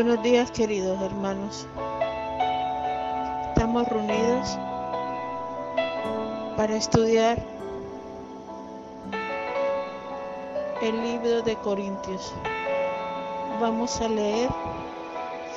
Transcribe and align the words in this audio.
Buenos 0.00 0.22
días 0.22 0.52
queridos 0.52 1.02
hermanos. 1.02 1.66
Estamos 3.48 3.88
reunidos 3.88 4.56
para 6.56 6.76
estudiar 6.76 7.36
el 10.80 11.02
libro 11.02 11.42
de 11.42 11.56
Corintios. 11.56 12.32
Vamos 13.60 14.00
a 14.00 14.06
leer 14.06 14.48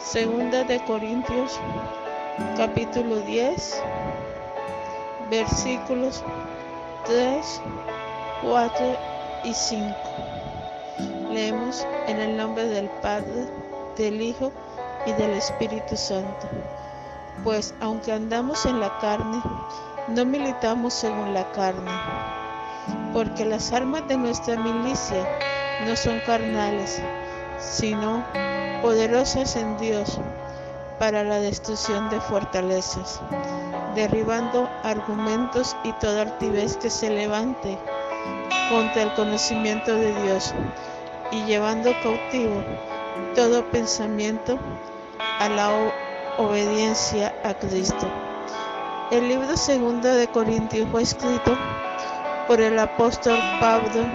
Segunda 0.04 0.64
de 0.64 0.84
Corintios 0.86 1.60
capítulo 2.58 3.18
10 3.18 3.84
versículos 5.30 6.24
3, 7.06 7.62
4 8.42 8.98
y 9.44 9.54
5. 9.54 9.96
Leemos 11.32 11.86
en 12.08 12.20
el 12.20 12.38
nombre 12.38 12.66
del 12.66 12.90
Padre, 13.04 13.46
del 13.98 14.22
Hijo 14.22 14.52
y 15.06 15.14
del 15.14 15.32
Espíritu 15.32 15.96
Santo. 15.96 16.48
Pues 17.44 17.74
aunque 17.80 18.12
andamos 18.12 18.66
en 18.66 18.80
la 18.80 18.98
carne, 19.00 19.42
no 20.08 20.26
militamos 20.26 20.94
según 20.94 21.34
la 21.34 21.52
carne, 21.52 21.92
porque 23.14 23.46
las 23.46 23.72
armas 23.72 24.08
de 24.08 24.18
nuestra 24.18 24.58
milicia 24.58 25.28
no 25.86 25.96
son 25.96 26.20
carnales, 26.26 27.02
sino 27.60 28.24
poderosas 28.82 29.56
en 29.56 29.78
Dios 29.78 30.20
para 31.00 31.24
la 31.24 31.40
destrucción 31.40 32.10
de 32.10 32.22
fortalezas, 32.22 33.20
derribando 33.96 34.70
argumentos 34.84 35.76
y 35.84 35.94
toda 35.94 36.24
altivez 36.24 36.78
que 36.78 36.90
se 36.90 37.10
levante 37.10 37.78
contra 38.70 39.04
el 39.04 39.14
conocimiento 39.14 39.96
de 39.96 40.14
Dios 40.22 40.54
y 41.32 41.44
llevando 41.46 41.92
cautivo 42.04 42.64
todo 43.36 43.64
pensamiento 43.72 44.60
a 45.40 45.48
la 45.48 45.72
obediencia 46.38 47.34
a 47.44 47.54
Cristo. 47.54 48.08
El 49.10 49.28
libro 49.28 49.56
segundo 49.56 50.10
de 50.10 50.28
Corintios 50.28 50.88
fue 50.90 51.04
escrito 51.04 51.58
por 52.48 52.60
el 52.60 52.78
apóstol 52.78 53.38
Pablo 53.60 54.06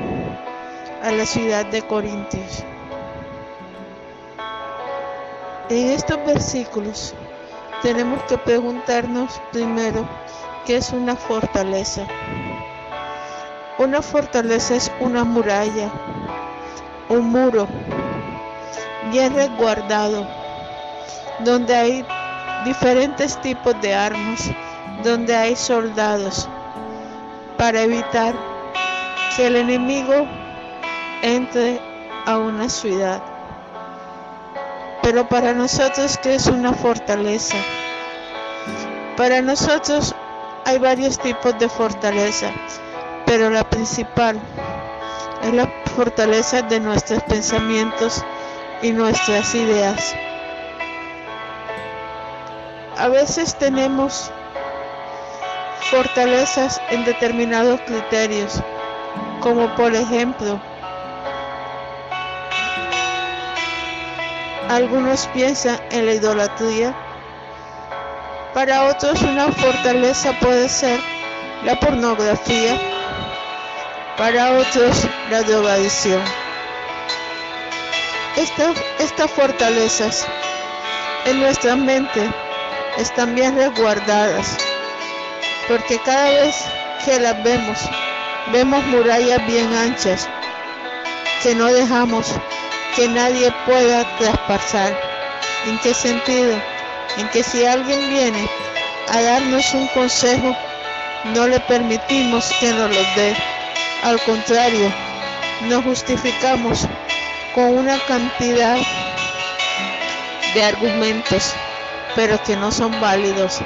a 1.03 1.11
la 1.13 1.25
ciudad 1.25 1.67
de 1.67 1.83
Corintios. 1.83 2.65
En 5.71 5.91
estos 5.91 6.19
versículos 6.27 7.15
tenemos 7.83 8.23
que 8.25 8.39
preguntarnos 8.39 9.41
primero 9.53 10.07
qué 10.67 10.77
es 10.77 10.91
una 10.93 11.17
fortaleza. 11.17 12.07
Una 13.79 14.03
fortaleza 14.03 14.77
es 14.77 14.93
una 15.01 15.25
muralla, 15.25 15.91
un 17.09 17.31
muro 17.31 17.67
bien 19.11 19.35
resguardado, 19.35 20.27
donde 21.41 21.75
hay 21.75 22.07
diferentes 22.65 23.41
tipos 23.41 23.81
de 23.81 23.95
armas, 23.95 24.51
donde 25.03 25.35
hay 25.37 25.57
soldados, 25.57 26.49
para 27.57 27.83
evitar 27.83 28.35
que 29.37 29.47
el 29.47 29.57
enemigo 29.57 30.27
entre 31.23 31.81
a 32.27 32.39
una 32.39 32.69
ciudad. 32.69 33.23
Pero 35.03 35.29
para 35.29 35.53
nosotros, 35.53 36.19
¿qué 36.23 36.35
es 36.35 36.47
una 36.47 36.73
fortaleza? 36.73 37.57
Para 39.17 39.41
nosotros 39.41 40.15
hay 40.65 40.79
varios 40.79 41.19
tipos 41.19 41.57
de 41.59 41.69
fortaleza, 41.69 42.51
pero 43.25 43.51
la 43.51 43.63
principal 43.63 44.39
es 45.43 45.55
la 45.55 45.71
fortaleza 45.95 46.63
de 46.63 46.81
nuestros 46.81 47.23
pensamientos 47.23 48.25
y 48.83 48.93
nuestras 48.93 49.55
ideas. 49.55 50.15
A 52.99 53.09
veces 53.09 53.55
tenemos 53.57 54.31
fortalezas 55.91 56.81
en 56.91 57.05
determinados 57.05 57.81
criterios, 57.83 58.61
como 59.41 59.75
por 59.75 59.95
ejemplo, 59.95 60.61
algunos 64.69 65.27
piensan 65.29 65.79
en 65.91 66.07
la 66.07 66.15
idolatría, 66.15 66.95
para 68.55 68.85
otros 68.85 69.21
una 69.23 69.53
fortaleza 69.53 70.33
puede 70.41 70.69
ser 70.69 70.99
la 71.65 71.79
pornografía, 71.79 72.79
para 74.17 74.53
otros 74.53 75.07
la 75.31 75.43
drogadicción. 75.43 76.46
Estas 78.37 79.31
fortalezas 79.31 80.27
en 81.25 81.41
nuestra 81.41 81.75
mente 81.75 82.31
están 82.99 83.35
bien 83.35 83.57
resguardadas, 83.57 84.57
porque 85.69 85.99
cada 85.99 86.29
vez 86.31 86.55
que 87.05 87.19
las 87.19 87.43
vemos, 87.43 87.79
vemos 88.53 88.85
murallas 88.87 89.45
bien 89.47 89.73
anchas 89.75 90.29
que 91.43 91.55
no 91.55 91.67
dejamos 91.67 92.27
que 92.95 93.09
nadie 93.09 93.53
pueda 93.67 94.05
traspasar. 94.19 94.99
¿En 95.67 95.79
qué 95.79 95.95
sentido? 95.95 96.61
En 97.19 97.29
que 97.29 97.43
si 97.43 97.65
alguien 97.65 98.09
viene 98.09 98.49
a 99.09 99.21
darnos 99.21 99.75
un 99.75 99.87
consejo, 99.89 100.57
no 101.35 101.47
le 101.47 101.61
permitimos 101.61 102.51
que 102.61 102.71
nos 102.73 102.91
lo 102.91 103.03
dé. 103.17 103.35
Al 104.03 104.21
contrario, 104.23 104.93
nos 105.63 105.85
justificamos 105.85 106.87
con 107.57 107.75
una 107.79 107.99
cantidad 108.05 108.77
de 110.53 110.63
argumentos, 110.63 111.55
pero 112.15 112.39
que 112.43 112.55
no 112.55 112.71
son 112.71 113.01
válidos 113.01 113.61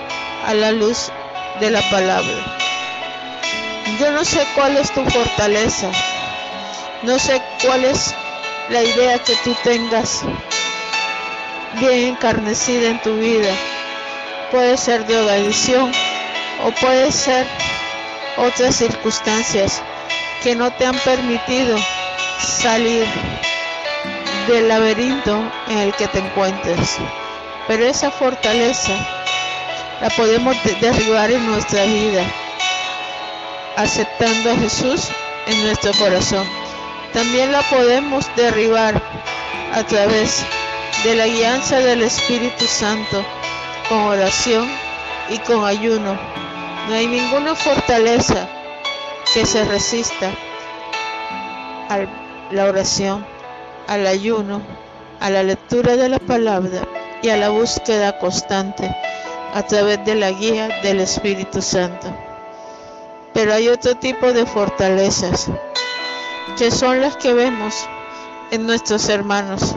a 0.46 0.54
la 0.54 0.70
luz 0.70 1.10
de 1.58 1.72
la 1.72 1.82
palabra. 1.90 2.36
Yo 3.98 4.12
no 4.12 4.24
sé 4.24 4.46
cuál 4.54 4.76
es 4.76 4.92
tu 4.92 5.04
fortaleza, 5.06 5.90
no 7.02 7.18
sé 7.18 7.42
cuál 7.66 7.84
es 7.84 8.14
la 8.68 8.84
idea 8.84 9.18
que 9.18 9.34
tú 9.42 9.56
tengas 9.64 10.20
bien 11.80 12.10
encarnecida 12.10 12.90
en 12.90 13.02
tu 13.02 13.16
vida. 13.16 13.52
Puede 14.52 14.76
ser 14.76 15.04
de 15.04 15.16
drogadicción 15.16 15.90
o 16.64 16.70
puede 16.80 17.10
ser 17.10 17.44
otras 18.36 18.76
circunstancias 18.76 19.82
que 20.44 20.54
no 20.54 20.70
te 20.70 20.86
han 20.86 20.98
permitido 21.00 21.76
salir 22.38 23.04
del 24.48 24.68
laberinto 24.68 25.42
en 25.68 25.78
el 25.78 25.94
que 25.94 26.08
te 26.08 26.18
encuentres. 26.18 26.98
Pero 27.68 27.84
esa 27.84 28.10
fortaleza 28.10 28.92
la 30.00 30.08
podemos 30.10 30.56
derribar 30.80 31.30
en 31.30 31.46
nuestra 31.46 31.84
vida, 31.84 32.24
aceptando 33.76 34.52
a 34.52 34.56
Jesús 34.56 35.08
en 35.46 35.62
nuestro 35.64 35.92
corazón. 35.94 36.46
También 37.12 37.52
la 37.52 37.62
podemos 37.62 38.24
derribar 38.36 39.00
a 39.74 39.82
través 39.84 40.44
de 41.04 41.14
la 41.14 41.26
guianza 41.26 41.78
del 41.78 42.02
Espíritu 42.02 42.66
Santo, 42.66 43.24
con 43.88 43.98
oración 43.98 44.68
y 45.28 45.38
con 45.38 45.64
ayuno. 45.64 46.18
No 46.88 46.94
hay 46.94 47.06
ninguna 47.06 47.54
fortaleza 47.54 48.48
que 49.32 49.46
se 49.46 49.64
resista 49.64 50.30
a 51.88 51.98
la 52.50 52.64
oración, 52.64 53.26
al 53.90 54.06
ayuno, 54.06 54.62
a 55.18 55.30
la 55.30 55.42
lectura 55.42 55.96
de 55.96 56.08
la 56.08 56.20
palabra 56.20 56.86
y 57.22 57.30
a 57.30 57.36
la 57.36 57.48
búsqueda 57.48 58.20
constante 58.20 58.88
a 59.52 59.62
través 59.64 60.04
de 60.04 60.14
la 60.14 60.30
guía 60.30 60.68
del 60.84 61.00
Espíritu 61.00 61.60
Santo. 61.60 62.06
Pero 63.34 63.52
hay 63.52 63.66
otro 63.66 63.96
tipo 63.96 64.32
de 64.32 64.46
fortalezas 64.46 65.48
que 66.56 66.70
son 66.70 67.00
las 67.00 67.16
que 67.16 67.34
vemos 67.34 67.74
en 68.52 68.64
nuestros 68.64 69.08
hermanos. 69.08 69.74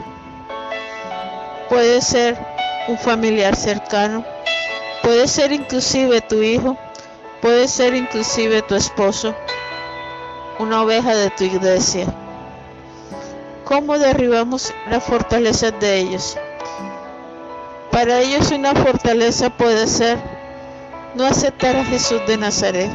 Puede 1.68 2.00
ser 2.00 2.38
un 2.86 2.96
familiar 2.96 3.56
cercano, 3.56 4.24
puede 5.02 5.26
ser 5.26 5.50
inclusive 5.50 6.20
tu 6.20 6.40
hijo, 6.40 6.76
puede 7.42 7.66
ser 7.66 7.96
inclusive 7.96 8.62
tu 8.62 8.76
esposo, 8.76 9.34
una 10.60 10.82
oveja 10.82 11.16
de 11.16 11.30
tu 11.30 11.42
iglesia. 11.42 12.06
¿Cómo 13.64 13.98
derribamos 13.98 14.72
la 14.90 15.00
fortaleza 15.00 15.70
de 15.70 15.98
ellos? 15.98 16.36
Para 17.90 18.20
ellos 18.20 18.50
una 18.50 18.74
fortaleza 18.74 19.50
puede 19.50 19.86
ser 19.86 20.18
no 21.14 21.24
aceptar 21.24 21.76
a 21.76 21.84
Jesús 21.84 22.20
de 22.26 22.36
Nazaret 22.36 22.90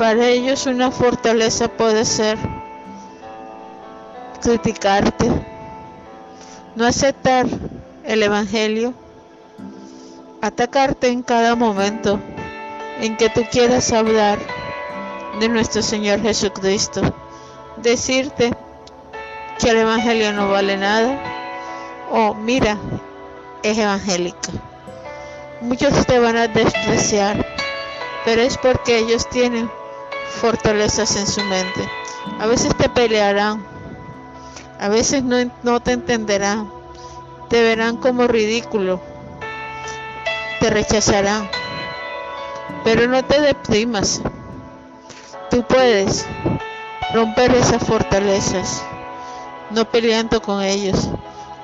para 0.00 0.28
ellos 0.28 0.64
una 0.64 0.90
fortaleza 0.90 1.68
puede 1.68 2.06
ser 2.06 2.38
criticarte, 4.40 5.30
no 6.74 6.86
aceptar 6.86 7.46
el 8.04 8.22
Evangelio, 8.22 8.94
atacarte 10.40 11.08
en 11.08 11.22
cada 11.22 11.54
momento 11.54 12.18
en 13.02 13.14
que 13.18 13.28
tú 13.28 13.42
quieras 13.52 13.92
hablar 13.92 14.38
de 15.38 15.50
nuestro 15.50 15.82
Señor 15.82 16.22
Jesucristo, 16.22 17.02
decirte 17.76 18.56
que 19.60 19.70
el 19.70 19.78
Evangelio 19.78 20.32
no 20.32 20.48
vale 20.48 20.76
nada 20.76 21.40
oh, 22.10 22.34
mira, 22.34 22.76
es 23.62 23.78
evangélica. 23.78 24.50
Muchos 25.60 26.06
te 26.06 26.18
van 26.18 26.36
a 26.36 26.48
despreciar, 26.48 27.46
pero 28.24 28.42
es 28.42 28.56
porque 28.58 28.98
ellos 28.98 29.28
tienen 29.28 29.70
fortalezas 30.40 31.16
en 31.16 31.26
su 31.26 31.42
mente. 31.44 31.88
A 32.38 32.46
veces 32.46 32.74
te 32.76 32.88
pelearán, 32.88 33.64
a 34.78 34.88
veces 34.88 35.22
no, 35.22 35.36
no 35.62 35.80
te 35.80 35.92
entenderán, 35.92 36.70
te 37.48 37.62
verán 37.62 37.96
como 37.96 38.26
ridículo, 38.26 39.00
te 40.60 40.70
rechazarán, 40.70 41.48
pero 42.84 43.06
no 43.06 43.24
te 43.24 43.40
deprimas. 43.40 44.22
Tú 45.50 45.62
puedes 45.64 46.26
romper 47.12 47.54
esas 47.54 47.82
fortalezas, 47.82 48.82
no 49.70 49.84
peleando 49.84 50.40
con 50.42 50.62
ellos, 50.62 51.08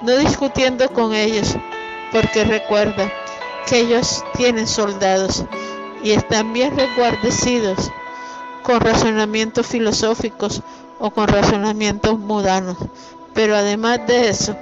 no 0.02 0.16
discutiendo 0.16 0.88
con 0.92 1.14
ellos, 1.14 1.56
porque 2.12 2.44
recuerda 2.44 3.12
que 3.66 3.80
ellos 3.80 4.24
tienen 4.36 4.66
soldados 4.66 5.44
y 6.02 6.12
están 6.12 6.52
bien 6.52 6.76
reguardecidos 6.76 7.90
con 8.62 8.80
razonamientos 8.80 9.66
filosóficos 9.66 10.62
o 10.98 11.10
con 11.10 11.28
razonamientos 11.28 12.18
mudanos. 12.18 12.76
Pero 13.34 13.56
además 13.56 14.06
de 14.06 14.28
eso, 14.28 14.56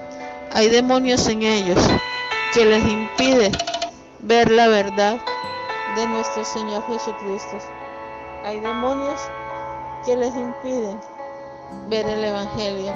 hay 0.52 0.68
demonios 0.68 1.28
en 1.28 1.42
ellos 1.42 1.78
que 2.52 2.64
les 2.64 2.84
impide 2.84 3.52
ver 4.20 4.50
la 4.50 4.68
verdad 4.68 5.18
de 5.96 6.06
nuestro 6.06 6.44
Señor 6.44 6.84
Jesucristo. 6.86 7.58
Hay 8.44 8.60
demonios 8.60 9.20
que 10.04 10.16
les 10.16 10.34
impiden 10.34 11.00
ver 11.88 12.06
el 12.06 12.24
Evangelio. 12.24 12.92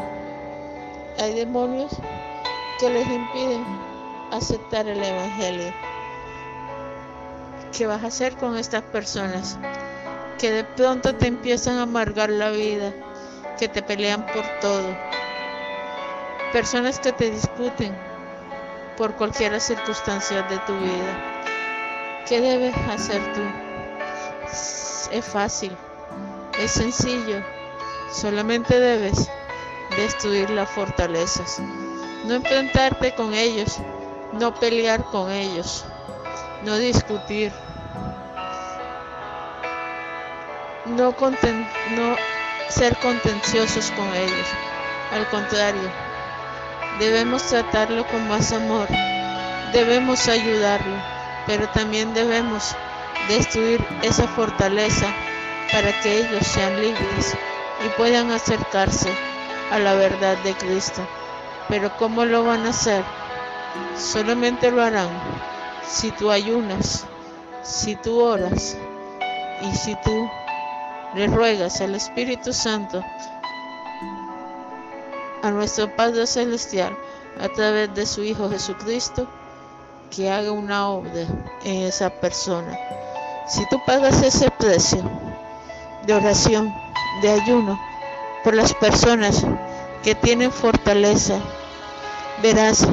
Hay 1.21 1.35
demonios 1.35 1.91
que 2.79 2.89
les 2.91 3.05
impiden 3.09 3.65
aceptar 4.31 4.87
el 4.87 5.03
Evangelio. 5.03 5.75
¿Qué 7.77 7.89
vas 7.89 8.05
a 8.05 8.07
hacer 8.07 8.37
con 8.37 8.57
estas 8.57 8.83
personas 8.83 9.59
que 10.39 10.53
de 10.53 10.63
pronto 10.63 11.17
te 11.17 11.27
empiezan 11.27 11.79
a 11.79 11.83
amargar 11.83 12.31
la 12.31 12.51
vida, 12.51 12.93
que 13.59 13.67
te 13.67 13.83
pelean 13.83 14.27
por 14.27 14.45
todo? 14.61 14.97
Personas 16.53 17.01
que 17.01 17.11
te 17.11 17.33
discuten 17.33 17.97
por 18.97 19.17
cualquier 19.17 19.61
circunstancia 19.61 20.43
de 20.43 20.59
tu 20.61 20.79
vida. 20.79 21.43
¿Qué 22.29 22.41
debes 22.41 22.77
hacer 22.89 23.21
tú? 23.33 23.43
Es 25.11 25.25
fácil, 25.25 25.77
es 26.61 26.71
sencillo. 26.71 27.43
Solamente 28.13 28.79
debes 28.79 29.29
destruir 29.99 30.49
las 30.51 30.71
fortalezas. 30.71 31.61
No 32.25 32.35
enfrentarte 32.35 33.15
con 33.15 33.35
ellos, 33.35 33.79
no 34.33 34.55
pelear 34.55 35.05
con 35.05 35.31
ellos, 35.31 35.85
no 36.65 36.77
discutir, 36.79 37.53
no, 40.87 41.15
ser 42.69 42.97
contenciosos 42.99 43.91
con 43.93 44.07
ellos. 44.15 44.49
Al 45.13 45.29
contrario, 45.31 45.91
debemos 46.99 47.43
tratarlo 47.45 48.07
con 48.07 48.29
más 48.29 48.53
amor, 48.53 48.87
debemos 49.73 50.29
ayudarlo, 50.29 50.97
pero 51.47 51.69
también 51.71 52.15
debemos 52.15 52.77
destruir 53.29 53.85
esa 54.03 54.29
fortaleza 54.29 55.07
para 55.73 55.93
que 56.01 56.19
ellos 56.19 56.47
sean 56.47 56.81
libres 56.81 57.35
y 57.85 57.89
puedan 57.97 58.31
acercarse 58.31 59.13
a 59.71 59.79
la 59.79 59.95
verdad 59.95 60.37
de 60.39 60.55
Cristo. 60.55 61.07
Pero 61.69 61.97
¿cómo 61.99 62.25
lo 62.25 62.45
van 62.45 62.67
a 62.67 62.71
hacer? 62.71 63.05
Solamente 63.97 64.71
lo 64.71 64.83
harán 64.83 65.11
si 65.87 66.11
tú 66.11 66.31
ayunas, 66.31 67.07
si 67.63 67.97
tú 67.97 68.21
oras 68.21 68.77
y 69.63 69.75
si 69.77 69.95
tú 69.97 70.29
le 71.15 71.27
ruegas 71.27 71.81
al 71.81 71.95
Espíritu 71.95 72.53
Santo, 72.53 73.03
a 75.43 75.51
nuestro 75.51 75.95
Padre 75.95 76.27
Celestial, 76.27 76.97
a 77.41 77.49
través 77.49 77.95
de 77.95 78.07
su 78.07 78.23
Hijo 78.23 78.51
Jesucristo, 78.51 79.29
que 80.11 80.31
haga 80.31 80.53
una 80.53 80.89
obra 80.89 81.23
en 81.65 81.83
esa 81.83 82.11
persona. 82.11 82.79
Si 83.47 83.67
tú 83.69 83.81
pagas 83.87 84.23
ese 84.23 84.51
precio 84.51 85.03
de 86.07 86.15
oración, 86.15 86.75
de 87.23 87.31
ayuno, 87.31 87.79
por 88.45 88.55
las 88.55 88.75
personas 88.75 89.45
que 90.03 90.15
tienen 90.15 90.53
fortaleza, 90.53 91.39
verás 92.43 92.87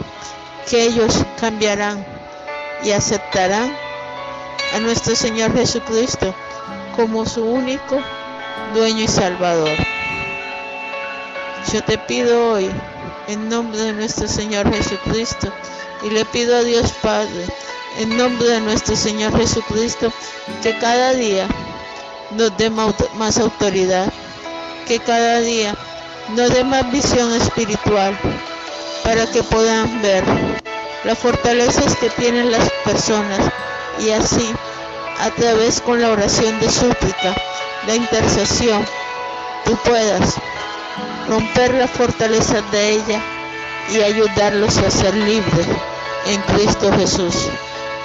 que 0.69 0.83
ellos 0.83 1.23
cambiarán 1.39 2.05
y 2.83 2.91
aceptarán 2.91 3.75
a 4.73 4.79
nuestro 4.79 5.15
Señor 5.15 5.53
Jesucristo 5.53 6.33
como 6.95 7.25
su 7.25 7.43
único 7.43 7.99
dueño 8.73 9.03
y 9.03 9.07
salvador. 9.07 9.77
Yo 11.73 11.83
te 11.83 11.97
pido 11.97 12.51
hoy, 12.53 12.69
en 13.27 13.49
nombre 13.49 13.79
de 13.79 13.93
nuestro 13.93 14.27
Señor 14.27 14.71
Jesucristo, 14.73 15.51
y 16.03 16.09
le 16.09 16.25
pido 16.25 16.55
a 16.55 16.63
Dios 16.63 16.91
Padre, 17.01 17.45
en 17.99 18.17
nombre 18.17 18.47
de 18.47 18.61
nuestro 18.61 18.95
Señor 18.95 19.35
Jesucristo, 19.37 20.11
que 20.61 20.77
cada 20.77 21.13
día 21.13 21.47
nos 22.31 22.55
dé 22.57 22.69
más 22.69 23.39
autoridad, 23.39 24.11
que 24.85 24.99
cada 24.99 25.39
día 25.39 25.75
nos 26.35 26.53
dé 26.53 26.63
más 26.63 26.91
visión 26.91 27.33
espiritual, 27.33 28.17
para 29.03 29.25
que 29.27 29.43
puedan 29.43 30.01
ver 30.01 30.23
las 31.03 31.17
fortalezas 31.17 31.95
que 31.97 32.09
tienen 32.09 32.51
las 32.51 32.69
personas 32.83 33.39
y 33.99 34.09
así, 34.11 34.51
a 35.19 35.29
través 35.31 35.81
con 35.81 36.01
la 36.01 36.09
oración 36.09 36.59
de 36.59 36.69
súplica, 36.69 37.35
la 37.87 37.95
intercesión, 37.95 38.85
tú 39.63 39.77
puedas 39.85 40.35
romper 41.27 41.73
las 41.75 41.91
fortalezas 41.91 42.69
de 42.71 42.91
ella 42.91 43.21
y 43.91 44.01
ayudarlos 44.01 44.77
a 44.77 44.89
ser 44.89 45.13
libres 45.15 45.67
en 46.25 46.41
Cristo 46.53 46.91
Jesús. 46.93 47.35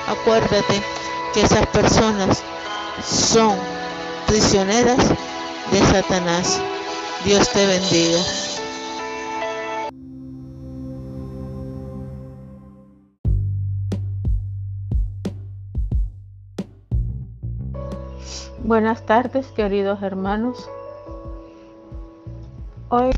Acuérdate 0.08 0.82
que 1.32 1.42
esas 1.42 1.66
personas 1.68 2.42
son 3.02 3.56
prisioneras 4.26 4.98
de 5.70 5.78
Satanás. 5.80 6.60
Dios 7.24 7.48
te 7.52 7.66
bendiga. 7.66 8.18
Buenas 18.64 19.04
tardes, 19.04 19.46
queridos 19.48 20.02
hermanos. 20.02 20.68
Hoy 22.88 23.10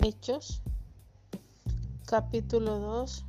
Hechos 0.00 0.62
capítulo 2.06 2.78
2 2.78 3.24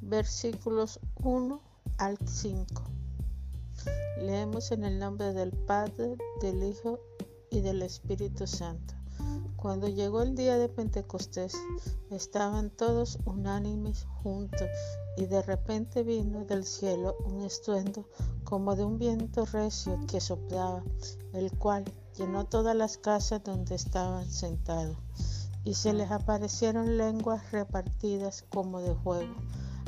versículos 0.00 1.00
1 1.22 1.60
al 1.98 2.16
5. 2.24 2.82
Leemos 4.20 4.72
en 4.72 4.84
el 4.84 4.98
nombre 4.98 5.32
del 5.32 5.52
Padre, 5.52 6.16
del 6.40 6.62
Hijo 6.62 7.00
y 7.50 7.60
del 7.60 7.82
Espíritu 7.82 8.46
Santo. 8.46 8.94
Cuando 9.56 9.88
llegó 9.88 10.22
el 10.22 10.36
día 10.36 10.56
de 10.56 10.68
Pentecostés, 10.68 11.52
estaban 12.10 12.70
todos 12.70 13.18
unánimes 13.24 14.06
juntos 14.22 14.68
y 15.16 15.26
de 15.26 15.42
repente 15.42 16.04
vino 16.04 16.44
del 16.44 16.64
cielo 16.64 17.16
un 17.24 17.42
estruendo 17.42 18.08
como 18.44 18.76
de 18.76 18.84
un 18.84 18.98
viento 18.98 19.44
recio 19.46 19.98
que 20.06 20.20
soplaba, 20.20 20.84
el 21.32 21.50
cual 21.58 21.84
llenó 22.16 22.44
todas 22.46 22.76
las 22.76 22.98
casas 22.98 23.42
donde 23.42 23.74
estaban 23.74 24.30
sentados 24.30 24.96
y 25.64 25.74
se 25.74 25.92
les 25.92 26.10
aparecieron 26.10 26.96
lenguas 26.96 27.50
repartidas 27.50 28.44
como 28.48 28.80
de 28.80 28.94
fuego, 28.94 29.34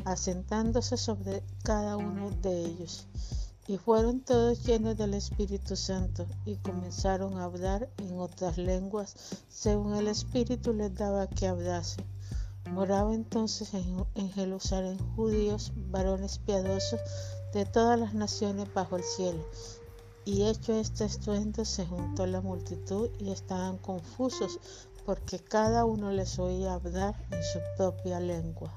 asentándose 0.05 0.97
sobre 0.97 1.43
cada 1.63 1.97
uno 1.97 2.31
de 2.43 2.65
ellos. 2.65 3.07
Y 3.71 3.79
fueron 3.79 4.19
todos 4.19 4.67
llenos 4.67 4.97
del 4.97 5.15
Espíritu 5.15 5.77
Santo 5.77 6.27
y 6.45 6.57
comenzaron 6.57 7.39
a 7.39 7.45
hablar 7.45 7.89
en 7.99 8.19
otras 8.19 8.59
lenguas 8.59 9.15
según 9.49 9.95
el 9.95 10.09
Espíritu 10.09 10.73
les 10.73 10.93
daba 10.93 11.29
que 11.29 11.47
hablasen. 11.47 12.05
Moraba 12.73 13.15
entonces 13.15 13.73
en, 13.75 14.05
en 14.17 14.29
Jerusalén 14.33 14.99
judíos, 15.15 15.71
varones 15.89 16.39
piadosos 16.39 16.99
de 17.55 17.65
todas 17.65 17.97
las 17.97 18.13
naciones 18.13 18.67
bajo 18.75 18.97
el 18.97 19.05
cielo. 19.05 19.47
Y 20.25 20.49
hecho 20.49 20.75
este 20.75 21.05
estruendo 21.05 21.65
se 21.65 21.87
juntó 21.87 22.27
la 22.27 22.41
multitud 22.41 23.09
y 23.21 23.31
estaban 23.31 23.79
confusos 23.79 24.59
porque 25.07 25.39
cada 25.39 25.85
uno 25.85 26.11
les 26.11 26.41
oía 26.41 26.75
hablar 26.75 27.15
en 27.31 27.45
su 27.45 27.61
propia 27.77 28.19
lengua. 28.19 28.73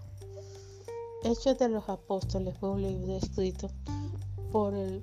Hechos 1.24 1.58
de 1.58 1.70
los 1.70 1.90
Apóstoles 1.90 2.56
fue 2.60 2.70
un 2.70 2.84
libro 2.84 3.18
escrito 3.18 3.72
por 4.54 4.76
el, 4.76 5.02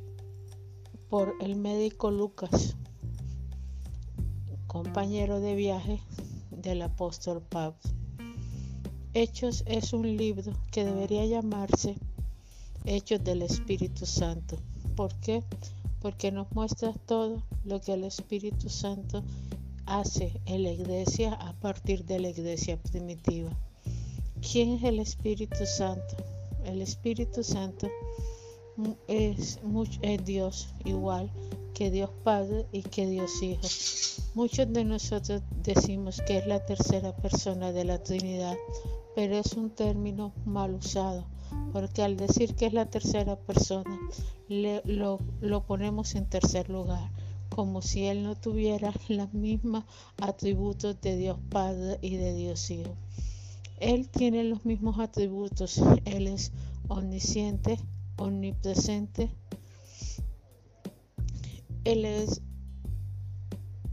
por 1.09 1.35
el 1.41 1.57
médico 1.57 2.13
Lucas, 2.13 2.77
compañero 4.69 5.41
de 5.41 5.57
viaje 5.57 6.01
del 6.53 6.83
apóstol 6.83 7.43
Pablo. 7.43 7.81
Hechos 9.13 9.65
es 9.67 9.93
un 9.93 10.17
libro 10.17 10.53
que 10.71 10.85
debería 10.85 11.27
llamarse 11.27 11.97
Hechos 12.85 13.25
del 13.25 13.43
Espíritu 13.43 14.07
Santo. 14.07 14.57
¿Por 14.95 15.13
qué? 15.17 15.43
Porque 16.01 16.31
nos 16.31 16.53
muestra 16.53 16.93
todo 16.93 17.43
lo 17.65 17.81
que 17.81 17.95
el 17.95 18.05
Espíritu 18.05 18.69
Santo 18.69 19.25
hace 19.85 20.41
en 20.47 20.63
la 20.63 20.71
iglesia 20.71 21.33
a 21.33 21.55
partir 21.55 22.05
de 22.05 22.21
la 22.21 22.29
iglesia 22.29 22.81
primitiva. 22.81 23.51
¿Quién 24.49 24.75
es 24.75 24.85
el 24.85 25.01
Espíritu 25.01 25.67
Santo? 25.67 26.19
El 26.65 26.81
Espíritu 26.83 27.43
Santo 27.43 27.89
es, 29.09 29.61
Dios 30.25 30.69
igual 30.85 31.31
que 31.75 31.91
Dios 31.91 32.11
Padre 32.25 32.67
y 32.73 32.83
que 32.83 33.07
Dios 33.07 33.43
Hijo. 33.43 33.67
Muchos 34.35 34.73
de 34.73 34.85
nosotros 34.85 35.43
decimos 35.63 36.21
que 36.27 36.39
es 36.39 36.47
la 36.47 36.65
tercera 36.65 37.17
persona 37.17 37.73
de 37.73 37.85
la 37.85 38.03
Trinidad, 38.03 38.57
pero 39.15 39.37
es 39.37 39.55
un 39.55 39.71
término 39.71 40.33
mal 40.45 40.75
usado, 40.75 41.27
porque 41.73 42.03
al 42.03 42.17
decir 42.17 42.55
que 42.55 42.67
es 42.67 42.73
la 42.73 42.87
tercera 42.87 43.37
persona, 43.37 43.99
lo, 44.49 45.21
lo 45.41 45.65
ponemos 45.65 46.15
en 46.15 46.27
tercer 46.27 46.69
lugar, 46.69 47.11
como 47.49 47.83
si 47.83 48.07
Él 48.07 48.23
no 48.23 48.37
tuviera 48.37 48.93
los 49.09 49.33
mismos 49.33 49.85
atributos 50.19 51.01
de 51.01 51.17
Dios 51.17 51.39
Padre 51.49 51.99
y 52.03 52.17
de 52.17 52.35
Dios 52.35 52.71
Hijo. 52.71 52.95
Él 53.79 54.11
tiene 54.11 54.45
los 54.45 54.67
mismos 54.67 54.99
atributos, 54.99 55.81
Él 56.05 56.27
es 56.27 56.53
omnisciente, 56.89 57.79
omnipresente, 58.21 59.31
Él 61.85 62.05
es, 62.05 62.43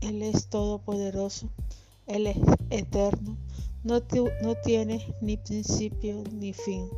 Él 0.01 0.21
es 0.21 0.47
todopoderoso, 0.47 1.49
Él 2.05 2.27
es 2.27 2.37
eterno, 2.69 3.37
no, 3.83 4.01
no 4.43 4.55
tiene 4.55 5.15
ni 5.21 5.37
principio 5.37 6.23
ni 6.33 6.53
fin. 6.53 6.89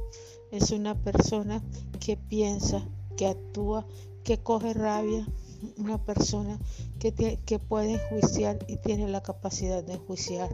Es 0.52 0.72
una 0.72 0.96
persona 0.96 1.64
que 2.00 2.18
piensa, 2.18 2.84
que 3.16 3.28
actúa, 3.28 3.86
que 4.24 4.40
coge 4.40 4.74
rabia, 4.74 5.28
una 5.78 6.04
persona 6.04 6.58
que, 7.00 7.14
que 7.46 7.60
puede 7.60 7.94
enjuiciar 7.94 8.58
y 8.68 8.78
tiene 8.78 9.08
la 9.08 9.22
capacidad 9.22 9.84
de 9.84 9.94
enjuiciar. 9.94 10.50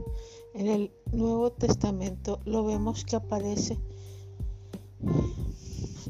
En 0.54 0.68
el 0.68 0.92
Nuevo 1.14 1.52
Testamento 1.52 2.42
lo 2.44 2.66
vemos 2.66 3.06
que 3.06 3.16
aparece 3.16 3.78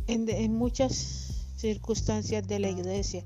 en, 0.07 0.53
muchas 0.55 1.47
circunstancias 1.57 2.47
de 2.47 2.59
la 2.59 2.69
iglesia. 2.69 3.24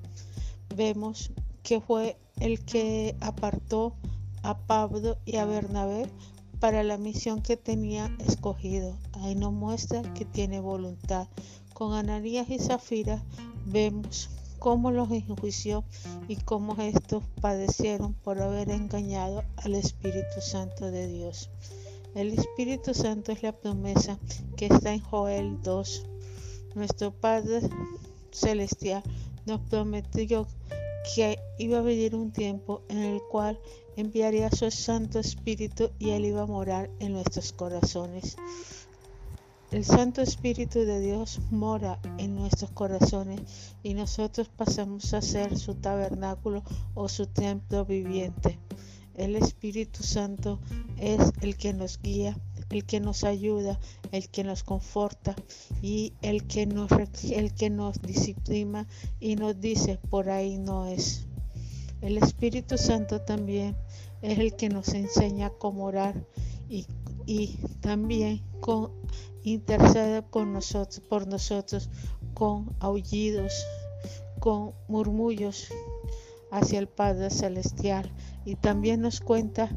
Vemos 0.76 1.32
que 1.64 1.82
fue 1.82 2.18
el 2.40 2.64
que 2.64 3.16
apartó 3.20 3.94
a 4.44 4.58
Pablo 4.58 5.18
y 5.26 5.38
a 5.38 5.46
Bernabé 5.46 6.08
para 6.60 6.84
la 6.84 6.98
misión 6.98 7.42
que 7.42 7.58
tenía 7.58 8.16
escogido. 8.20 8.98
Ahí 9.14 9.36
nos 9.36 9.54
muestra 9.54 10.02
que 10.14 10.26
tiene 10.26 10.60
voluntad. 10.60 11.28
Con 11.74 11.94
Ananías 11.94 12.50
y 12.50 12.60
Zafira 12.60 13.24
vemos 13.66 14.30
cómo 14.60 14.92
los 14.92 15.10
enjuició 15.12 15.84
y 16.28 16.36
cómo 16.36 16.76
estos 16.82 17.24
padecieron 17.42 18.14
por 18.14 18.42
haber 18.42 18.70
engañado 18.70 19.44
al 19.58 19.76
Espíritu 19.76 20.42
Santo 20.42 20.92
de 20.92 21.08
Dios. 21.08 21.50
El 22.16 22.38
Espíritu 22.38 22.94
Santo 22.94 23.32
es 23.32 23.44
la 23.44 23.54
promesa 23.54 24.20
que 24.58 24.66
está 24.66 24.94
en 24.94 25.00
Joel 25.00 25.62
2, 25.62 26.06
nuestro 26.76 27.12
Padre 27.12 27.62
Celestial 28.32 29.04
nos 29.46 29.62
prometió 29.62 30.48
que 31.16 31.40
iba 31.58 31.80
a 31.80 31.82
venir 31.82 32.16
un 32.16 32.32
tiempo 32.32 32.84
en 32.90 33.00
el 33.00 33.22
cual 33.32 33.60
enviaría 33.96 34.52
su 34.52 34.70
Santo 34.72 35.20
Espíritu 35.20 35.90
y 36.00 36.12
Él 36.12 36.26
iba 36.26 36.44
a 36.44 36.48
morar 36.48 36.90
en 37.00 37.14
nuestros 37.14 37.52
corazones. 37.52 38.38
El 39.72 39.86
Santo 39.86 40.22
Espíritu 40.22 40.80
de 40.80 41.00
Dios 41.00 41.40
mora 41.52 42.00
en 42.18 42.36
nuestros 42.36 42.72
corazones 42.72 43.42
y 43.84 43.94
nosotros 43.94 44.50
pasamos 44.50 45.14
a 45.14 45.22
ser 45.22 45.60
su 45.60 45.76
tabernáculo 45.76 46.64
o 46.96 47.08
su 47.08 47.28
templo 47.28 47.86
viviente. 47.86 48.58
El 49.16 49.36
Espíritu 49.36 50.02
Santo 50.02 50.60
es 50.98 51.20
el 51.42 51.56
que 51.56 51.74
nos 51.74 52.02
guía, 52.02 52.36
el 52.70 52.86
que 52.86 53.00
nos 53.00 53.24
ayuda, 53.24 53.80
el 54.12 54.30
que 54.30 54.44
nos 54.44 54.64
conforta 54.64 55.36
y 55.82 56.14
el 56.22 56.46
que 56.48 56.66
nos, 56.66 56.92
el 57.32 57.54
que 57.54 57.70
nos 57.70 58.02
disciplina 58.02 58.88
y 59.20 59.36
nos 59.36 59.60
dice 59.60 60.00
por 60.10 60.30
ahí 60.30 60.58
no 60.58 60.88
es. 60.88 61.26
El 62.02 62.18
Espíritu 62.18 62.78
Santo 62.78 63.22
también 63.22 63.76
es 64.22 64.40
el 64.40 64.56
que 64.56 64.70
nos 64.70 64.90
enseña 64.94 65.50
cómo 65.50 65.86
orar 65.86 66.26
y, 66.70 67.58
también 67.82 68.42
con, 68.60 68.92
intercede 69.44 70.24
con 70.30 70.54
nosotros, 70.54 71.00
por 71.02 71.28
nosotros 71.28 71.90
con 72.34 72.76
aullidos, 72.80 73.54
con 74.40 74.74
murmullos 74.88 75.68
hacia 76.52 76.80
el 76.80 76.88
Padre 76.88 77.30
Celestial 77.30 78.12
y 78.46 78.56
también 78.56 79.02
nos 79.02 79.20
cuenta 79.20 79.70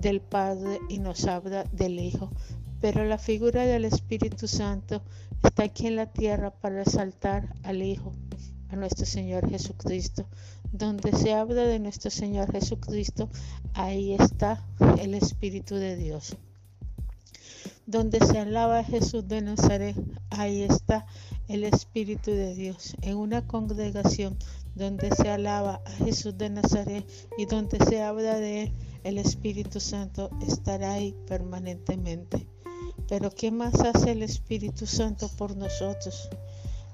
del 0.00 0.20
Padre 0.20 0.80
y 0.88 0.98
nos 0.98 1.26
habla 1.26 1.64
del 1.72 1.98
Hijo. 1.98 2.30
Pero 2.80 3.04
la 3.04 3.18
figura 3.18 3.66
del 3.66 3.84
Espíritu 3.84 4.48
Santo 4.48 5.02
está 5.42 5.64
aquí 5.64 5.86
en 5.86 5.96
la 5.96 6.06
tierra 6.06 6.50
para 6.50 6.82
exaltar 6.82 7.54
al 7.62 7.82
Hijo, 7.82 8.12
a 8.70 8.76
nuestro 8.76 9.04
Señor 9.04 9.48
Jesucristo. 9.50 10.26
Donde 10.72 11.12
se 11.12 11.34
habla 11.34 11.62
de 11.62 11.78
nuestro 11.78 12.10
Señor 12.10 12.50
Jesucristo, 12.52 13.28
ahí 13.74 14.14
está 14.14 14.64
el 14.98 15.14
Espíritu 15.14 15.74
de 15.74 15.96
Dios. 15.96 16.36
Donde 17.86 18.20
se 18.24 18.38
alaba 18.38 18.78
a 18.78 18.84
Jesús 18.84 19.26
de 19.26 19.42
Nazaret, 19.42 19.96
ahí 20.30 20.62
está 20.62 21.06
el 21.48 21.64
Espíritu 21.64 22.30
de 22.30 22.54
Dios. 22.54 22.94
En 23.02 23.16
una 23.16 23.46
congregación 23.46 24.38
donde 24.74 25.10
se 25.10 25.28
alaba 25.28 25.82
a 25.84 25.90
Jesús 26.04 26.38
de 26.38 26.48
Nazaret 26.48 27.04
y 27.36 27.46
donde 27.46 27.78
se 27.84 28.00
habla 28.00 28.36
de 28.36 28.62
él, 28.62 28.72
el 29.04 29.18
Espíritu 29.18 29.80
Santo 29.80 30.30
estará 30.46 30.94
ahí 30.94 31.14
permanentemente. 31.26 32.46
Pero 33.08 33.30
¿qué 33.30 33.50
más 33.50 33.74
hace 33.80 34.12
el 34.12 34.22
Espíritu 34.22 34.86
Santo 34.86 35.28
por 35.36 35.56
nosotros? 35.56 36.28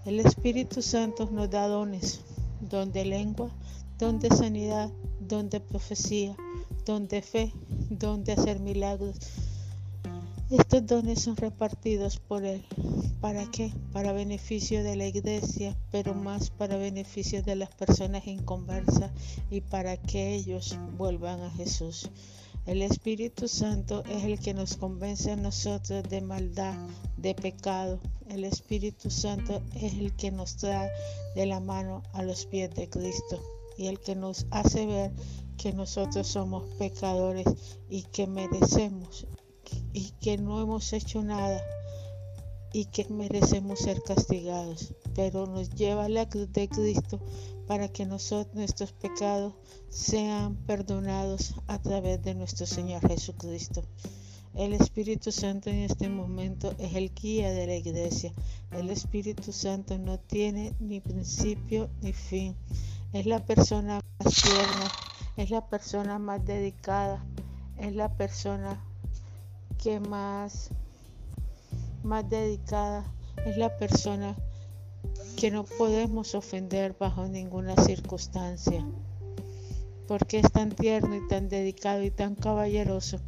El 0.05 0.21
Espíritu 0.21 0.83
Santo 0.83 1.29
nos 1.31 1.51
da 1.51 1.67
dones, 1.67 2.21
don 2.61 2.93
de 2.93 3.05
lengua, 3.05 3.51
don 3.99 4.19
de 4.19 4.29
sanidad, 4.29 4.91
don 5.21 5.51
de 5.51 5.61
profecía, 5.61 6.37
don 6.85 7.09
de 7.09 7.23
fe, 7.23 7.53
don 7.91 8.25
de 8.25 8.33
hacer 8.33 8.61
milagros. 8.61 9.17
Estos 10.49 10.87
dones 10.87 11.23
son 11.23 11.37
repartidos 11.37 12.21
por 12.21 12.45
Él. 12.45 12.65
¿Para 13.21 13.51
qué? 13.51 13.73
Para 13.93 14.13
beneficio 14.13 14.85
de 14.85 14.95
la 14.95 15.09
iglesia, 15.09 15.77
pero 15.91 16.15
más 16.15 16.51
para 16.51 16.77
beneficio 16.77 17.43
de 17.43 17.57
las 17.57 17.75
personas 17.75 18.29
inconversas 18.29 19.11
y 19.51 19.61
para 19.61 19.97
que 19.97 20.37
ellos 20.37 20.79
vuelvan 20.97 21.41
a 21.41 21.51
Jesús. 21.51 22.11
El 22.65 22.83
Espíritu 22.83 23.49
Santo 23.49 24.05
es 24.09 24.23
el 24.23 24.39
que 24.39 24.55
nos 24.55 24.77
convence 24.77 25.33
a 25.33 25.37
nosotros 25.37 26.09
de 26.09 26.21
maldad, 26.21 26.77
de 27.17 27.35
pecado. 27.35 27.99
El 28.29 28.45
Espíritu 28.45 29.11
Santo 29.11 29.61
es 29.75 29.95
el 29.95 30.15
que 30.15 30.31
nos 30.31 30.59
trae 30.59 30.93
de 31.35 31.47
la 31.47 31.59
mano 31.59 32.05
a 32.13 32.23
los 32.23 32.47
pies 32.47 32.73
de 32.73 32.89
Cristo 32.89 33.43
y 33.77 33.89
el 33.89 33.99
que 33.99 34.15
nos 34.15 34.47
hace 34.53 34.87
ver 34.87 35.11
que 35.57 35.73
nosotros 35.73 36.29
somos 36.29 36.69
pecadores 36.79 37.47
y 37.91 38.03
que 38.05 38.29
merecemos 38.29 39.27
y 39.93 40.11
que 40.21 40.39
no 40.39 40.61
hemos 40.61 40.93
hecho 40.93 41.23
nada 41.23 41.61
y 42.73 42.85
que 42.87 43.07
merecemos 43.09 43.79
ser 43.79 44.03
castigados, 44.03 44.95
pero 45.15 45.47
nos 45.47 45.71
lleva 45.71 46.05
a 46.05 46.09
la 46.09 46.29
cruz 46.29 46.53
de 46.53 46.69
Cristo 46.69 47.21
para 47.67 47.89
que 47.89 48.05
nosotros, 48.05 48.55
nuestros 48.55 48.93
pecados 48.93 49.55
sean 49.89 50.57
perdonados 50.67 51.55
a 51.67 51.81
través 51.81 52.23
de 52.23 52.35
nuestro 52.35 52.67
Señor 52.67 53.07
Jesucristo. 53.09 53.83
El 54.55 54.73
Espíritu 54.73 55.33
Santo 55.33 55.69
en 55.69 55.81
este 55.81 56.09
momento 56.09 56.75
es 56.79 56.95
el 56.95 57.13
guía 57.15 57.51
de 57.51 57.67
la 57.67 57.77
iglesia. 57.77 58.33
El 58.73 58.89
Espíritu 58.91 59.53
Santo 59.53 59.99
no 59.99 60.19
tiene 60.19 60.75
ni 60.81 61.01
principio 61.01 61.91
ni 62.01 62.13
fin. 62.13 62.57
Es 63.13 63.27
la 63.27 63.45
persona 63.45 64.01
más 64.19 64.35
tierna, 64.35 64.91
es 65.37 65.51
la 65.51 65.69
persona 65.69 66.19
más 66.19 66.45
dedicada, 66.45 67.25
es 67.79 67.95
la 67.95 68.17
persona 68.17 68.83
que 69.83 70.01
más, 70.01 70.71
más 72.03 72.29
dedicada 72.29 73.05
es 73.45 73.57
la 73.57 73.77
persona 73.77 74.37
que 75.37 75.51
no 75.51 75.65
podemos 75.65 76.35
ofender 76.35 76.97
bajo 76.99 77.29
ninguna 77.29 77.77
circunstancia, 77.85 78.85
porque 80.09 80.39
es 80.39 80.51
tan 80.51 80.71
tierno 80.71 81.15
y 81.15 81.27
tan 81.29 81.49
dedicado 81.49 82.03
y 82.03 82.11
tan 82.11 82.35
caballeroso 82.35 83.19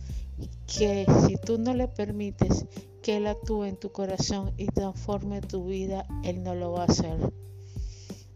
que 0.67 1.07
si 1.27 1.37
tú 1.37 1.59
no 1.59 1.75
le 1.75 1.89
permites 1.89 2.67
que 3.03 3.17
Él 3.17 3.27
actúe 3.27 3.65
en 3.65 3.77
tu 3.77 3.91
corazón 3.93 4.53
y 4.57 4.67
transforme 4.67 5.41
tu 5.41 5.67
vida, 5.67 6.07
Él 6.25 6.43
no 6.43 6.55
lo 6.55 6.73
va 6.73 6.83
a 6.83 6.87
hacer. 6.87 7.33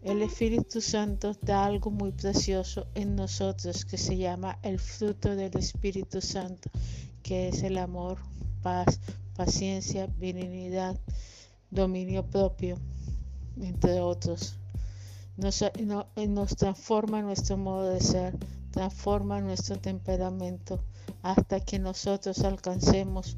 El 0.03 0.21
Espíritu 0.21 0.81
Santo 0.81 1.33
da 1.41 1.63
algo 1.63 1.89
muy 1.89 2.11
precioso 2.11 2.87
en 2.93 3.15
nosotros 3.15 3.85
que 3.85 3.97
se 3.97 4.17
llama 4.17 4.59
el 4.61 4.77
fruto 4.77 5.33
del 5.33 5.55
Espíritu 5.57 6.19
Santo, 6.19 6.69
que 7.23 7.47
es 7.47 7.63
el 7.63 7.77
amor, 7.77 8.17
paz, 8.61 8.99
paciencia, 9.37 10.09
benignidad, 10.19 10.99
dominio 11.71 12.25
propio, 12.25 12.77
entre 13.61 14.01
otros. 14.01 14.57
Nos, 15.37 15.63
nos 16.27 16.55
transforma 16.57 17.21
nuestro 17.21 17.55
modo 17.55 17.87
de 17.87 18.01
ser, 18.01 18.37
transforma 18.71 19.39
nuestro 19.39 19.79
temperamento 19.79 20.83
hasta 21.21 21.61
que 21.61 21.79
nosotros 21.79 22.43
alcancemos 22.43 23.37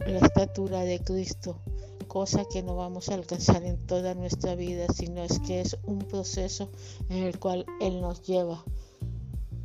la 0.00 0.18
estatura 0.18 0.80
de 0.80 0.98
Cristo, 0.98 1.60
cosa 2.04 2.44
que 2.44 2.62
no 2.62 2.76
vamos 2.76 3.08
a 3.08 3.14
alcanzar 3.14 3.62
en 3.64 3.78
toda 3.86 4.14
nuestra 4.14 4.54
vida, 4.54 4.86
sino 4.94 5.22
es 5.22 5.38
que 5.40 5.60
es 5.60 5.76
un 5.84 6.00
proceso 6.00 6.70
en 7.08 7.24
el 7.24 7.38
cual 7.38 7.66
Él 7.80 8.00
nos 8.00 8.22
lleva 8.22 8.64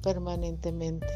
permanentemente. 0.02 1.08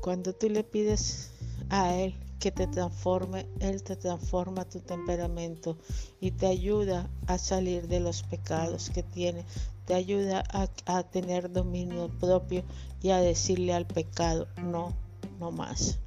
Cuando 0.00 0.34
tú 0.34 0.48
le 0.48 0.64
pides 0.64 1.30
a 1.68 1.94
Él 1.94 2.14
que 2.38 2.52
te 2.52 2.66
transforme, 2.66 3.46
Él 3.60 3.82
te 3.82 3.96
transforma 3.96 4.64
tu 4.64 4.80
temperamento 4.80 5.76
y 6.20 6.30
te 6.30 6.46
ayuda 6.46 7.10
a 7.26 7.38
salir 7.38 7.88
de 7.88 8.00
los 8.00 8.22
pecados 8.22 8.90
que 8.90 9.02
tiene, 9.02 9.44
te 9.86 9.94
ayuda 9.94 10.44
a, 10.86 11.02
tener 11.02 11.50
dominio 11.50 12.08
propio 12.20 12.62
y 13.02 13.10
a 13.10 13.18
decirle 13.18 13.72
al 13.72 13.86
pecado, 13.86 14.46
no, 14.62 14.94
no 15.40 15.50
más. 15.50 15.98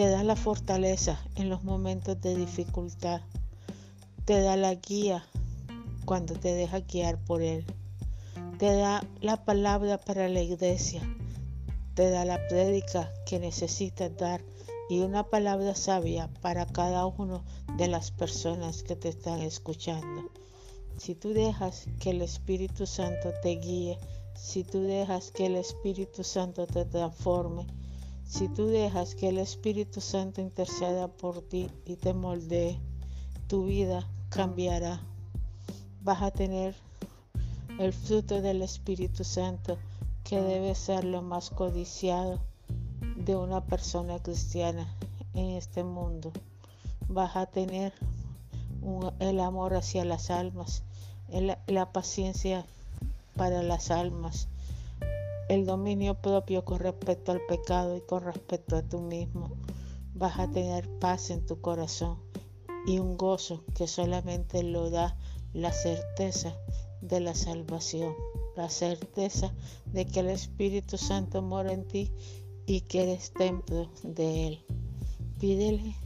Te 0.00 0.08
da 0.08 0.24
la 0.24 0.34
fortaleza 0.34 1.20
en 1.34 1.50
los 1.50 1.62
momentos 1.62 2.18
de 2.22 2.34
dificultad, 2.34 3.20
te 4.24 4.40
da 4.40 4.56
la 4.56 4.74
guía 4.74 5.26
cuando 6.06 6.32
te 6.32 6.54
deja 6.54 6.80
guiar 6.80 7.22
por 7.22 7.42
Él, 7.42 7.66
te 8.58 8.72
da 8.72 9.06
la 9.20 9.44
palabra 9.44 9.98
para 9.98 10.30
la 10.30 10.40
iglesia, 10.40 11.02
te 11.92 12.08
da 12.08 12.24
la 12.24 12.38
prédica 12.48 13.12
que 13.26 13.38
necesitas 13.38 14.16
dar 14.16 14.40
y 14.88 15.00
una 15.00 15.24
palabra 15.24 15.74
sabia 15.74 16.30
para 16.40 16.64
cada 16.64 17.04
uno 17.04 17.44
de 17.76 17.88
las 17.88 18.10
personas 18.10 18.82
que 18.82 18.96
te 18.96 19.10
están 19.10 19.42
escuchando. 19.42 20.30
Si 20.96 21.14
tú 21.14 21.34
dejas 21.34 21.84
que 21.98 22.12
el 22.12 22.22
Espíritu 22.22 22.86
Santo 22.86 23.34
te 23.42 23.50
guíe, 23.56 23.98
si 24.34 24.64
tú 24.64 24.80
dejas 24.80 25.30
que 25.30 25.44
el 25.44 25.56
Espíritu 25.56 26.24
Santo 26.24 26.66
te 26.66 26.86
transforme, 26.86 27.66
si 28.30 28.48
tú 28.48 28.68
dejas 28.68 29.16
que 29.16 29.28
el 29.28 29.38
Espíritu 29.38 30.00
Santo 30.00 30.40
interceda 30.40 31.08
por 31.08 31.42
ti 31.42 31.68
y 31.84 31.96
te 31.96 32.14
moldee, 32.14 32.78
tu 33.48 33.64
vida 33.64 34.08
cambiará. 34.28 35.00
Vas 36.02 36.22
a 36.22 36.30
tener 36.30 36.76
el 37.80 37.92
fruto 37.92 38.40
del 38.40 38.62
Espíritu 38.62 39.24
Santo 39.24 39.78
que 40.22 40.40
debe 40.40 40.76
ser 40.76 41.02
lo 41.02 41.22
más 41.22 41.50
codiciado 41.50 42.38
de 43.16 43.34
una 43.34 43.64
persona 43.64 44.20
cristiana 44.20 44.86
en 45.34 45.50
este 45.56 45.82
mundo. 45.82 46.32
Vas 47.08 47.34
a 47.34 47.46
tener 47.46 47.92
el 49.18 49.40
amor 49.40 49.74
hacia 49.74 50.04
las 50.04 50.30
almas, 50.30 50.84
la 51.66 51.92
paciencia 51.92 52.64
para 53.34 53.64
las 53.64 53.90
almas, 53.90 54.46
el 55.50 55.66
dominio 55.66 56.14
propio 56.14 56.64
con 56.64 56.78
respecto 56.78 57.32
al 57.32 57.40
pecado 57.48 57.96
y 57.96 58.02
con 58.02 58.22
respecto 58.22 58.76
a 58.76 58.82
tú 58.82 59.00
mismo. 59.00 59.56
Vas 60.14 60.38
a 60.38 60.48
tener 60.48 60.88
paz 61.00 61.30
en 61.30 61.44
tu 61.44 61.60
corazón 61.60 62.20
y 62.86 63.00
un 63.00 63.16
gozo 63.16 63.64
que 63.74 63.88
solamente 63.88 64.62
lo 64.62 64.90
da 64.90 65.16
la 65.52 65.72
certeza 65.72 66.56
de 67.00 67.18
la 67.18 67.34
salvación, 67.34 68.14
la 68.56 68.70
certeza 68.70 69.52
de 69.86 70.06
que 70.06 70.20
el 70.20 70.28
Espíritu 70.28 70.96
Santo 70.96 71.42
mora 71.42 71.72
en 71.72 71.84
ti 71.88 72.12
y 72.66 72.82
que 72.82 73.02
eres 73.02 73.32
templo 73.32 73.90
de 74.04 74.46
Él. 74.46 74.64
Pídele 75.40 75.96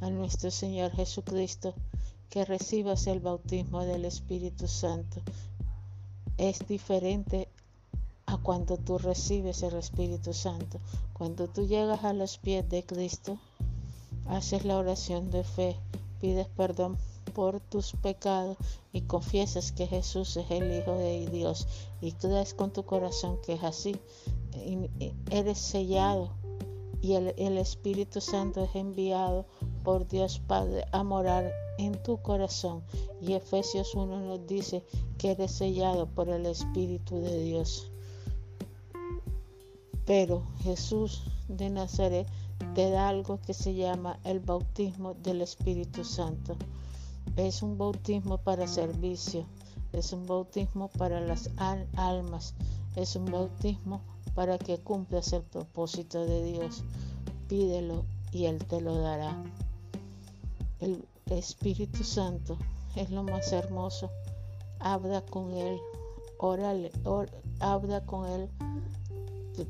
a 0.00 0.10
nuestro 0.10 0.50
Señor 0.50 0.90
Jesucristo 0.90 1.76
que 2.28 2.44
recibas 2.44 3.06
el 3.06 3.20
bautismo 3.20 3.84
del 3.84 4.04
Espíritu 4.04 4.66
Santo. 4.66 5.22
Es 6.38 6.66
diferente 6.66 7.51
cuando 8.42 8.76
tú 8.76 8.98
recibes 8.98 9.62
el 9.62 9.74
Espíritu 9.74 10.32
Santo. 10.32 10.78
Cuando 11.12 11.48
tú 11.48 11.66
llegas 11.66 12.04
a 12.04 12.12
los 12.12 12.38
pies 12.38 12.68
de 12.68 12.84
Cristo, 12.84 13.38
haces 14.26 14.64
la 14.64 14.78
oración 14.78 15.30
de 15.30 15.44
fe, 15.44 15.76
pides 16.20 16.48
perdón 16.48 16.96
por 17.34 17.60
tus 17.60 17.92
pecados 17.92 18.56
y 18.92 19.02
confiesas 19.02 19.72
que 19.72 19.86
Jesús 19.86 20.36
es 20.36 20.50
el 20.50 20.72
Hijo 20.76 20.96
de 20.96 21.26
Dios 21.28 21.66
y 22.00 22.12
crees 22.12 22.54
con 22.54 22.72
tu 22.72 22.84
corazón 22.84 23.38
que 23.44 23.54
es 23.54 23.64
así, 23.64 23.96
eres 25.30 25.58
sellado 25.58 26.30
y 27.02 27.14
el, 27.14 27.58
Espíritu 27.58 28.20
Santo 28.20 28.62
es 28.62 28.76
enviado 28.76 29.44
por 29.82 30.06
Dios 30.06 30.38
Padre 30.38 30.84
a 30.92 31.02
morar 31.02 31.52
en 31.78 32.00
tu 32.00 32.22
corazón. 32.22 32.84
Y 33.20 33.32
Efesios 33.32 33.94
1 33.96 34.20
nos 34.20 34.46
dice 34.46 34.84
que 35.18 35.32
eres 35.32 35.50
sellado 35.50 36.06
por 36.06 36.28
el 36.28 36.46
Espíritu 36.46 37.20
de 37.20 37.42
Dios. 37.42 37.91
Pero 40.06 40.42
Jesús 40.62 41.22
de 41.48 41.70
Nazaret 41.70 42.26
te 42.74 42.90
da 42.90 43.08
algo 43.08 43.40
que 43.40 43.54
se 43.54 43.74
llama 43.74 44.18
el 44.24 44.40
bautismo 44.40 45.14
del 45.14 45.42
Espíritu 45.42 46.04
Santo. 46.04 46.56
Es 47.36 47.62
un 47.62 47.78
bautismo 47.78 48.38
para 48.38 48.66
servicio, 48.66 49.46
es 49.92 50.12
un 50.12 50.26
bautismo 50.26 50.88
para 50.88 51.20
las 51.20 51.50
almas, 51.56 52.54
es 52.96 53.16
un 53.16 53.26
bautismo 53.26 54.00
para 54.34 54.58
que 54.58 54.78
cumplas 54.78 55.32
el 55.32 55.42
propósito 55.42 56.24
de 56.24 56.44
Dios. 56.44 56.82
Pídelo 57.48 58.04
y 58.32 58.46
Él 58.46 58.58
te 58.66 58.80
lo 58.80 58.96
dará. 58.96 59.42
El 60.80 61.06
Espíritu 61.30 62.02
Santo 62.02 62.56
es 62.96 63.10
lo 63.10 63.22
más 63.22 63.52
hermoso. 63.52 64.10
Habla 64.80 65.22
con 65.22 65.52
Él, 65.52 65.78
órale, 66.38 66.90
habla 67.60 68.04
con 68.04 68.26
Él. 68.28 68.48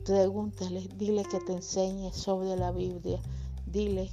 Pregúntale, 0.05 0.89
dile 0.97 1.25
que 1.25 1.41
te 1.41 1.53
enseñe 1.53 2.13
sobre 2.13 2.57
la 2.57 2.71
Biblia. 2.71 3.21
Dile 3.67 4.11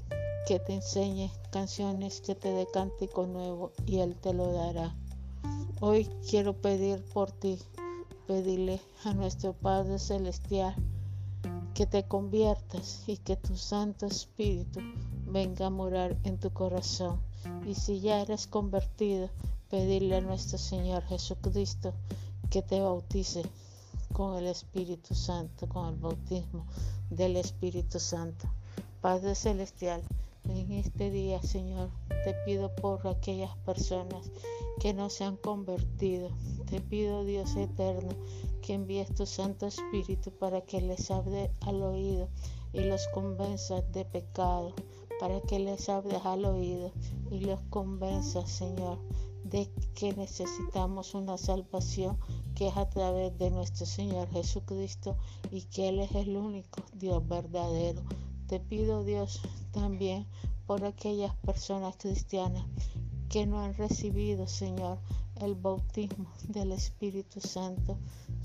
que 0.47 0.59
te 0.59 0.73
enseñe 0.73 1.31
canciones 1.51 2.21
que 2.21 2.33
te 2.33 2.49
dé 2.49 2.67
cántico 2.73 3.27
nuevo 3.27 3.71
y 3.85 3.99
Él 3.99 4.15
te 4.15 4.33
lo 4.33 4.51
dará. 4.51 4.95
Hoy 5.79 6.09
quiero 6.27 6.53
pedir 6.53 7.03
por 7.13 7.31
ti 7.31 7.59
pedirle 8.25 8.81
a 9.03 9.13
nuestro 9.13 9.53
Padre 9.53 9.99
Celestial 9.99 10.75
que 11.73 11.85
te 11.85 12.03
conviertas 12.03 13.03
y 13.07 13.17
que 13.17 13.35
tu 13.35 13.55
Santo 13.55 14.07
Espíritu 14.07 14.79
venga 15.27 15.67
a 15.67 15.69
morar 15.69 16.17
en 16.23 16.39
tu 16.39 16.51
corazón. 16.51 17.19
Y 17.65 17.75
si 17.75 17.99
ya 17.99 18.21
eres 18.21 18.47
convertido, 18.47 19.29
pedirle 19.69 20.17
a 20.17 20.21
nuestro 20.21 20.57
Señor 20.57 21.03
Jesucristo 21.03 21.93
que 22.49 22.61
te 22.61 22.81
bautice 22.81 23.43
con 24.13 24.37
el 24.37 24.47
Espíritu 24.47 25.15
Santo, 25.15 25.67
con 25.67 25.89
el 25.89 25.95
bautismo 25.95 26.65
del 27.09 27.37
Espíritu 27.37 27.99
Santo. 27.99 28.47
Padre 29.01 29.35
Celestial, 29.35 30.01
en 30.45 30.71
este 30.71 31.11
día, 31.11 31.41
Señor, 31.41 31.89
te 32.23 32.33
pido 32.45 32.73
por 32.75 33.07
aquellas 33.07 33.55
personas 33.57 34.31
que 34.79 34.93
no 34.93 35.09
se 35.09 35.23
han 35.23 35.37
convertido. 35.37 36.29
Te 36.69 36.81
pido, 36.81 37.23
Dios 37.23 37.55
eterno, 37.55 38.11
que 38.61 38.73
envíes 38.73 39.13
tu 39.13 39.25
Santo 39.25 39.67
Espíritu 39.67 40.31
para 40.31 40.61
que 40.61 40.81
les 40.81 41.11
hable 41.11 41.51
al 41.61 41.81
oído 41.81 42.29
y 42.73 42.81
los 42.81 43.07
convenzas 43.09 43.91
de 43.91 44.05
pecado, 44.05 44.73
para 45.19 45.41
que 45.41 45.59
les 45.59 45.89
hables 45.89 46.25
al 46.25 46.45
oído 46.45 46.91
y 47.29 47.39
los 47.41 47.59
convenzas, 47.69 48.49
Señor, 48.49 48.99
de 49.43 49.69
que 49.95 50.13
necesitamos 50.13 51.13
una 51.13 51.37
salvación 51.37 52.17
que 52.59 52.67
es 52.67 52.75
a 52.75 52.89
través 52.89 53.37
de 53.37 53.51
nuestro 53.51 53.85
Señor 53.85 54.29
Jesucristo 54.31 55.15
y 55.49 55.61
que 55.61 55.87
Él 55.87 55.99
es 55.99 56.11
el 56.13 56.35
único 56.35 56.81
Dios 56.91 57.25
verdadero. 57.25 58.01
Te 58.47 58.59
pido 58.59 59.05
Dios 59.05 59.39
también 59.71 60.27
por 60.67 60.83
aquellas 60.83 61.33
personas 61.37 61.95
cristianas 61.95 62.65
que 63.29 63.45
no 63.45 63.61
han 63.61 63.75
recibido, 63.75 64.45
Señor, 64.45 64.97
el 65.37 65.55
bautismo 65.55 66.33
del 66.49 66.73
Espíritu 66.73 67.39
Santo. 67.39 67.97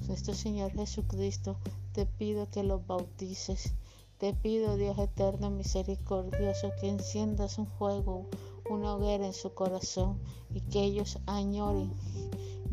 Nuestro 0.06 0.32
Señor 0.32 0.70
Jesucristo, 0.70 1.56
te 1.92 2.06
pido 2.06 2.48
que 2.48 2.62
los 2.62 2.86
bautices. 2.86 3.74
Te 4.18 4.32
pido, 4.32 4.76
Dios 4.76 4.96
eterno, 4.96 5.50
misericordioso, 5.50 6.70
que 6.80 6.88
enciendas 6.88 7.58
un 7.58 7.66
fuego, 7.66 8.28
una 8.70 8.94
hoguera 8.94 9.26
en 9.26 9.34
su 9.34 9.54
corazón 9.54 10.20
y 10.54 10.60
que 10.60 10.84
ellos 10.84 11.18
añoren, 11.26 11.92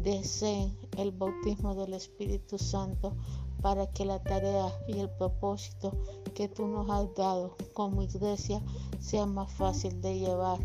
deseen 0.03 0.77
el 0.97 1.11
bautismo 1.11 1.75
del 1.75 1.93
Espíritu 1.93 2.57
Santo 2.57 3.13
para 3.61 3.87
que 3.87 4.05
la 4.05 4.19
tarea 4.19 4.73
y 4.87 4.99
el 4.99 5.09
propósito 5.09 5.93
que 6.33 6.47
tú 6.47 6.67
nos 6.67 6.89
has 6.89 7.13
dado 7.15 7.55
como 7.73 8.01
iglesia 8.01 8.61
sea 8.99 9.25
más 9.25 9.51
fácil 9.51 10.01
de 10.01 10.19
llevar 10.19 10.59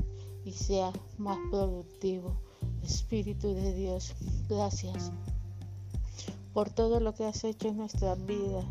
y 0.44 0.52
sea 0.52 0.92
más 1.18 1.38
productivo. 1.50 2.36
Espíritu 2.82 3.48
de 3.48 3.74
Dios, 3.74 4.14
gracias 4.48 5.10
por 6.54 6.70
todo 6.70 7.00
lo 7.00 7.14
que 7.14 7.24
has 7.24 7.44
hecho 7.44 7.68
en 7.68 7.76
nuestra 7.76 8.14
vida. 8.14 8.64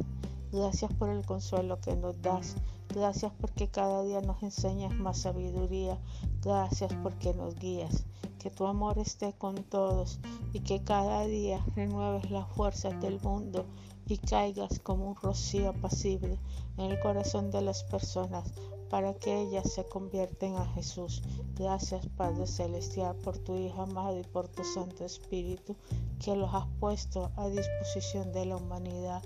Gracias 0.52 0.92
por 0.94 1.10
el 1.10 1.26
consuelo 1.26 1.80
que 1.82 1.96
nos 1.96 2.20
das. 2.22 2.56
Gracias 2.94 3.32
porque 3.42 3.68
cada 3.68 4.04
día 4.04 4.22
nos 4.22 4.42
enseñas 4.42 4.94
más 4.96 5.20
sabiduría. 5.20 6.00
Gracias 6.42 6.92
porque 7.04 7.34
nos 7.34 7.56
guías. 7.56 8.06
Que 8.46 8.52
tu 8.52 8.68
amor 8.68 9.00
esté 9.00 9.34
con 9.34 9.56
todos 9.56 10.20
y 10.54 10.60
que 10.60 10.84
cada 10.84 11.26
día 11.26 11.66
renueves 11.76 12.30
las 12.30 12.48
fuerzas 12.50 13.02
del 13.02 13.20
mundo 13.22 13.66
y 14.06 14.20
caigas 14.20 14.78
como 14.82 15.10
un 15.10 15.16
rocío 15.16 15.70
apacible 15.70 16.38
en 16.78 16.92
el 16.92 17.00
corazón 17.00 17.50
de 17.50 17.62
las 17.64 17.84
personas 17.86 18.54
para 18.88 19.16
que 19.16 19.42
ellas 19.42 19.74
se 19.74 19.84
convierten 19.86 20.58
a 20.58 20.66
Jesús. 20.76 21.24
Gracias 21.56 22.06
Padre 22.18 22.46
Celestial 22.46 23.16
por 23.16 23.36
tu 23.40 23.58
Hijo 23.58 23.82
amado 23.82 24.20
y 24.20 24.24
por 24.24 24.48
tu 24.48 24.64
Santo 24.64 25.06
Espíritu 25.06 25.76
que 26.24 26.36
los 26.36 26.54
has 26.54 26.68
puesto 26.80 27.32
a 27.38 27.50
disposición 27.50 28.32
de 28.32 28.46
la 28.46 28.58
humanidad. 28.58 29.24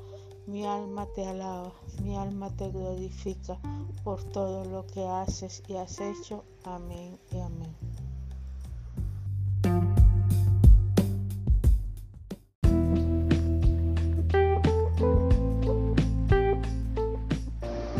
Mi 0.47 0.65
alma 0.65 1.05
te 1.13 1.27
alaba, 1.27 1.73
mi 2.01 2.15
alma 2.15 2.55
te 2.55 2.71
glorifica 2.71 3.59
por 4.05 4.23
todo 4.23 4.63
lo 4.63 4.87
que 4.87 5.05
haces 5.05 5.61
y 5.67 5.75
has 5.75 5.99
hecho. 5.99 6.45
Amén 6.63 7.19
y 7.33 7.39
amén. 7.39 7.88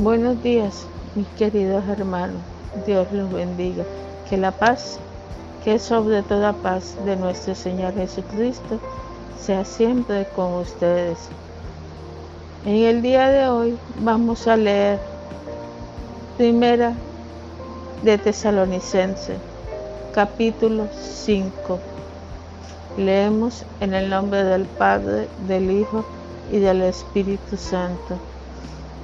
Buenos 0.02 0.42
días, 0.42 0.88
mis 1.14 1.28
queridos 1.38 1.84
hermanos. 1.90 2.42
Dios 2.88 3.12
los 3.12 3.30
bendiga. 3.34 3.84
Que 4.30 4.38
la 4.38 4.52
paz, 4.52 4.98
que 5.62 5.74
es 5.74 5.82
sobre 5.82 6.24
toda 6.24 6.54
paz 6.54 6.96
de 7.04 7.18
nuestro 7.18 7.54
Señor 7.54 7.94
Jesucristo, 7.96 8.80
sea 9.38 9.66
siempre 9.66 10.26
con 10.38 10.54
ustedes. 10.54 11.18
En 12.66 12.76
el 12.76 13.02
día 13.02 13.28
de 13.28 13.50
hoy 13.50 13.78
vamos 14.00 14.48
a 14.48 14.56
leer 14.56 15.02
Primera 16.38 16.94
de 18.02 18.18
Tesalonicense, 18.18 19.36
capítulo 20.14 20.88
5. 20.98 21.78
Leemos 22.98 23.66
en 23.82 23.94
el 23.94 24.10
nombre 24.10 24.46
del 24.46 24.64
Padre, 24.64 25.28
del 25.46 25.70
Hijo 25.70 26.06
y 26.54 26.60
del 26.60 26.84
Espíritu 26.84 27.58
Santo 27.58 28.18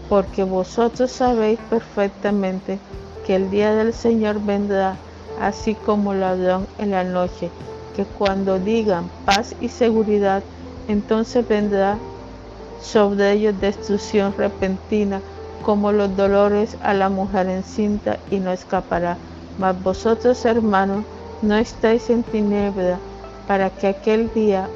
porque 0.10 0.44
vosotros 0.44 1.12
sabéis 1.12 1.60
perfectamente 1.70 2.80
que 3.26 3.36
el 3.36 3.50
día 3.50 3.74
del 3.74 3.94
Señor 3.94 4.40
vendrá 4.40 5.00
así 5.40 5.76
como 5.76 6.14
ladrón 6.14 6.68
en 6.78 6.92
la 6.92 7.04
noche, 7.04 7.52
que 7.96 8.06
cuando 8.06 8.60
digan 8.60 9.10
paz 9.26 9.56
y 9.60 9.70
seguridad, 9.70 10.44
entonces 10.88 11.48
vendrá 11.48 11.98
sobre 12.80 13.32
ellos 13.32 13.60
destrucción 13.60 14.34
repentina, 14.38 15.22
como 15.64 15.92
los 15.92 16.16
dolores 16.16 16.78
a 16.84 16.94
la 16.94 17.10
mujer 17.10 17.50
encinta, 17.50 18.20
y 18.30 18.40
no 18.40 18.52
escapará. 18.52 19.18
Mas 19.58 19.82
vosotros, 19.82 20.46
hermanos, 20.46 21.04
no 21.42 21.56
estáis 21.56 22.10
en 22.10 22.22
tiniebla, 22.24 23.00
para 23.48 23.70
que 23.72 23.88
aquel 23.88 24.32
día 24.34 24.70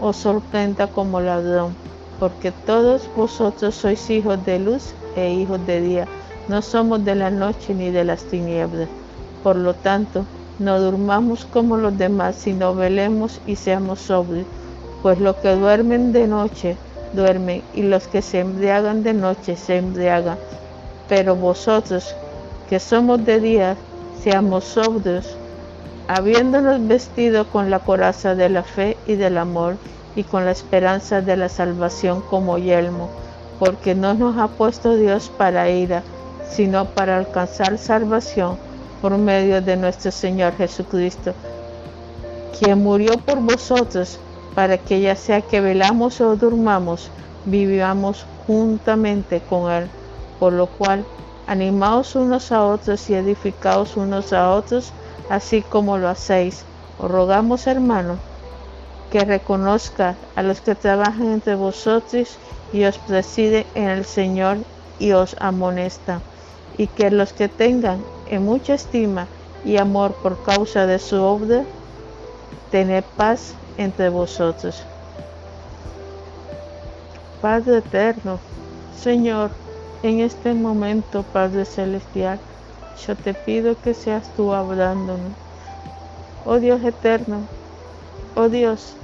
os 0.00 0.16
sorprenda 0.16 0.86
como 0.86 1.20
ladrón 1.20 1.74
porque 2.20 2.52
todos 2.52 3.08
vosotros 3.16 3.74
sois 3.74 4.10
hijos 4.10 4.44
de 4.44 4.58
luz 4.58 4.94
e 5.16 5.32
hijos 5.32 5.66
de 5.66 5.80
día, 5.80 6.06
no 6.48 6.60
somos 6.60 7.02
de 7.04 7.14
la 7.14 7.30
noche 7.30 7.74
ni 7.74 7.90
de 7.90 8.04
las 8.04 8.22
tinieblas. 8.24 8.88
Por 9.42 9.56
lo 9.56 9.74
tanto, 9.74 10.26
no 10.58 10.78
durmamos 10.78 11.46
como 11.46 11.78
los 11.78 11.96
demás, 11.96 12.36
sino 12.36 12.74
velemos 12.74 13.40
y 13.46 13.56
seamos 13.56 14.00
sobrios, 14.00 14.46
pues 15.02 15.18
los 15.18 15.36
que 15.36 15.56
duermen 15.56 16.12
de 16.12 16.28
noche 16.28 16.76
duermen, 17.14 17.62
y 17.74 17.82
los 17.82 18.06
que 18.06 18.22
se 18.22 18.40
embriagan 18.40 19.02
de 19.02 19.14
noche 19.14 19.56
se 19.56 19.78
embriagan. 19.78 20.36
Pero 21.08 21.34
vosotros, 21.34 22.14
que 22.68 22.78
somos 22.78 23.24
de 23.24 23.40
día, 23.40 23.76
seamos 24.22 24.64
sobrios, 24.64 25.36
habiéndonos 26.06 26.86
vestido 26.86 27.46
con 27.48 27.70
la 27.70 27.80
coraza 27.80 28.34
de 28.34 28.48
la 28.50 28.62
fe 28.62 28.96
y 29.06 29.14
del 29.14 29.38
amor, 29.38 29.76
y 30.16 30.24
con 30.24 30.44
la 30.44 30.50
esperanza 30.50 31.20
de 31.20 31.36
la 31.36 31.48
salvación 31.48 32.22
como 32.22 32.58
yelmo, 32.58 33.08
porque 33.58 33.94
no 33.94 34.14
nos 34.14 34.36
ha 34.38 34.48
puesto 34.48 34.96
Dios 34.96 35.30
para 35.36 35.70
ira, 35.70 36.02
sino 36.50 36.86
para 36.86 37.16
alcanzar 37.16 37.78
salvación 37.78 38.56
por 39.00 39.16
medio 39.16 39.62
de 39.62 39.76
nuestro 39.76 40.10
Señor 40.10 40.54
Jesucristo, 40.56 41.32
quien 42.58 42.82
murió 42.82 43.16
por 43.18 43.40
vosotros, 43.40 44.18
para 44.54 44.76
que 44.78 45.00
ya 45.00 45.14
sea 45.14 45.40
que 45.40 45.60
velamos 45.60 46.20
o 46.20 46.36
durmamos, 46.36 47.10
vivamos 47.44 48.26
juntamente 48.46 49.40
con 49.48 49.70
Él, 49.70 49.88
por 50.38 50.52
lo 50.52 50.66
cual 50.66 51.04
animaos 51.46 52.14
unos 52.14 52.52
a 52.52 52.64
otros 52.64 53.08
y 53.10 53.14
edificaos 53.14 53.96
unos 53.96 54.32
a 54.32 54.50
otros, 54.50 54.92
así 55.28 55.62
como 55.62 55.98
lo 55.98 56.08
hacéis. 56.08 56.64
Os 56.98 57.10
rogamos, 57.10 57.66
hermanos, 57.66 58.18
que 59.10 59.24
reconozca 59.24 60.16
a 60.36 60.42
los 60.42 60.60
que 60.60 60.74
trabajan 60.74 61.32
entre 61.32 61.56
vosotros 61.56 62.38
y 62.72 62.84
os 62.84 62.98
preside 62.98 63.66
en 63.74 63.88
el 63.88 64.04
Señor 64.04 64.58
y 64.98 65.12
os 65.12 65.36
amonesta, 65.40 66.20
y 66.78 66.86
que 66.86 67.10
los 67.10 67.32
que 67.32 67.48
tengan 67.48 68.00
en 68.28 68.44
mucha 68.44 68.74
estima 68.74 69.26
y 69.64 69.76
amor 69.76 70.14
por 70.22 70.42
causa 70.44 70.86
de 70.86 70.98
su 70.98 71.20
obra, 71.20 71.64
tened 72.70 73.04
paz 73.16 73.54
entre 73.76 74.08
vosotros. 74.08 74.82
Padre 77.40 77.78
eterno, 77.78 78.38
Señor, 78.96 79.50
en 80.02 80.20
este 80.20 80.54
momento, 80.54 81.22
Padre 81.22 81.64
celestial, 81.64 82.38
yo 83.06 83.16
te 83.16 83.34
pido 83.34 83.80
que 83.80 83.94
seas 83.94 84.30
tú 84.36 84.52
hablándonos. 84.52 85.32
Oh 86.44 86.58
Dios 86.58 86.82
eterno, 86.84 87.46
oh 88.36 88.48
Dios, 88.48 88.96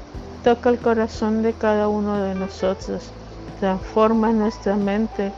Toca 0.47 0.71
el 0.71 0.79
corazón 0.79 1.43
de 1.43 1.55
cada 1.55 1.89
uno 1.89 2.23
de 2.23 2.37
nosotros. 2.37 3.11
Transforma 3.59 4.31
nuestra 4.31 4.77
mente. 4.77 5.33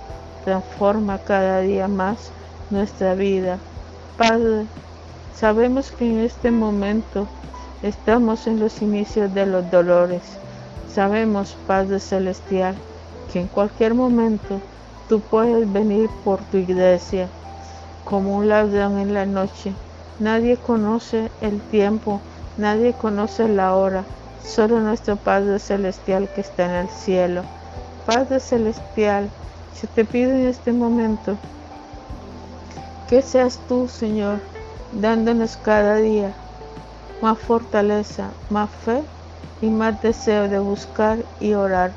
Transforma 0.44 1.16
cada 1.16 1.62
día 1.62 1.88
más 1.88 2.30
nuestra 2.68 3.14
vida. 3.14 3.56
Padre, 4.18 4.66
sabemos 5.34 5.92
que 5.92 6.04
en 6.04 6.18
este 6.18 6.50
momento 6.50 7.26
estamos 7.82 8.46
en 8.46 8.60
los 8.60 8.82
inicios 8.82 9.32
de 9.32 9.46
los 9.46 9.70
dolores. 9.70 10.20
Sabemos, 10.92 11.56
Padre 11.66 12.00
Celestial, 12.00 12.74
que 13.32 13.40
en 13.40 13.46
cualquier 13.46 13.94
momento 13.94 14.60
tú 15.08 15.20
puedes 15.20 15.72
venir 15.72 16.10
por 16.22 16.40
tu 16.50 16.58
iglesia 16.58 17.30
como 18.04 18.36
un 18.36 18.50
ladrón 18.50 18.98
en 18.98 19.14
la 19.14 19.24
noche. 19.24 19.72
Nadie 20.18 20.58
conoce 20.58 21.30
el 21.40 21.62
tiempo, 21.62 22.20
nadie 22.58 22.92
conoce 22.92 23.48
la 23.48 23.74
hora, 23.74 24.04
solo 24.48 24.80
nuestro 24.80 25.16
Padre 25.16 25.58
Celestial 25.58 26.28
que 26.34 26.40
está 26.40 26.64
en 26.64 26.86
el 26.86 26.88
cielo. 26.88 27.42
Padre 28.06 28.40
Celestial, 28.40 29.28
yo 29.80 29.88
te 29.94 30.04
pido 30.04 30.30
en 30.30 30.46
este 30.46 30.72
momento 30.72 31.36
que 33.08 33.20
seas 33.20 33.60
tú, 33.68 33.88
Señor, 33.88 34.40
dándonos 34.92 35.58
cada 35.58 35.96
día 35.96 36.32
más 37.20 37.38
fortaleza, 37.38 38.30
más 38.48 38.70
fe 38.70 39.02
y 39.60 39.66
más 39.66 40.00
deseo 40.02 40.48
de 40.48 40.58
buscar 40.58 41.18
y 41.40 41.52
orar. 41.52 41.92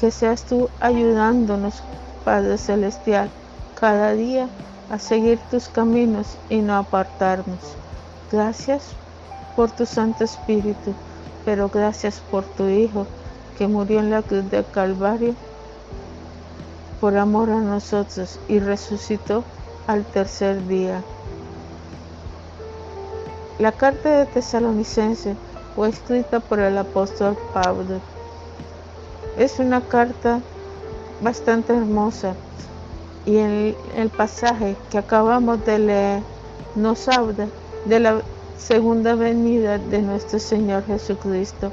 Que 0.00 0.10
seas 0.10 0.42
tú 0.44 0.68
ayudándonos, 0.80 1.82
Padre 2.24 2.58
Celestial, 2.58 3.30
cada 3.80 4.12
día 4.12 4.48
a 4.90 4.98
seguir 4.98 5.38
tus 5.50 5.68
caminos 5.68 6.36
y 6.50 6.58
no 6.58 6.76
apartarnos. 6.76 7.74
Gracias 8.30 8.90
por 9.56 9.70
tu 9.70 9.86
Santo 9.86 10.24
Espíritu 10.24 10.94
pero 11.44 11.68
gracias 11.68 12.20
por 12.30 12.44
tu 12.44 12.68
Hijo 12.68 13.06
que 13.56 13.68
murió 13.68 14.00
en 14.00 14.10
la 14.10 14.22
cruz 14.22 14.50
del 14.50 14.64
Calvario 14.72 15.34
por 17.00 17.16
amor 17.16 17.50
a 17.50 17.60
nosotros 17.60 18.40
y 18.48 18.58
resucitó 18.58 19.44
al 19.86 20.04
tercer 20.06 20.66
día. 20.66 21.02
La 23.58 23.72
carta 23.72 24.18
de 24.18 24.26
Tesalonicense 24.26 25.36
fue 25.76 25.88
escrita 25.88 26.40
por 26.40 26.60
el 26.60 26.76
apóstol 26.78 27.36
Pablo. 27.52 28.00
Es 29.36 29.58
una 29.58 29.80
carta 29.82 30.40
bastante 31.22 31.74
hermosa 31.74 32.34
y 33.26 33.36
en 33.36 33.76
el 33.96 34.10
pasaje 34.10 34.76
que 34.90 34.98
acabamos 34.98 35.64
de 35.64 35.78
leer 35.78 36.22
nos 36.74 37.08
habla 37.08 37.48
de 37.86 38.00
la 38.00 38.22
segunda 38.56 39.14
venida 39.14 39.78
de 39.78 40.02
nuestro 40.02 40.38
Señor 40.38 40.84
Jesucristo. 40.86 41.72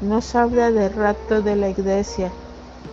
Nos 0.00 0.34
habla 0.34 0.70
del 0.70 0.92
rapto 0.92 1.42
de 1.42 1.56
la 1.56 1.68
iglesia. 1.70 2.32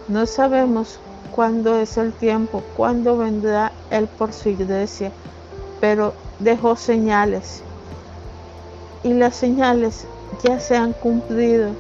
No 0.08 0.26
sabemos 0.26 1.00
cuándo 1.32 1.78
es 1.78 1.98
el 1.98 2.14
tiempo, 2.14 2.64
cuándo 2.76 3.18
vendrá 3.18 3.74
Él 3.90 4.08
por 4.08 4.34
su 4.34 4.50
iglesia, 4.50 5.12
pero 5.82 6.14
dejó 6.40 6.76
señales. 6.76 7.64
y 9.04 9.14
las 9.14 9.36
señales 9.36 10.08
ya 10.44 10.60
se 10.60 10.78
han 10.78 10.94
cumplido. 10.94 11.76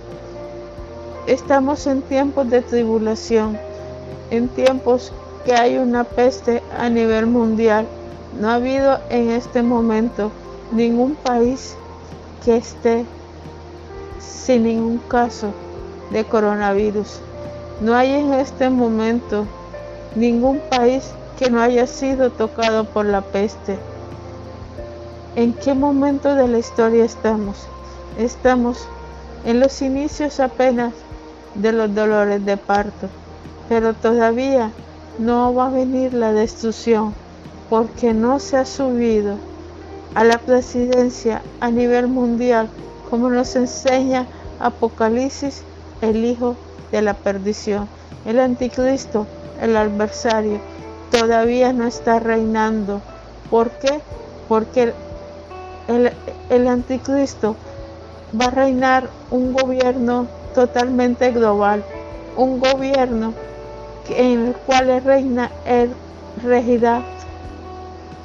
Estamos 1.27 1.88
en 1.88 2.01
tiempos 2.01 2.49
de 2.49 2.62
tribulación, 2.62 3.57
en 4.29 4.49
tiempos 4.49 5.13
que 5.45 5.53
hay 5.53 5.77
una 5.77 6.03
peste 6.03 6.62
a 6.77 6.89
nivel 6.89 7.27
mundial. 7.27 7.88
No 8.39 8.49
ha 8.49 8.55
habido 8.55 8.99
en 9.09 9.29
este 9.31 9.63
momento 9.63 10.31
ningún 10.73 11.15
país 11.15 11.75
que 12.43 12.57
esté 12.57 13.05
sin 14.19 14.63
ningún 14.63 14.97
caso 15.07 15.51
de 16.12 16.23
coronavirus. 16.23 17.19
No 17.81 17.95
hay 17.95 18.13
en 18.13 18.33
este 18.33 18.69
momento 18.69 19.45
ningún 20.15 20.59
país 20.69 21.12
que 21.38 21.49
no 21.49 21.62
haya 21.62 21.86
sido 21.86 22.31
tocado 22.31 22.86
por 22.86 23.05
la 23.05 23.21
peste. 23.21 23.77
¿En 25.36 25.53
qué 25.53 25.73
momento 25.73 26.36
de 26.36 26.47
la 26.47 26.57
historia 26.57 27.05
estamos? 27.05 27.67
Estamos 28.17 28.88
en 29.45 29.59
los 29.59 29.81
inicios 29.81 30.39
apenas 30.39 30.93
de 31.55 31.71
los 31.71 31.93
dolores 31.93 32.43
de 32.45 32.57
parto, 32.57 33.09
pero 33.69 33.93
todavía 33.93 34.71
no 35.19 35.53
va 35.53 35.67
a 35.67 35.71
venir 35.71 36.13
la 36.13 36.33
destrucción 36.33 37.13
porque 37.69 38.13
no 38.13 38.39
se 38.39 38.57
ha 38.57 38.65
subido 38.65 39.38
a 40.15 40.23
la 40.23 40.38
presidencia 40.38 41.41
a 41.60 41.69
nivel 41.69 42.08
mundial 42.08 42.69
como 43.10 43.30
nos 43.30 43.56
enseña 43.56 44.28
Apocalipsis, 44.60 45.63
el 46.02 46.23
Hijo 46.26 46.56
de 46.91 47.02
la 47.02 47.13
perdición. 47.13 47.88
El 48.26 48.39
anticristo, 48.39 49.28
el 49.62 49.76
adversario, 49.76 50.60
todavía 51.12 51.73
no 51.73 51.86
está 51.86 52.19
reinando. 52.19 53.02
¿Por 53.49 53.69
qué? 53.71 53.99
Porque 54.47 54.93
el, 55.88 56.67
anticristo 56.67 57.56
va 58.39 58.45
a 58.45 58.52
reinar 58.52 59.10
un 59.30 59.54
gobierno 59.54 60.28
totalmente 60.56 61.32
global, 61.32 61.84
un 62.38 62.60
gobierno 62.60 63.34
en 64.10 64.47
el 64.47 64.54
cual 64.54 65.04
reina, 65.04 65.52
él 65.65 65.91
regirá 66.43 67.04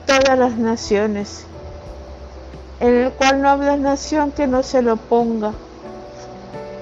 todas 0.07 0.39
las 0.39 0.57
naciones, 0.57 1.47
en 2.81 2.95
el 2.95 3.13
cual 3.13 3.43
no 3.43 3.49
habrá 3.49 3.77
nación 3.77 4.31
que 4.33 4.47
no 4.47 4.63
se 4.63 4.83
lo 4.83 4.97
ponga, 4.97 5.53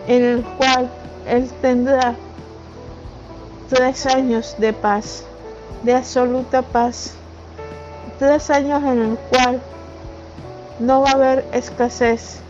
en 0.06 0.22
el 0.22 0.44
cual 0.44 0.90
él 1.26 1.50
tendrá 1.62 2.14
tres 3.68 4.06
años 4.06 4.56
de 4.58 4.72
paz, 4.72 5.24
de 5.82 5.94
absoluta 5.94 6.62
paz, 6.62 7.14
tres 8.18 8.50
años 8.50 8.82
en 8.84 9.02
el 9.02 9.18
cual 9.30 9.60
no 10.78 11.00
va 11.00 11.10
a 11.10 11.14
haber 11.14 11.44
escasez, 11.52 12.40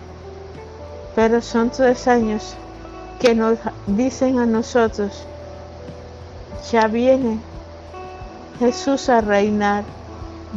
pero 1.14 1.40
son 1.40 1.70
tres 1.70 2.08
años 2.08 2.54
que 3.20 3.34
nos 3.34 3.58
dicen 3.86 4.38
a 4.38 4.46
nosotros, 4.46 5.24
ya 6.70 6.88
viene 6.88 7.38
Jesús 8.58 9.08
a 9.08 9.20
reinar, 9.20 9.84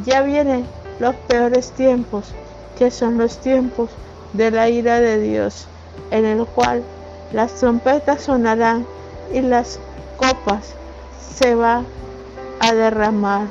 ya 0.06 0.22
vienen 0.22 0.66
los 1.00 1.16
peores 1.16 1.72
tiempos, 1.72 2.34
que 2.80 2.90
son 2.90 3.20
los 3.20 3.38
tiempos 3.38 3.92
de 4.34 4.50
la 4.50 4.70
ira 4.70 5.00
de 5.00 5.20
Dios, 5.20 5.68
en 6.10 6.26
el 6.26 6.46
cual 6.48 6.82
las 7.32 7.54
trompetas 7.56 8.24
sonarán 8.24 8.88
y 9.32 9.42
las 9.42 9.80
copas 10.18 10.74
se 11.36 11.54
va 11.54 11.84
a 12.60 12.74
derramar. 12.74 13.48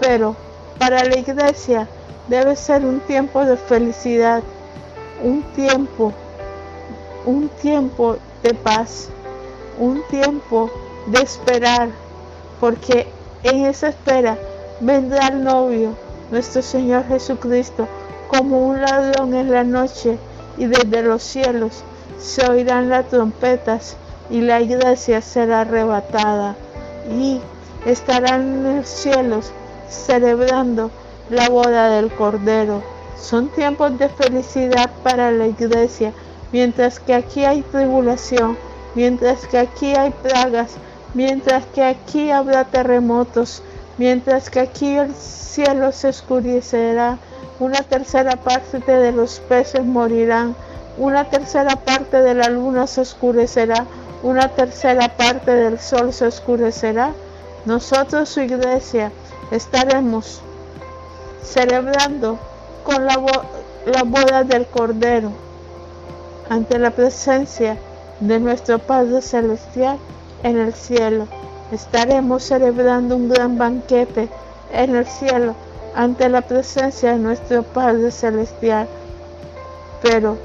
Pero 0.00 0.34
para 0.78 1.04
la 1.04 1.16
iglesia 1.16 1.86
debe 2.26 2.56
ser 2.56 2.84
un 2.84 2.98
tiempo 3.00 3.44
de 3.44 3.56
felicidad, 3.56 4.42
un 5.22 5.42
tiempo 5.54 6.12
un 7.26 7.48
tiempo 7.48 8.16
de 8.42 8.54
paz, 8.54 9.08
un 9.78 10.02
tiempo 10.08 10.70
de 11.06 11.22
esperar, 11.22 11.88
porque 12.60 13.06
en 13.42 13.66
esa 13.66 13.88
espera 13.88 14.38
vendrá 14.80 15.28
el 15.28 15.42
novio, 15.42 15.94
nuestro 16.30 16.62
Señor 16.62 17.06
Jesucristo, 17.08 17.88
como 18.36 18.66
un 18.66 18.80
ladrón 18.80 19.34
en 19.34 19.50
la 19.50 19.64
noche, 19.64 20.18
y 20.58 20.66
desde 20.66 21.02
los 21.02 21.22
cielos 21.22 21.82
se 22.18 22.46
oirán 22.48 22.88
las 22.88 23.08
trompetas, 23.08 23.96
y 24.30 24.40
la 24.40 24.60
iglesia 24.60 25.20
será 25.20 25.60
arrebatada, 25.60 26.56
y 27.10 27.40
estarán 27.86 28.66
en 28.66 28.76
los 28.78 28.88
cielos 28.88 29.52
celebrando 29.88 30.90
la 31.30 31.48
boda 31.48 31.90
del 31.90 32.10
Cordero. 32.10 32.82
Son 33.16 33.48
tiempos 33.48 33.98
de 33.98 34.08
felicidad 34.08 34.90
para 35.02 35.30
la 35.30 35.46
iglesia 35.46 36.12
mientras 36.54 37.00
que 37.00 37.12
aquí 37.12 37.44
hay 37.44 37.62
tribulación, 37.62 38.56
mientras 38.94 39.44
que 39.48 39.58
aquí 39.58 39.96
hay 39.96 40.10
plagas, 40.10 40.76
mientras 41.12 41.66
que 41.74 41.82
aquí 41.82 42.30
habrá 42.30 42.62
terremotos, 42.62 43.60
mientras 43.98 44.50
que 44.50 44.60
aquí 44.60 44.94
el 44.94 45.12
cielo 45.16 45.90
se 45.90 46.06
oscurecerá, 46.06 47.18
una 47.60 47.82
tercera 47.82 48.36
parte 48.36 48.78
de 48.80 49.12
los 49.12 49.40
peces 49.40 49.84
morirán, 49.84 50.56
una 50.98 51.24
tercera 51.30 51.76
parte 51.76 52.20
de 52.20 52.34
la 52.34 52.48
luna 52.48 52.86
se 52.86 53.00
oscurecerá, 53.00 53.86
una 54.22 54.48
tercera 54.48 55.16
parte 55.16 55.52
del 55.52 55.78
sol 55.78 56.12
se 56.12 56.26
oscurecerá. 56.26 57.12
Nosotros, 57.64 58.28
su 58.28 58.40
iglesia, 58.40 59.12
estaremos 59.50 60.40
celebrando 61.42 62.38
con 62.84 63.06
la, 63.06 63.20
la 63.86 64.02
boda 64.02 64.44
del 64.44 64.66
Cordero 64.66 65.30
ante 66.48 66.78
la 66.78 66.90
presencia 66.90 67.76
de 68.20 68.40
nuestro 68.40 68.78
Padre 68.78 69.22
Celestial 69.22 69.98
en 70.42 70.58
el 70.58 70.74
cielo. 70.74 71.26
Estaremos 71.72 72.42
celebrando 72.42 73.16
un 73.16 73.28
gran 73.28 73.56
banquete 73.56 74.28
en 74.72 74.94
el 74.96 75.06
cielo 75.06 75.54
ante 75.94 76.28
la 76.28 76.42
presencia 76.42 77.12
de 77.12 77.18
nuestro 77.18 77.62
Padre 77.62 78.10
Celestial. 78.10 78.88
Pero, 80.02 80.36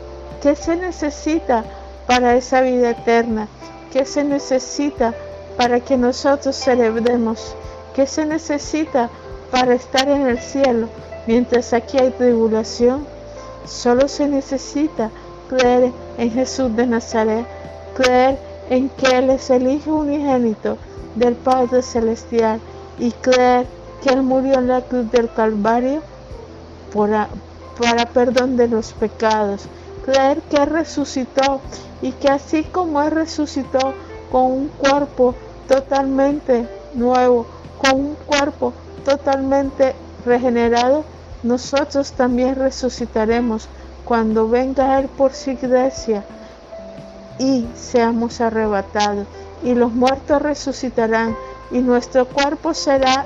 ¿qué 0.42 0.56
se 0.56 0.76
necesita 0.76 1.64
para 2.08 2.36
esa 2.36 2.62
vida 2.62 2.92
eterna? 2.92 3.48
¿Qué 3.92 4.06
se 4.06 4.24
necesita 4.24 5.14
para 5.58 5.80
que 5.80 5.98
nosotros 5.98 6.56
celebremos? 6.56 7.56
¿Qué 7.96 8.06
se 8.06 8.26
necesita 8.26 9.10
para 9.52 9.74
estar 9.74 10.08
en 10.08 10.28
el 10.28 10.40
cielo 10.40 10.88
mientras 11.28 11.74
aquí 11.74 11.98
hay 11.98 12.12
tribulación? 12.12 13.06
Solo 13.66 14.08
se 14.08 14.28
necesita 14.28 15.10
creer 15.50 15.92
en 16.18 16.32
Jesús 16.32 16.76
de 16.76 16.88
Nazaret, 16.88 17.46
creer 17.96 18.38
en 18.70 18.90
que 18.90 19.18
Él 19.18 19.32
es 19.32 19.50
el 19.50 19.68
Hijo 19.68 19.96
unigénito 19.96 20.78
del 21.16 21.36
Padre 21.36 21.82
Celestial 21.82 22.60
y 23.00 23.12
creer 23.12 23.66
que 24.02 24.10
Él 24.10 24.24
murió 24.24 24.56
en 24.56 24.68
la 24.68 24.82
cruz 24.82 25.12
del 25.12 25.32
Calvario 25.34 26.02
para 26.94 28.06
perdón 28.14 28.58
de 28.58 28.68
los 28.68 28.94
pecados, 28.94 29.68
creer 30.06 30.42
que 30.44 30.58
Él 30.58 30.70
resucitó 30.70 31.62
y 32.02 32.12
que 32.14 32.30
así 32.30 32.64
como 32.64 33.02
Él 33.02 33.12
resucitó 33.12 33.94
con 34.32 34.44
un 34.44 34.68
cuerpo 34.70 35.36
totalmente 35.68 36.68
nuevo, 36.94 37.46
con 37.78 38.00
un 38.00 38.16
cuerpo 38.26 38.74
totalmente 39.06 39.96
regenerado, 40.26 41.04
nosotros 41.44 42.12
también 42.12 42.56
resucitaremos 42.56 43.70
cuando 44.06 44.50
venga 44.50 45.00
Él 45.00 45.08
por 45.08 45.34
su 45.34 45.52
iglesia 45.52 46.24
y 47.38 47.68
seamos 47.76 48.42
arrebatados. 48.42 49.28
Y 49.64 49.74
los 49.76 49.92
muertos 49.92 50.42
resucitarán 50.42 51.36
y 51.72 51.80
nuestro 51.80 52.26
cuerpo 52.26 52.74
será 52.74 53.26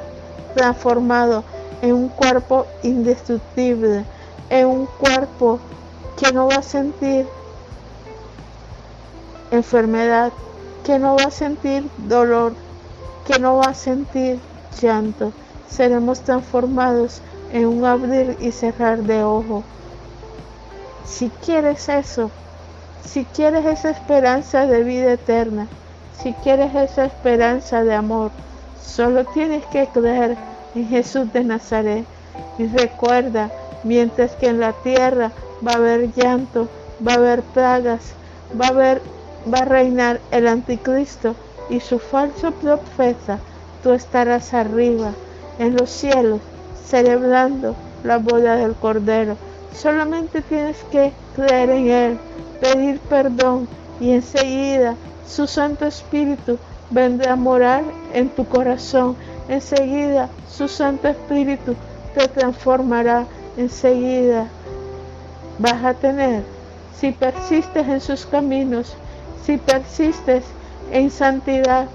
transformado 0.56 1.44
en 1.82 1.94
un 1.94 2.10
cuerpo 2.10 2.66
indestructible, 2.84 4.06
en 4.50 4.68
un 4.68 4.86
cuerpo 4.86 5.60
que 6.18 6.32
no 6.32 6.48
va 6.48 6.56
a 6.56 6.64
sentir 6.64 7.28
enfermedad, 9.52 10.32
que 10.84 11.00
no 11.00 11.16
va 11.16 11.26
a 11.26 11.32
sentir 11.32 11.90
dolor, 12.08 12.54
que 13.26 13.40
no 13.40 13.58
va 13.58 13.72
a 13.72 13.74
sentir 13.74 14.40
llanto. 14.82 15.32
Seremos 15.70 16.22
transformados 16.22 17.22
en 17.52 17.66
un 17.68 17.86
abrir 17.86 18.38
y 18.40 18.52
cerrar 18.52 19.04
de 19.04 19.24
ojos 19.24 19.64
si 21.06 21.30
quieres 21.46 21.90
eso, 21.90 22.32
si 23.06 23.26
quieres 23.26 23.66
esa 23.66 23.90
esperanza 23.92 24.66
de 24.66 24.84
vida 24.84 25.14
eterna, 25.14 25.68
si 26.22 26.34
quieres 26.34 26.74
esa 26.76 27.06
esperanza 27.06 27.84
de 27.84 27.94
amor, 27.94 28.32
solo 28.86 29.26
tienes 29.26 29.66
que 29.68 29.88
creer 29.88 30.38
en 30.76 30.88
Jesús 30.88 31.32
de 31.34 31.44
Nazaret. 31.44 32.06
Y 32.58 32.68
recuerda, 32.68 33.52
mientras 33.84 34.32
que 34.34 34.48
en 34.48 34.60
la 34.60 34.74
tierra 34.74 35.32
va 35.66 35.74
a 35.74 35.78
haber 35.78 36.14
llanto, 36.14 36.68
va 37.06 37.14
a 37.14 37.18
haber 37.18 37.42
plagas, 37.42 38.14
va 38.60 39.60
a 39.60 39.66
reinar 39.66 40.20
el 40.32 40.48
anticristo 40.48 41.36
y 41.70 41.80
su 41.80 42.00
falso 42.00 42.52
profeta, 42.52 43.40
tú 43.82 43.94
estarás 43.94 44.54
arriba 44.54 45.12
en 45.60 45.76
los 45.76 45.90
cielos 45.90 46.40
celebrando 46.86 47.76
la 48.04 48.18
boda 48.18 48.56
del 48.56 48.74
Cordero 48.76 49.38
Solamente 49.76 50.42
tienes 50.42 50.78
que 50.92 51.12
creer 51.36 51.70
en 51.72 51.90
Él, 51.90 52.20
pedir 52.62 53.00
perdón 53.00 53.68
y 54.00 54.12
enseguida 54.12 54.96
su 55.28 55.48
Santo 55.48 55.86
Espíritu 55.86 56.60
vendrá 56.94 57.34
a 57.34 57.36
morar 57.36 57.84
en 58.14 58.30
tu 58.30 58.46
corazón. 58.46 59.16
Enseguida 59.50 60.30
su 60.48 60.68
Santo 60.68 61.08
Espíritu 61.08 61.76
te 62.16 62.28
transformará. 62.28 63.26
Enseguida 63.58 64.48
vas 65.60 65.84
a 65.84 65.94
tener, 65.94 66.44
si 67.00 67.12
persistes 67.12 67.88
en 67.88 68.02
sus 68.02 68.26
caminos, 68.26 68.96
si 69.46 69.58
persistes 69.58 70.44
en 70.92 71.12
santidad, 71.12 71.88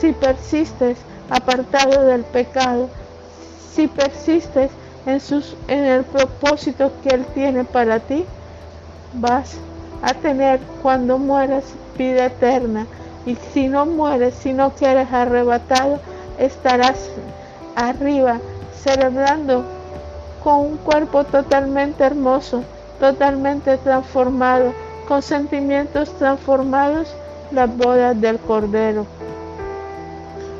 si 0.00 0.12
persistes 0.12 0.98
apartado 1.30 2.04
del 2.04 2.22
pecado, 2.22 2.88
si 3.72 3.88
persistes 3.88 4.70
en, 5.06 5.20
sus, 5.20 5.56
en 5.68 5.84
el 5.84 6.04
propósito 6.04 6.92
que 7.02 7.10
Él 7.10 7.24
tiene 7.34 7.64
para 7.64 8.00
ti, 8.00 8.24
vas 9.14 9.56
a 10.02 10.14
tener 10.14 10.60
cuando 10.82 11.18
mueras 11.18 11.64
vida 11.96 12.26
eterna. 12.26 12.86
Y 13.26 13.36
si 13.52 13.68
no 13.68 13.86
mueres, 13.86 14.34
si 14.34 14.52
no 14.52 14.70
quieres 14.70 15.12
arrebatado, 15.12 16.00
estarás 16.38 17.10
arriba 17.76 18.38
celebrando 18.82 19.64
con 20.42 20.60
un 20.60 20.76
cuerpo 20.78 21.24
totalmente 21.24 22.02
hermoso, 22.02 22.64
totalmente 22.98 23.76
transformado, 23.78 24.72
con 25.06 25.22
sentimientos 25.22 26.16
transformados, 26.18 27.08
las 27.50 27.76
bodas 27.76 28.18
del 28.20 28.38
Cordero. 28.38 29.06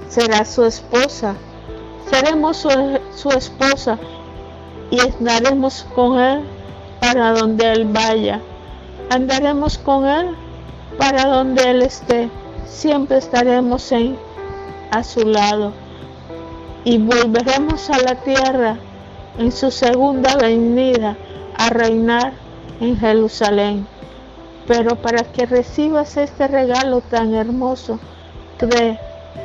Será 0.09 0.45
su 0.45 0.65
esposa, 0.65 1.35
seremos 2.11 2.57
su, 2.57 2.69
su 3.15 3.31
esposa 3.31 3.97
y 4.91 4.99
estaremos 4.99 5.87
con 5.95 6.19
Él 6.19 6.45
para 7.01 7.33
donde 7.33 7.73
Él 7.73 7.87
vaya. 7.87 8.41
Andaremos 9.09 9.79
con 9.79 10.07
Él 10.07 10.37
para 10.99 11.27
donde 11.27 11.71
Él 11.71 11.83
esté. 11.83 12.29
Siempre 12.71 13.19
estaremos 13.19 13.93
a 14.91 15.03
su 15.03 15.27
lado. 15.27 15.73
Y 16.85 16.97
volveremos 16.99 17.91
a 17.91 17.99
la 17.99 18.15
tierra 18.15 18.79
en 19.39 19.53
su 19.53 19.71
segunda 19.71 20.37
venida 20.37 21.17
a 21.59 21.69
reinar 21.69 22.33
en 22.81 22.97
Jerusalén. 22.97 23.87
Pero 24.67 24.97
para 24.97 25.25
que 25.25 25.47
recibas 25.47 26.17
este 26.17 26.47
regalo 26.49 27.03
tan 27.03 27.35
hermoso, 27.35 27.99
cree 28.57 28.99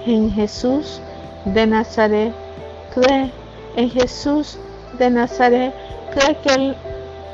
en 0.06 0.32
Jesús 0.32 1.02
de 1.46 1.68
Nazaret. 1.68 2.34
Cree 2.94 3.32
en 3.76 3.90
Jesús 3.90 4.58
de 4.98 5.10
Nazaret. 5.10 5.74
Cree 6.14 6.38
que 6.38 6.54
Él 6.54 6.76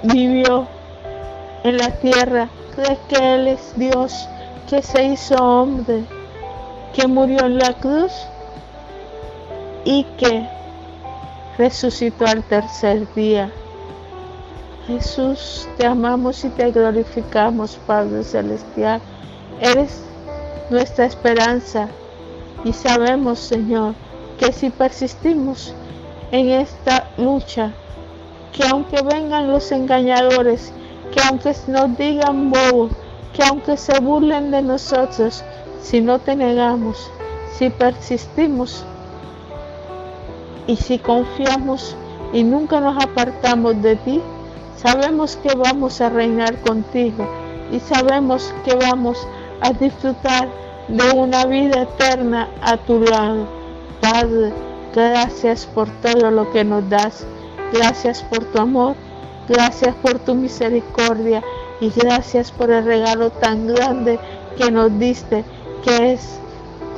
vivió 0.03 0.67
en 1.63 1.77
la 1.77 1.91
tierra. 1.91 2.49
Cree 2.75 2.97
que 3.09 3.35
Él 3.35 3.47
es 3.49 3.73
Dios, 3.75 4.27
que 4.71 4.81
se 4.81 5.03
hizo 5.03 5.35
hombre, 5.35 6.05
que 6.93 7.05
murió 7.05 7.45
en 7.45 7.57
la 7.57 7.73
cruz 7.73 8.13
y 9.83 10.05
que 10.17 10.47
resucitó 11.57 12.25
al 12.25 12.41
tercer 12.43 13.13
día. 13.13 13.51
Jesús, 14.87 15.67
te 15.75 15.85
amamos 15.85 16.45
y 16.45 16.49
te 16.51 16.71
glorificamos, 16.71 17.77
Padre 17.85 18.23
Celestial. 18.23 19.01
Eres 19.59 20.05
nuestra 20.69 21.03
esperanza 21.03 21.89
y 22.63 22.71
sabemos, 22.71 23.39
Señor, 23.39 23.93
que 24.39 24.53
si 24.53 24.69
persistimos 24.69 25.73
en 26.31 26.49
esta 26.49 27.09
lucha, 27.17 27.73
que 28.53 28.65
aunque 28.69 29.01
vengan 29.01 29.51
los 29.51 29.69
engañadores, 29.73 30.71
que 31.13 31.19
aunque 31.27 31.53
nos 31.67 31.97
digan 31.97 32.51
bobos, 32.51 32.93
que 33.33 33.43
aunque 33.43 33.77
se 33.77 33.99
burlen 33.99 34.51
de 34.51 34.61
nosotros, 34.61 35.43
si 35.81 36.01
no 36.01 36.19
te 36.19 36.35
negamos, 36.35 37.09
si 37.57 37.69
persistimos 37.69 38.83
y 40.67 40.75
si 40.75 40.99
confiamos 40.99 41.95
y 42.33 42.43
nunca 42.43 42.79
nos 42.79 43.03
apartamos 43.03 43.81
de 43.81 43.95
ti, 43.97 44.21
sabemos 44.75 45.35
que 45.37 45.55
vamos 45.55 46.01
a 46.01 46.09
reinar 46.09 46.59
contigo 46.61 47.27
y 47.71 47.79
sabemos 47.79 48.53
que 48.65 48.75
vamos 48.75 49.27
a 49.61 49.71
disfrutar 49.71 50.49
de 50.87 51.11
una 51.11 51.45
vida 51.45 51.83
eterna 51.83 52.49
a 52.61 52.77
tu 52.77 52.99
lado. 52.99 53.47
Padre, 54.01 54.51
gracias 54.93 55.65
por 55.65 55.89
todo 56.01 56.31
lo 56.31 56.51
que 56.51 56.63
nos 56.63 56.87
das. 56.89 57.25
Gracias 57.71 58.23
por 58.23 58.43
tu 58.45 58.59
amor. 58.59 58.95
Gracias 59.47 59.95
por 59.95 60.19
tu 60.19 60.35
misericordia. 60.35 61.41
Y 61.81 61.89
gracias 61.89 62.51
por 62.51 62.71
el 62.71 62.85
regalo 62.85 63.31
tan 63.31 63.67
grande 63.67 64.19
que 64.57 64.71
nos 64.71 64.97
diste, 64.99 65.43
que 65.83 66.13
es 66.13 66.39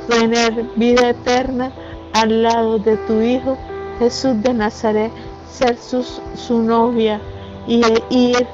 tener 0.08 0.64
vida 0.76 1.10
eterna 1.10 1.72
al 2.12 2.42
lado 2.42 2.78
de 2.78 2.96
tu 2.98 3.20
Hijo 3.20 3.56
Jesús 3.98 4.42
de 4.42 4.52
Nazaret, 4.52 5.10
ser 5.50 5.76
su, 5.78 6.02
su 6.34 6.62
novia 6.62 7.20
y 7.66 7.82
ir 8.10 8.46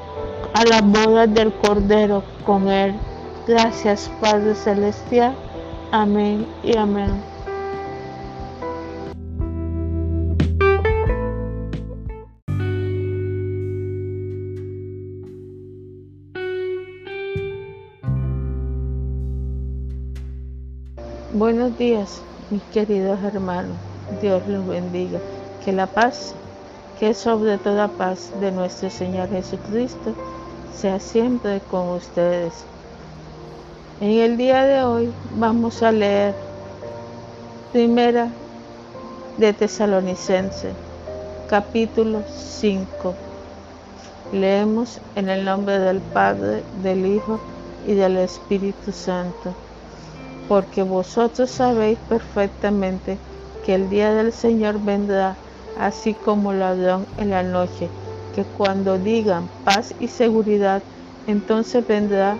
a 0.53 0.63
la 0.65 0.81
boda 0.81 1.27
del 1.27 1.51
Cordero 1.53 2.23
con 2.45 2.69
Él. 2.69 2.93
Gracias 3.47 4.09
Padre 4.21 4.55
Celestial. 4.55 5.33
Amén 5.91 6.45
y 6.63 6.77
amén. 6.77 7.30
Buenos 21.41 21.75
días, 21.75 22.21
mis 22.51 22.61
queridos 22.71 23.17
hermanos. 23.23 23.75
Dios 24.21 24.47
los 24.47 24.67
bendiga. 24.67 25.17
Que 25.65 25.71
la 25.71 25.87
paz, 25.87 26.35
que 26.99 27.09
es 27.09 27.17
sobre 27.17 27.57
toda 27.57 27.87
paz 27.87 28.29
de 28.39 28.51
nuestro 28.51 28.91
Señor 28.91 29.27
Jesucristo, 29.29 30.13
sea 30.71 30.99
siempre 30.99 31.59
con 31.71 31.89
ustedes. 31.89 32.53
En 34.01 34.11
el 34.11 34.37
día 34.37 34.65
de 34.65 34.83
hoy 34.83 35.11
vamos 35.35 35.81
a 35.81 35.91
leer 35.91 36.35
Primera 37.71 38.27
de 39.39 39.51
Tesalonicense, 39.51 40.73
capítulo 41.49 42.21
5. 42.27 43.15
Leemos 44.31 44.99
en 45.15 45.27
el 45.27 45.43
nombre 45.43 45.79
del 45.79 46.01
Padre, 46.01 46.61
del 46.83 47.03
Hijo 47.07 47.39
y 47.87 47.95
del 47.95 48.17
Espíritu 48.17 48.91
Santo, 48.91 49.55
porque 50.51 50.83
vosotros 50.83 51.49
sabéis 51.49 51.97
perfectamente 52.09 53.17
que 53.63 53.73
el 53.73 53.89
día 53.89 54.13
del 54.13 54.33
Señor 54.33 54.83
vendrá 54.83 55.37
así 55.79 56.13
como 56.13 56.51
ladrón 56.51 57.05
en 57.17 57.29
la 57.29 57.41
noche, 57.41 57.87
que 58.35 58.43
cuando 58.57 58.97
digan 58.97 59.47
paz 59.63 59.95
y 60.01 60.09
seguridad, 60.09 60.83
entonces 61.25 61.87
vendrá 61.87 62.35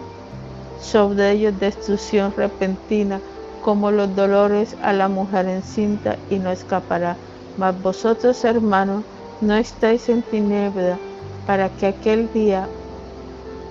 sobre 0.81 1.31
ellos 1.31 1.57
destrucción 1.57 2.33
repentina, 2.35 3.21
como 3.63 3.91
los 3.91 4.13
dolores 4.13 4.75
a 4.83 4.91
la 4.91 5.07
mujer 5.07 5.47
encinta, 5.47 6.17
y 6.29 6.37
no 6.37 6.51
escapará. 6.51 7.15
Mas 7.57 7.81
vosotros, 7.81 8.43
hermanos, 8.43 9.05
no 9.39 9.55
estáis 9.55 10.09
en 10.09 10.21
tiniebla, 10.23 10.97
para 11.47 11.69
que 11.69 11.87
aquel 11.87 12.29
día 12.33 12.67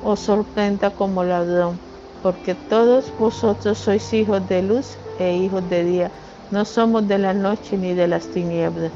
os 0.03 0.19
sorprenda 0.19 0.89
como 0.89 1.25
ladrón, 1.25 1.90
porque 2.23 2.55
todos 2.55 3.13
vosotros 3.19 3.79
sois 3.79 4.13
hijos 4.13 4.47
de 4.49 4.63
luz 4.63 4.97
e 5.19 5.37
hijos 5.37 5.69
de 5.71 5.85
día 5.85 6.11
no 6.51 6.65
somos 6.65 7.07
de 7.07 7.19
la 7.19 7.33
noche 7.33 7.77
ni 7.77 7.95
de 7.95 8.09
las 8.09 8.27
tinieblas. 8.27 8.91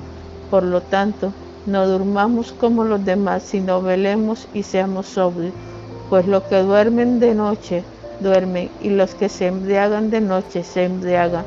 Por 0.51 0.65
lo 0.65 0.81
tanto, 0.81 1.33
no 1.67 1.87
durmamos 1.87 2.53
como 2.53 2.85
los 2.85 3.05
demás, 3.05 3.45
sino 3.45 3.81
velemos 3.81 4.49
y 4.53 4.65
seamos 4.65 5.07
sobrios. 5.07 5.53
Pues 6.11 6.27
los 6.27 6.43
que 6.45 6.63
duermen 6.63 7.21
de 7.21 7.35
noche, 7.35 7.85
duermen, 8.21 8.71
y 8.83 8.91
los 8.91 9.15
que 9.15 9.29
se 9.29 9.47
embriagan 9.47 10.11
de 10.11 10.21
noche, 10.21 10.65
se 10.65 10.85
embriagan. 10.85 11.45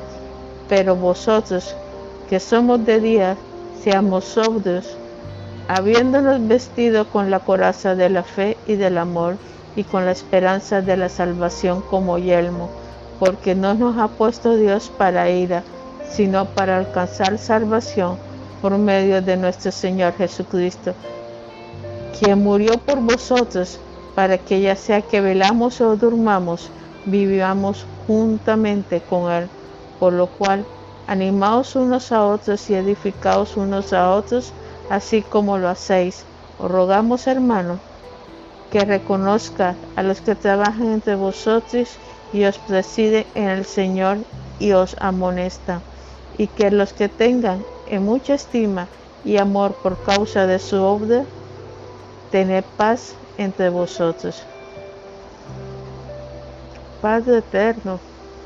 Pero 0.69 0.95
vosotros, 0.95 1.75
que 2.29 2.39
somos 2.39 2.85
de 2.85 2.99
día, 2.99 3.37
seamos 3.83 4.23
sobrios, 4.25 4.97
habiéndonos 5.67 6.47
vestido 6.47 7.05
con 7.09 7.29
la 7.29 7.39
coraza 7.39 7.95
de 7.95 8.09
la 8.09 8.23
fe 8.23 8.57
y 8.65 8.75
del 8.75 8.97
amor, 8.97 9.35
y 9.77 9.83
con 9.83 10.05
la 10.05 10.11
esperanza 10.11 10.81
de 10.81 10.97
la 10.97 11.07
salvación 11.07 11.81
como 11.81 12.17
yelmo, 12.17 12.67
porque 13.19 13.55
no 13.55 13.75
nos 13.75 13.97
ha 13.97 14.07
puesto 14.07 14.55
Dios 14.55 14.91
para 14.97 15.29
ira, 15.29 15.63
sino 16.09 16.45
para 16.45 16.77
alcanzar 16.77 17.37
salvación 17.37 18.17
por 18.61 18.75
medio 18.77 19.21
de 19.21 19.37
nuestro 19.37 19.71
Señor 19.71 20.13
Jesucristo, 20.13 20.93
quien 22.19 22.43
murió 22.43 22.73
por 22.79 22.99
vosotros, 22.99 23.79
para 24.15 24.39
que 24.39 24.61
ya 24.61 24.75
sea 24.75 25.03
que 25.03 25.21
velamos 25.21 25.79
o 25.79 25.95
durmamos, 25.95 26.71
vivamos 27.05 27.85
juntamente 28.07 28.99
con 29.07 29.31
Él, 29.31 29.47
por 29.99 30.11
lo 30.11 30.25
cual 30.25 30.65
animaos 31.05 31.75
unos 31.75 32.11
a 32.11 32.25
otros 32.25 32.67
y 32.71 32.73
edificaos 32.73 33.55
unos 33.57 33.93
a 33.93 34.09
otros, 34.09 34.53
así 34.89 35.21
como 35.21 35.59
lo 35.59 35.69
hacéis, 35.69 36.25
rogamos, 36.59 37.27
hermano, 37.27 37.79
que 38.71 38.81
reconozca 38.81 39.75
a 39.95 40.03
los 40.03 40.21
que 40.21 40.35
trabajan 40.35 40.91
entre 40.91 41.15
vosotros 41.15 41.97
y 42.33 42.43
os 42.43 42.57
presiden 42.57 43.25
en 43.35 43.49
el 43.49 43.65
Señor 43.65 44.17
y 44.59 44.71
os 44.71 44.95
amonesta, 44.99 45.81
y 46.37 46.47
que 46.47 46.71
los 46.71 46.93
que 46.93 47.07
tengan 47.07 47.63
en 47.89 48.03
mucha 48.03 48.33
estima 48.33 48.87
y 49.23 49.37
amor 49.37 49.75
por 49.81 50.01
causa 50.03 50.45
de 50.47 50.59
su 50.59 50.81
obra, 50.81 51.23
tened 52.31 52.63
paz 52.75 53.15
entre 53.37 53.69
vosotros. 53.69 54.43
Padre 57.01 57.37
eterno, 57.37 57.99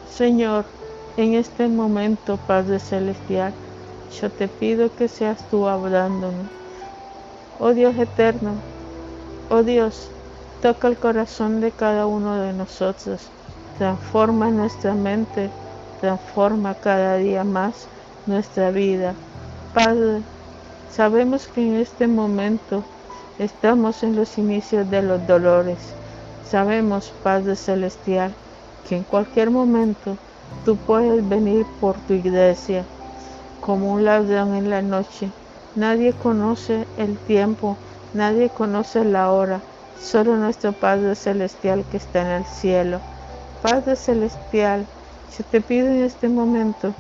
Señor, 0.10 0.66
en 1.18 1.34
este 1.36 1.68
momento, 1.68 2.38
Padre 2.48 2.80
Celestial, 2.80 3.54
yo 4.20 4.30
te 4.30 4.48
pido 4.48 4.94
que 4.96 5.08
seas 5.08 5.50
tú 5.50 5.68
hablándonos. 5.68 6.48
Oh 7.60 7.74
Dios 7.74 7.96
eterno, 7.98 8.71
oh 9.52 9.64
Dios, 9.64 10.08
toca 10.62 10.88
el 10.88 10.96
corazón 10.96 11.60
de 11.60 11.72
cada 11.72 12.06
uno 12.06 12.38
de 12.38 12.54
nosotros, 12.54 13.20
transforma 13.78 14.50
nuestra 14.50 14.94
mente, 14.94 15.50
transforma 16.00 16.74
cada 16.74 17.18
día 17.18 17.44
más 17.44 17.86
nuestra 18.28 18.72
vida. 18.72 19.14
Padre, 19.74 20.22
sabemos 20.90 21.48
que 21.48 21.68
en 21.68 21.76
este 21.76 22.08
momento 22.08 22.82
estamos 23.40 24.04
en 24.04 24.16
los 24.16 24.38
inicios 24.38 24.90
de 24.90 25.02
los 25.02 25.28
dolores. 25.28 25.80
Sabemos, 26.50 27.12
Padre 27.22 27.58
Celestial, 27.58 28.34
que 28.88 28.96
en 28.96 29.04
cualquier 29.04 29.52
momento 29.52 30.16
tú 30.64 30.78
puedes 30.78 31.28
venir 31.28 31.66
por 31.82 31.98
tu 32.08 32.14
iglesia 32.14 32.86
como 33.60 33.92
un 33.92 34.06
ladrón 34.06 34.56
en 34.56 34.70
la 34.70 34.82
noche. 34.82 35.30
Nadie 35.76 36.14
conoce 36.14 36.86
el 36.98 37.18
tiempo, 37.18 37.76
nadie 38.14 38.50
conoce 38.50 39.04
la 39.06 39.32
hora, 39.32 39.62
solo 40.00 40.36
nuestro 40.36 40.74
Padre 40.74 41.16
Celestial 41.16 41.86
que 41.90 41.98
está 41.98 42.22
en 42.22 42.28
el 42.28 42.46
cielo. 42.46 43.00
Padre 43.62 43.96
Celestial, 43.96 44.88
yo 45.38 45.44
te 45.46 45.62
pido 45.62 45.88
en 45.88 46.04
este 46.04 46.28
momento 46.28 46.94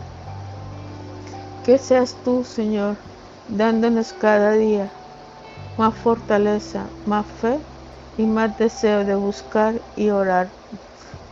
que 1.65 1.77
seas 1.77 2.15
tú, 2.23 2.43
Señor, 2.43 2.95
dándonos 3.49 4.13
cada 4.13 4.53
día 4.53 4.91
más 5.77 5.93
fortaleza, 5.95 6.85
más 7.05 7.25
fe 7.25 7.59
y 8.17 8.23
más 8.23 8.57
deseo 8.57 9.05
de 9.05 9.15
buscar 9.15 9.81
y 9.95 10.09
orar. 10.09 10.49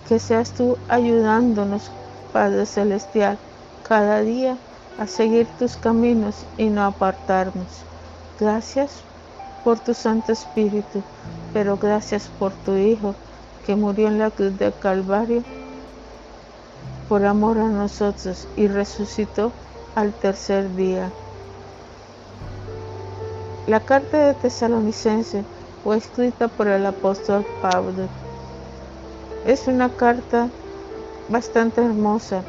Que 0.07 0.19
seas 0.19 0.51
tú 0.53 0.77
ayudándonos, 0.87 1.91
Padre 2.33 2.65
Celestial, 2.65 3.37
cada 3.87 4.21
día 4.21 4.57
a 4.97 5.07
seguir 5.07 5.47
tus 5.57 5.77
caminos 5.77 6.45
y 6.57 6.69
no 6.69 6.83
apartarnos. 6.83 7.85
Gracias 8.39 9.08
por 9.63 9.79
tu 9.79 9.93
Santo 9.93 10.31
Espíritu, 10.31 11.03
pero 11.53 11.77
gracias 11.77 12.27
por 12.39 12.53
tu 12.63 12.75
Hijo 12.75 13.15
que 13.65 13.75
murió 13.75 14.07
en 14.07 14.19
la 14.19 14.31
cruz 14.31 14.57
del 14.57 14.73
Calvario 14.79 15.43
por 17.07 17.25
amor 17.25 17.57
a 17.57 17.67
nosotros 17.67 18.47
y 18.55 18.67
resucitó 18.67 19.51
al 19.95 20.13
tercer 20.13 20.75
día. 20.75 21.11
La 23.67 23.79
carta 23.79 24.27
de 24.27 24.33
Tesalonicense 24.35 25.43
fue 25.83 25.97
escrita 25.97 26.47
por 26.47 26.67
el 26.67 26.85
apóstol 26.85 27.45
Pablo. 27.61 28.07
Es 29.45 29.67
una 29.67 29.89
carta 29.89 30.49
bastante 31.29 31.83
hermosa 31.83 32.43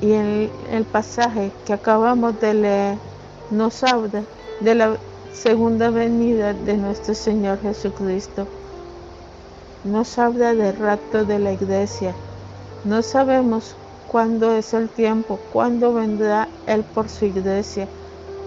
y 0.00 0.12
en 0.12 0.50
el 0.70 0.84
pasaje 0.84 1.52
que 1.64 1.72
acabamos 1.72 2.38
de 2.40 2.54
leer 2.54 2.98
nos 3.50 3.82
habla 3.82 4.24
de 4.60 4.74
la 4.74 4.96
segunda 5.36 5.90
venida 5.90 6.54
de 6.54 6.78
nuestro 6.78 7.14
Señor 7.14 7.60
Jesucristo. 7.60 8.46
Nos 9.84 10.18
habla 10.18 10.54
del 10.54 10.74
rapto 10.76 11.26
de 11.26 11.38
la 11.38 11.52
iglesia. 11.52 12.14
No 12.84 13.02
sabemos 13.02 13.76
cuándo 14.10 14.54
es 14.54 14.72
el 14.72 14.88
tiempo, 14.88 15.38
cuándo 15.52 15.92
vendrá 15.92 16.48
Él 16.66 16.82
por 16.94 17.10
su 17.10 17.26
iglesia, 17.26 17.86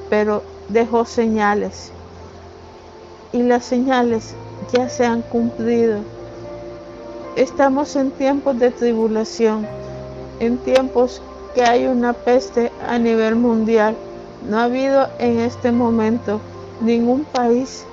pero 0.09 0.41
dejó 0.69 1.05
señales. 1.05 1.91
Y 3.33 3.43
las 3.43 3.65
señales 3.65 4.33
ya 4.73 4.89
se 4.89 5.05
han 5.05 5.21
cumplido. 5.21 5.99
Estamos 7.35 7.95
en 7.95 8.09
tiempos 8.09 8.57
de 8.57 8.71
tribulación, 8.71 9.67
en 10.39 10.57
tiempos 10.57 11.21
que 11.53 11.61
hay 11.61 11.85
una 11.85 12.13
peste 12.13 12.71
a 12.87 12.97
nivel 12.97 13.35
mundial. 13.35 13.95
No 14.49 14.57
ha 14.57 14.63
habido 14.63 15.07
en 15.19 15.39
este 15.39 15.71
momento 15.71 16.41
ningún 16.81 17.25
país 17.25 17.85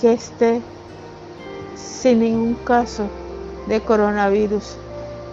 que 0.00 0.12
esté 0.12 0.60
sin 1.74 2.20
ningún 2.20 2.54
caso 2.64 3.04
de 3.68 3.80
coronavirus. 3.80 4.76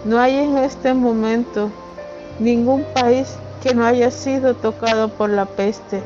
No 0.04 0.18
hay 0.20 0.36
en 0.36 0.58
este 0.58 0.94
momento 0.94 1.70
ningún 2.38 2.84
país 2.94 3.34
que 3.62 3.74
no 3.74 3.84
haya 3.84 4.10
sido 4.10 4.54
tocado 4.54 5.08
por 5.08 5.30
la 5.30 5.46
peste. 5.46 6.02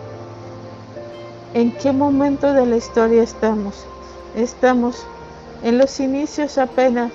¿En 1.54 1.72
qué 1.72 1.92
momento 1.92 2.52
de 2.52 2.66
la 2.66 2.76
historia 2.76 3.22
estamos? 3.22 3.84
Estamos 4.36 5.04
en 5.62 5.78
los 5.78 5.98
inicios 6.00 6.58
apenas 6.58 7.10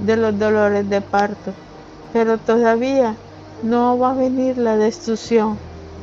de 0.00 0.16
los 0.16 0.38
dolores 0.38 0.88
de 0.88 1.00
parto, 1.00 1.52
pero 2.12 2.38
todavía 2.38 3.16
no 3.62 3.98
va 3.98 4.10
a 4.10 4.14
venir 4.14 4.58
la 4.58 4.76
destrucción 4.76 5.58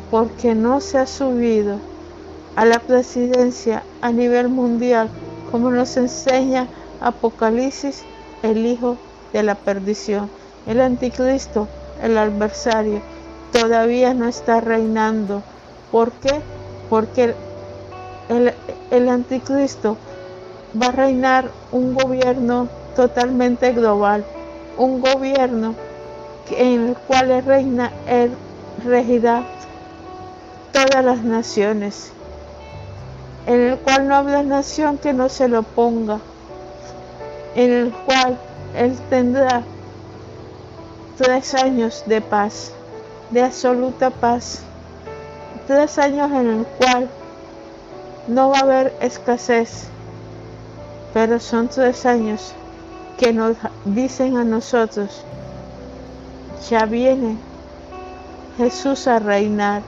porque 0.09 0.53
no 0.53 0.81
se 0.81 0.97
ha 0.97 1.07
subido 1.07 1.90
a 2.55 2.65
la 2.65 2.79
presidencia 2.79 3.83
a 4.01 4.11
nivel 4.11 4.49
mundial 4.49 5.09
como 5.51 5.69
nos 5.69 5.97
enseña 5.97 6.67
Apocalipsis, 7.01 8.03
el 8.43 8.65
hijo 8.65 8.97
de 9.33 9.43
la 9.43 9.55
perdición. 9.55 10.29
El 10.67 10.79
anticristo, 10.79 11.67
el 12.01 12.17
adversario, 12.17 13.01
todavía 13.51 14.13
no 14.13 14.27
está 14.27 14.61
reinando. 14.61 15.41
¿Por 15.91 16.11
qué? 16.13 16.41
Porque 16.89 17.33
el, 18.29 19.09
anticristo 19.09 19.97
va 20.79 20.87
a 20.87 20.91
reinar 20.91 21.49
un 21.71 21.93
gobierno 21.95 22.69
totalmente 22.95 23.73
global, 23.73 24.23
un 24.77 25.01
gobierno 25.01 25.75
en 26.51 26.89
el 26.89 26.95
cual 26.95 27.43
reina, 27.43 27.91
Él 28.07 28.31
regirá 28.85 29.43
todas 30.71 31.03
las 31.03 31.23
naciones, 31.23 32.11
en 33.47 33.61
el 33.61 33.77
cual 33.79 34.07
no 34.07 34.15
habrá 34.15 34.43
nación 34.43 34.97
que 34.97 35.13
no 35.13 35.29
se 35.29 35.47
lo 35.47 35.63
ponga, 35.63 36.19
en 37.55 37.71
el 37.71 37.91
cual 37.91 38.37
Él 38.75 38.97
tendrá 39.09 39.63
tres 41.17 41.53
años 41.55 42.03
de 42.05 42.21
paz, 42.21 42.71
de 43.29 43.43
absoluta 43.43 44.09
paz, 44.09 44.61
tres 45.67 45.97
años 45.97 46.31
en 46.31 46.49
el 46.49 46.65
cual 46.65 47.09
no 48.27 48.49
va 48.49 48.59
a 48.59 48.61
haber 48.61 48.93
escasez, 49.01 49.87
pero 51.13 51.39
son 51.39 51.67
tres 51.67 52.05
años 52.05 52.53
que 53.17 53.33
nos 53.33 53.57
dicen 53.85 54.37
a 54.37 54.43
nosotros 54.43 55.25
ya 56.69 56.85
viene 56.85 57.37
Jesús 58.57 59.07
a 59.07 59.19
reinar. 59.19 59.81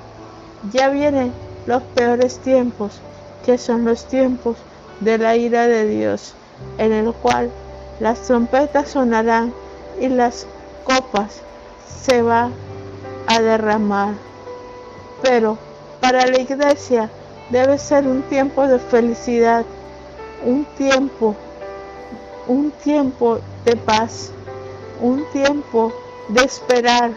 Ya 0.71 0.89
vienen 0.89 1.31
los 1.65 1.83
peores 1.83 2.39
tiempos, 2.39 2.99
que 3.45 3.57
son 3.57 3.85
los 3.85 4.05
tiempos 4.07 4.57
de 4.99 5.17
la 5.17 5.35
ira 5.35 5.67
de 5.67 5.85
Dios, 5.87 6.33
en 6.77 6.93
el 6.93 7.13
cual 7.13 7.51
las 7.99 8.21
trompetas 8.21 8.89
sonarán 8.89 9.53
y 9.99 10.07
las 10.07 10.47
copas 10.83 11.41
se 11.85 12.21
va 12.21 12.49
a 13.27 13.41
derramar. 13.41 14.13
Pero 15.21 15.57
para 16.01 16.25
la 16.25 16.39
iglesia 16.39 17.09
debe 17.49 17.77
ser 17.77 18.07
un 18.07 18.21
tiempo 18.23 18.67
de 18.67 18.79
felicidad, 18.79 19.65
un 20.45 20.65
tiempo, 20.77 21.35
un 22.47 22.71
tiempo 22.71 23.39
de 23.65 23.75
paz, 23.75 24.31
un 25.01 25.23
tiempo 25.31 25.91
de 26.29 26.43
esperar, 26.43 27.11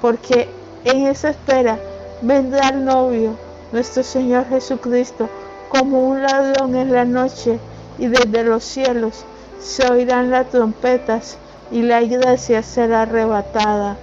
porque 0.00 0.48
en 0.84 1.06
esa 1.06 1.30
espera 1.30 1.78
vendrá 2.20 2.68
el 2.68 2.84
novio, 2.84 3.36
nuestro 3.72 4.02
Señor 4.02 4.46
Jesucristo, 4.48 5.28
como 5.72 6.06
un 6.06 6.22
ladrón 6.22 6.76
en 6.76 6.92
la 6.92 7.06
noche, 7.06 7.58
y 7.98 8.06
desde 8.06 8.44
los 8.44 8.62
cielos 8.62 9.24
se 9.58 9.90
oirán 9.90 10.30
las 10.30 10.50
trompetas 10.50 11.38
y 11.70 11.82
la 11.82 12.02
iglesia 12.02 12.62
será 12.62 13.02
arrebatada 13.02 13.96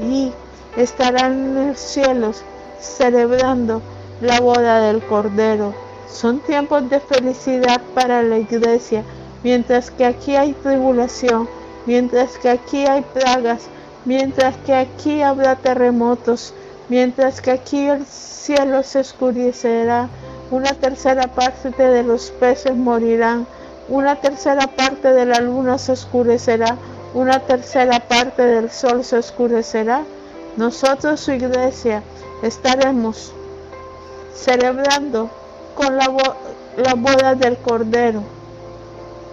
y 0.00 0.32
estarán 0.76 1.32
en 1.32 1.68
los 1.68 1.78
cielos 1.78 2.42
celebrando 2.80 3.82
la 4.20 4.40
boda 4.40 4.80
del 4.80 5.00
Cordero. 5.00 5.74
Son 6.10 6.40
tiempos 6.40 6.90
de 6.90 6.98
felicidad 6.98 7.80
para 7.94 8.22
la 8.22 8.38
iglesia, 8.38 9.04
mientras 9.44 9.90
que 9.90 10.04
aquí 10.04 10.34
hay 10.34 10.52
tribulación, 10.54 11.48
mientras 11.86 12.36
que 12.38 12.48
aquí 12.50 12.84
hay 12.84 13.02
plagas, 13.02 13.68
mientras 14.04 14.56
que 14.66 14.74
aquí 14.74 15.22
habrá 15.22 15.54
terremotos, 15.56 16.52
mientras 16.88 17.40
que 17.40 17.52
aquí 17.52 17.86
el 17.86 18.04
cielo 18.06 18.82
se 18.82 19.00
oscurecerá, 19.00 20.08
una 20.52 20.74
tercera 20.74 21.28
parte 21.28 21.70
de 21.70 22.02
los 22.02 22.30
peces 22.30 22.76
morirán, 22.76 23.46
una 23.88 24.16
tercera 24.16 24.66
parte 24.66 25.10
de 25.10 25.24
la 25.24 25.40
luna 25.40 25.78
se 25.78 25.92
oscurecerá, 25.92 26.76
una 27.14 27.40
tercera 27.40 28.00
parte 28.00 28.42
del 28.42 28.70
sol 28.70 29.02
se 29.02 29.16
oscurecerá. 29.16 30.02
Nosotros, 30.58 31.20
su 31.20 31.32
iglesia, 31.32 32.02
estaremos 32.42 33.32
celebrando 34.34 35.30
con 35.74 35.96
la, 35.96 36.12
la 36.76 36.94
boda 36.96 37.34
del 37.34 37.56
Cordero 37.56 38.22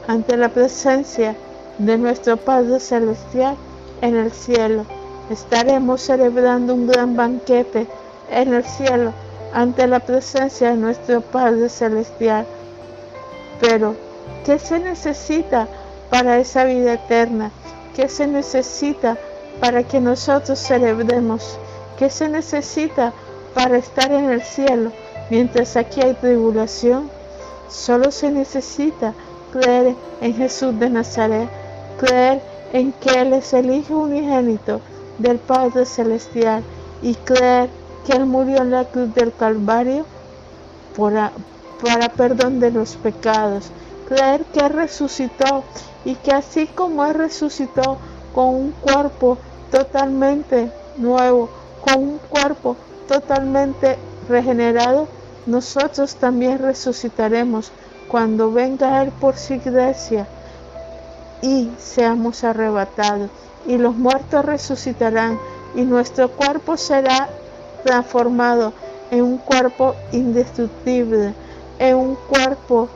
ante 0.08 0.38
la 0.38 0.48
presencia 0.48 1.36
de 1.80 1.98
nuestro 1.98 2.38
Padre 2.38 2.80
Celestial 2.80 3.58
en 4.02 4.16
el 4.16 4.32
cielo. 4.32 4.86
Estaremos 5.30 6.02
celebrando 6.02 6.74
un 6.74 6.88
gran 6.88 7.18
banquete 7.18 7.88
en 8.32 8.54
el 8.54 8.64
cielo 8.64 9.12
ante 9.54 9.88
la 9.88 10.00
presencia 10.00 10.72
de 10.72 10.78
nuestro 10.78 11.22
Padre 11.22 11.70
Celestial. 11.70 12.46
Pero, 13.60 13.96
¿qué 14.46 14.60
se 14.60 14.80
necesita 14.80 15.68
para 16.10 16.38
esa 16.38 16.64
vida 16.64 16.94
eterna? 16.94 17.52
¿Qué 17.96 18.08
se 18.08 18.28
necesita 18.28 19.18
para 19.60 19.84
que 19.84 20.00
nosotros 20.00 20.60
celebremos? 20.60 21.58
¿Qué 21.98 22.10
se 22.10 22.30
necesita 22.30 23.14
para 23.54 23.78
estar 23.78 24.12
en 24.12 24.30
el 24.30 24.42
cielo 24.42 24.92
mientras 25.30 25.76
aquí 25.76 26.02
hay 26.02 26.14
tribulación? 26.14 27.10
Solo 27.70 28.12
se 28.12 28.32
necesita 28.32 29.14
creer 29.52 29.96
en 30.22 30.36
Jesús 30.36 30.80
de 30.80 30.90
Nazaret, 30.90 31.50
creer 32.00 32.42
en 32.72 32.92
que 32.94 33.10
Él 33.22 33.34
es 33.34 33.54
el 33.54 33.72
Hijo 33.72 33.98
unigénito 33.98 34.80
del 35.18 35.38
Padre 35.40 35.86
Celestial 35.86 36.64
y 37.02 37.16
creer 37.16 37.70
que 38.10 38.16
Él 38.16 38.26
murió 38.26 38.58
en 38.64 38.72
la 38.72 38.86
cruz 38.86 39.14
del 39.14 39.32
Calvario 39.32 40.04
para, 40.98 42.10
perdón 42.10 42.60
de 42.60 42.72
los 42.72 42.96
pecados, 42.96 43.70
creer 44.08 44.46
que 44.46 44.68
resucitó 44.68 45.64
y 46.06 46.16
que 46.16 46.32
así 46.32 46.66
como 46.66 47.06
Él 47.06 47.14
resucitó 47.14 48.00
con 48.34 48.48
un 48.48 48.72
cuerpo 48.72 49.38
totalmente 49.72 50.72
nuevo, 50.98 51.50
con 51.82 52.02
un 52.04 52.18
cuerpo 52.30 52.76
totalmente 53.08 53.98
regenerado, 54.28 55.08
nosotros 55.46 56.16
también 56.16 56.58
resucitaremos 56.58 57.72
cuando 58.08 58.52
venga 58.52 59.04
Él 59.04 59.12
por 59.12 59.38
su 59.38 59.54
iglesia 59.54 60.26
y 61.44 61.70
seamos 61.78 62.44
arrebatados. 62.44 63.30
Y 63.68 63.78
los 63.78 63.96
muertos 63.96 64.44
resucitarán 64.46 65.38
y 65.76 65.84
nuestro 65.84 66.32
cuerpo 66.32 66.76
será 66.76 67.30
transformado 67.84 68.74
en 69.12 69.24
un 69.24 69.38
cuerpo 69.38 69.96
indestructible, 70.12 71.34
en 71.80 71.96
un 71.96 72.16
cuerpo 72.16 72.90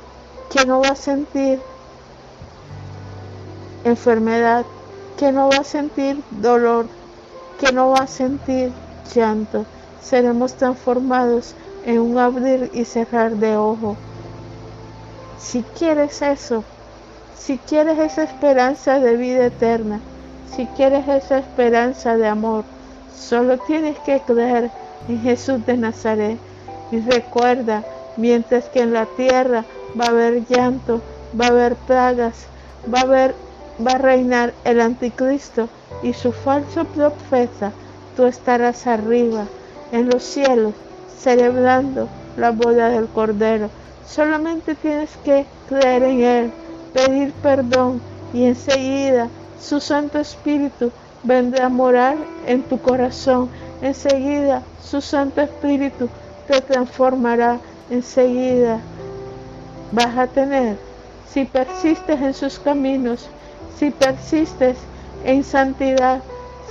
que 0.49 0.65
no 0.65 0.81
va 0.81 0.89
a 0.89 0.95
sentir 0.95 1.59
enfermedad, 3.83 4.65
que 5.17 5.31
no 5.31 5.49
va 5.49 5.57
a 5.57 5.63
sentir 5.63 6.21
dolor, 6.31 6.87
que 7.59 7.71
no 7.71 7.89
va 7.89 7.99
a 7.99 8.07
sentir 8.07 8.71
llanto. 9.13 9.65
Seremos 10.01 10.53
transformados 10.53 11.55
en 11.85 11.99
un 11.99 12.17
abrir 12.17 12.69
y 12.73 12.85
cerrar 12.85 13.31
de 13.31 13.57
ojo. 13.57 13.95
Si 15.39 15.63
quieres 15.77 16.21
eso, 16.21 16.63
si 17.37 17.57
quieres 17.57 17.99
esa 17.99 18.23
esperanza 18.23 18.99
de 18.99 19.17
vida 19.17 19.45
eterna, 19.45 19.99
si 20.55 20.65
quieres 20.67 21.07
esa 21.07 21.39
esperanza 21.39 22.15
de 22.15 22.27
amor, 22.27 22.63
solo 23.15 23.57
tienes 23.59 23.97
que 23.99 24.21
creer 24.21 24.71
en 25.07 25.21
Jesús 25.21 25.65
de 25.65 25.77
Nazaret. 25.77 26.37
Y 26.91 26.99
recuerda, 26.99 27.83
mientras 28.17 28.65
que 28.65 28.81
en 28.81 28.93
la 28.93 29.05
tierra 29.05 29.65
va 29.99 30.05
a 30.05 30.09
haber 30.09 30.45
llanto, 30.47 31.01
va 31.39 31.45
a 31.45 31.49
haber 31.49 31.75
plagas, 31.75 32.45
va 32.93 32.99
a 32.99 33.03
haber 33.03 33.35
va 33.85 33.93
a 33.93 33.97
reinar 33.97 34.53
el 34.65 34.81
anticristo 34.81 35.69
y 36.01 36.13
su 36.13 36.31
falso 36.31 36.85
profeta, 36.85 37.71
tú 38.15 38.25
estarás 38.25 38.87
arriba 38.87 39.45
en 39.91 40.09
los 40.09 40.23
cielos 40.23 40.73
celebrando 41.17 42.07
la 42.37 42.51
boda 42.51 42.89
del 42.89 43.07
Cordero. 43.07 43.69
Solamente 44.05 44.75
tienes 44.75 45.09
que 45.23 45.45
creer 45.69 46.03
en 46.03 46.21
Él, 46.21 46.51
pedir 46.93 47.31
perdón 47.41 48.01
y 48.33 48.45
enseguida 48.45 49.29
su 49.59 49.79
Santo 49.79 50.19
Espíritu 50.19 50.91
vendrá 51.23 51.65
a 51.65 51.69
morar 51.69 52.17
en 52.45 52.63
tu 52.63 52.79
corazón. 52.79 53.49
Enseguida 53.81 54.61
su 54.81 55.01
Santo 55.01 55.41
Espíritu 55.41 56.09
te 56.47 56.61
transformará. 56.61 57.59
Enseguida 57.89 58.79
vas 59.91 60.17
a 60.17 60.27
tener, 60.27 60.77
si 61.29 61.45
persistes 61.45 62.21
en 62.21 62.33
sus 62.33 62.59
caminos, 62.59 63.27
si 63.77 63.91
persistes 63.91 64.77
en 65.25 65.43
santidad, 65.43 66.21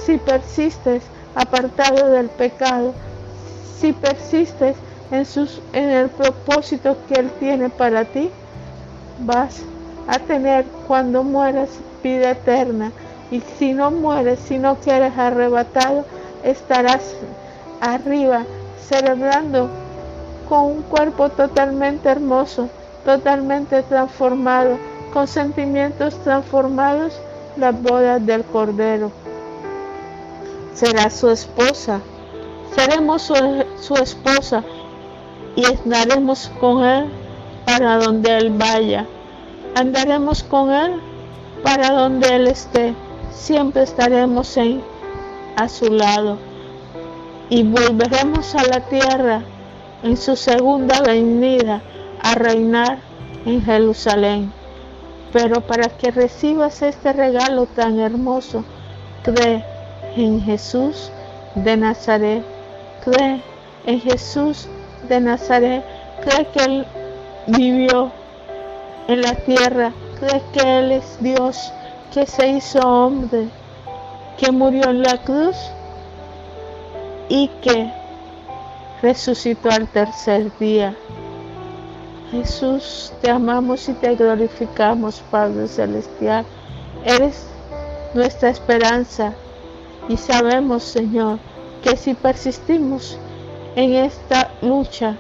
si 0.05 0.19
persistes 0.19 1.03
apartado 1.35 2.09
del 2.11 2.29
pecado, 2.29 2.93
si 3.79 3.93
persistes 3.93 4.77
en, 5.11 5.25
sus, 5.27 5.61
en 5.73 5.91
el 5.91 6.09
propósito 6.09 6.97
que 7.09 7.15
Él 7.21 7.31
tiene 7.39 7.69
para 7.69 8.05
ti, 8.05 8.31
vas 9.21 9.61
a 10.09 10.19
tener 10.19 10.65
cuando 10.87 11.23
mueras 11.23 11.69
vida 12.03 12.31
eterna. 12.31 12.91
Y 13.33 13.41
si 13.59 13.73
no 13.73 13.91
mueres, 13.91 14.41
si 14.41 14.59
no 14.59 14.77
quieres 14.77 15.17
arrebatado, 15.17 16.05
estarás 16.45 17.15
arriba 17.81 18.43
celebrando 18.79 19.71
con 20.51 20.65
un 20.67 20.83
cuerpo 20.83 21.31
totalmente 21.31 22.11
hermoso, 22.11 22.69
totalmente 23.07 23.83
transformado, 23.85 24.77
con 25.15 25.27
sentimientos 25.27 26.15
transformados, 26.23 27.19
las 27.57 27.81
bodas 27.81 28.25
del 28.27 28.45
Cordero. 28.45 29.11
Será 30.75 31.09
su 31.09 31.31
esposa, 31.31 32.01
seremos 32.75 33.23
su, 33.23 33.95
esposa 33.95 34.63
y 35.57 35.65
andaremos 35.65 36.53
con 36.61 36.85
Él 36.85 37.11
para 37.65 37.97
donde 37.97 38.37
Él 38.37 38.51
vaya. 38.51 39.07
Andaremos 39.75 40.43
con 40.43 40.71
Él 40.71 41.01
para 41.63 41.93
donde 41.93 42.29
Él 42.29 42.49
esté. 42.49 42.95
Siempre 43.35 43.83
estaremos 43.83 44.57
a 45.57 45.69
su 45.69 45.93
lado. 45.93 46.39
Y 47.49 47.65
volveremos 47.65 48.55
a 48.55 48.65
la 48.65 48.81
tierra 48.81 49.43
en 50.03 50.17
su 50.17 50.37
segunda 50.37 51.01
venida 51.03 51.83
a 52.23 52.35
reinar 52.35 52.99
en 53.45 53.63
Jerusalén. 53.63 54.53
Pero 55.33 55.61
para 55.63 55.89
que 55.89 56.11
recibas 56.11 56.83
este 56.83 57.13
regalo 57.13 57.67
tan 57.67 57.99
hermoso, 58.01 58.65
cree 59.23 59.65
en 60.17 60.41
Jesús 60.43 61.11
de 61.55 61.77
Nazaret. 61.77 62.45
Cree 63.05 63.43
en 63.87 64.01
Jesús 64.01 64.69
de 65.09 65.21
Nazaret. 65.21 65.85
Cree 66.23 66.47
que 66.49 66.65
Él 66.65 66.87
vivió 67.47 68.13
en 69.09 69.23
la 69.23 69.35
tierra. 69.35 69.93
Cree 70.21 70.43
que 70.53 70.79
Él 70.79 70.93
es 70.93 71.19
Dios, 71.21 71.73
que 72.13 72.27
se 72.27 72.47
hizo 72.47 72.79
hombre, 72.81 73.49
que 74.37 74.53
murió 74.53 74.91
en 74.91 75.03
la 75.03 75.17
cruz 75.23 75.57
y 77.29 77.49
que 77.63 77.91
resucitó 79.01 79.71
al 79.71 79.89
tercer 79.89 80.53
día. 80.59 80.95
Jesús, 82.31 83.13
te 83.23 83.31
amamos 83.31 83.89
y 83.89 83.95
te 83.95 84.15
glorificamos, 84.15 85.23
Padre 85.31 85.67
Celestial. 85.69 86.45
Eres 87.05 87.47
nuestra 88.15 88.51
esperanza 88.51 89.33
y 90.09 90.17
sabemos, 90.19 90.83
Señor, 90.83 91.39
que 91.83 91.97
si 91.97 92.13
persistimos 92.13 93.19
en 93.75 93.95
esta 93.95 94.51
lucha, 94.61 95.17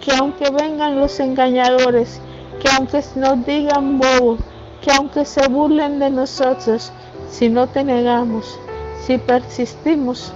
que 0.00 0.12
aunque 0.14 0.50
vengan 0.50 0.98
los 0.98 1.20
engañadores, 1.20 2.20
que 2.60 2.68
aunque 2.70 3.02
nos 3.16 3.44
digan 3.44 3.98
bobos, 3.98 4.40
que 4.86 4.92
aunque 4.92 5.24
se 5.24 5.48
burlen 5.48 5.98
de 5.98 6.10
nosotros, 6.10 6.92
si 7.28 7.48
no 7.48 7.66
te 7.66 7.82
negamos, 7.82 8.56
si 9.04 9.18
persistimos 9.18 10.32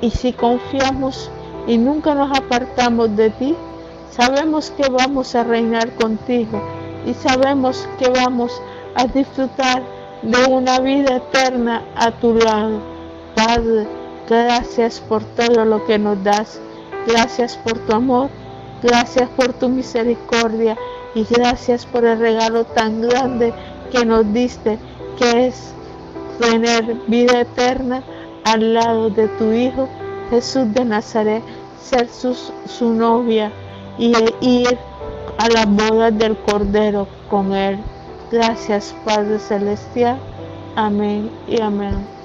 y 0.00 0.08
si 0.08 0.32
confiamos 0.32 1.30
y 1.66 1.76
nunca 1.76 2.14
nos 2.14 2.30
apartamos 2.34 3.14
de 3.14 3.28
ti, 3.28 3.54
sabemos 4.10 4.70
que 4.70 4.88
vamos 4.88 5.34
a 5.34 5.44
reinar 5.44 5.94
contigo 5.96 6.62
y 7.04 7.12
sabemos 7.12 7.86
que 7.98 8.08
vamos 8.08 8.50
a 8.94 9.04
disfrutar 9.04 9.82
de 10.22 10.42
una 10.46 10.80
vida 10.80 11.16
eterna 11.16 11.82
a 11.94 12.10
tu 12.10 12.36
lado. 12.36 12.80
Padre, 13.34 13.86
gracias 14.26 14.98
por 14.98 15.22
todo 15.22 15.66
lo 15.66 15.84
que 15.84 15.98
nos 15.98 16.24
das. 16.24 16.58
Gracias 17.06 17.54
por 17.54 17.78
tu 17.80 17.94
amor, 17.94 18.30
gracias 18.82 19.28
por 19.36 19.52
tu 19.52 19.68
misericordia 19.68 20.78
y 21.14 21.24
gracias 21.24 21.86
por 21.86 22.04
el 22.04 22.18
regalo 22.18 22.64
tan 22.64 23.02
grande 23.02 23.52
que 23.90 24.04
nos 24.04 24.32
diste, 24.32 24.78
que 25.18 25.46
es 25.46 25.74
tener 26.40 26.96
vida 27.06 27.40
eterna 27.40 28.02
al 28.44 28.74
lado 28.74 29.10
de 29.10 29.28
tu 29.28 29.52
Hijo 29.52 29.88
Jesús 30.30 30.72
de 30.72 30.84
Nazaret. 30.84 31.42
ser 31.80 32.08
su, 32.08 32.34
su 32.66 32.94
novia 32.94 33.50
y 33.98 34.14
ir 34.40 34.78
a 35.38 35.48
la 35.48 35.66
boda 35.66 36.10
del 36.10 36.36
Cordero 36.36 37.06
con 37.28 37.52
Él. 37.52 37.78
Gracias 38.30 38.94
Padre 39.04 39.38
Celestial. 39.38 40.18
Amén 40.76 41.30
y 41.46 41.60
amén. 41.60 42.21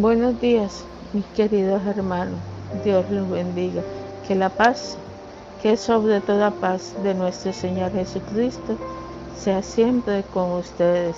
Buenos 0.00 0.40
días, 0.40 0.82
mis 1.12 1.26
queridos 1.36 1.82
hermanos. 1.84 2.40
Dios 2.82 3.04
los 3.10 3.28
bendiga. 3.28 3.82
Que 4.26 4.34
la 4.34 4.48
paz, 4.48 4.96
que 5.60 5.72
es 5.72 5.80
sobre 5.80 6.22
toda 6.22 6.52
paz 6.52 6.94
de 7.02 7.12
nuestro 7.12 7.52
Señor 7.52 7.92
Jesucristo, 7.92 8.78
sea 9.38 9.62
siempre 9.62 10.24
con 10.32 10.52
ustedes. 10.52 11.16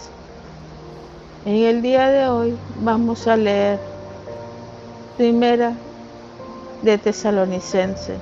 En 1.45 1.55
el 1.55 1.81
día 1.81 2.09
de 2.09 2.27
hoy 2.27 2.57
vamos 2.81 3.29
a 3.29 3.37
leer 3.37 3.79
Primera 5.17 5.75
de 6.83 6.99
Tesalonicense, 6.99 8.17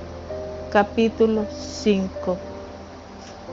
capítulo 0.71 1.47
5. 1.59 2.37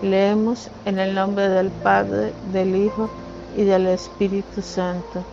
Leemos 0.01 0.69
en 0.83 0.99
el 0.99 1.15
nombre 1.15 1.47
del 1.47 1.69
Padre, 1.69 2.33
del 2.51 2.75
Hijo 2.75 3.09
y 3.55 3.63
del 3.63 3.87
Espíritu 3.87 4.61
Santo 4.61 5.23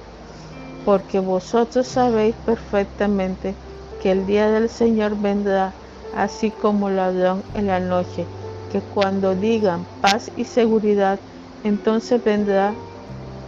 porque 0.85 1.19
vosotros 1.19 1.87
sabéis 1.87 2.35
perfectamente 2.45 3.57
que 4.01 4.13
el 4.13 4.27
día 4.27 4.51
del 4.51 4.69
Señor 4.69 5.17
vendrá 5.17 5.75
así 6.15 6.51
como 6.51 6.91
ladrón 6.91 7.43
en 7.55 7.67
la 7.67 7.81
noche, 7.81 8.27
que 8.71 8.81
cuando 8.81 9.35
digan 9.35 9.87
paz 10.01 10.31
y 10.37 10.45
seguridad, 10.45 11.21
entonces 11.63 12.23
vendrá 12.23 12.75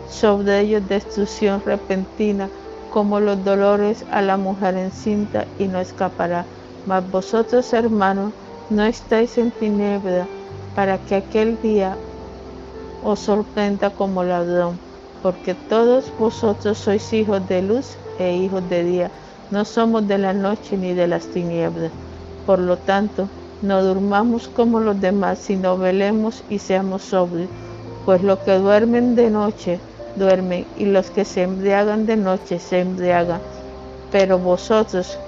sobre 0.09 0.61
ellos 0.61 0.89
destrucción 0.89 1.61
repentina, 1.65 2.51
como 2.91 3.21
los 3.21 3.45
dolores 3.45 4.05
a 4.11 4.23
la 4.23 4.37
mujer 4.37 4.77
encinta, 4.77 5.47
y 5.59 5.69
no 5.69 5.79
escapará. 5.79 6.47
Mas 6.87 7.09
vosotros, 7.11 7.73
hermanos, 7.73 8.33
no 8.71 8.85
estáis 8.85 9.37
en 9.37 9.51
tiniebla, 9.51 10.27
para 10.75 10.99
que 10.99 11.17
aquel 11.17 11.61
día 11.61 11.97
os 13.03 13.19
sorprenda 13.21 13.91
como 13.91 14.25
ladrón 14.25 14.86
porque 15.23 15.55
todos 15.55 16.13
vosotros 16.19 16.79
sois 16.79 17.13
hijos 17.13 17.47
de 17.49 17.63
luz 17.63 17.97
e 18.19 18.37
hijos 18.37 18.69
de 18.69 18.85
día, 18.85 19.11
no 19.51 19.65
somos 19.65 20.07
de 20.09 20.19
la 20.19 20.33
noche 20.33 20.77
ni 20.77 20.93
de 20.93 21.07
las 21.07 21.27
tinieblas. 21.27 21.93
Por 22.47 22.59
lo 22.59 22.77
tanto, 22.77 23.29
no 23.63 23.83
durmamos 23.83 24.49
como 24.49 24.81
los 24.81 25.01
demás, 25.01 25.39
sino 25.39 25.79
velemos 25.79 26.45
y 26.51 26.59
seamos 26.59 27.03
sobrios, 27.03 27.49
pues 28.05 28.23
los 28.23 28.39
que 28.41 28.59
duermen 28.59 29.15
de 29.15 29.31
noche 29.31 29.81
duermen, 30.17 30.67
y 30.77 30.87
los 30.87 31.11
que 31.11 31.25
se 31.25 31.43
embriagan 31.43 32.07
de 32.07 32.17
noche 32.17 32.59
se 32.59 32.81
embriagan. 32.81 33.41
Pero 34.11 34.39
vosotros, 34.39 35.19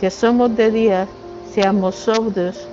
que 0.00 0.10
somos 0.10 0.54
de 0.56 0.70
día, 0.70 1.06
seamos 1.52 1.94
sobrios, 1.94 2.68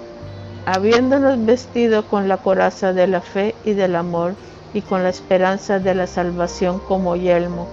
habiéndonos 0.66 1.44
vestido 1.46 2.04
con 2.08 2.28
la 2.28 2.38
coraza 2.38 2.94
de 2.94 3.08
la 3.08 3.22
fe 3.22 3.56
y 3.66 3.74
del 3.74 3.96
amor, 3.96 4.36
y 4.74 4.82
con 4.82 5.04
la 5.04 5.10
esperanza 5.10 5.80
de 5.80 5.96
la 5.96 6.08
salvación 6.08 6.80
como 6.88 7.16
yelmo, 7.16 7.68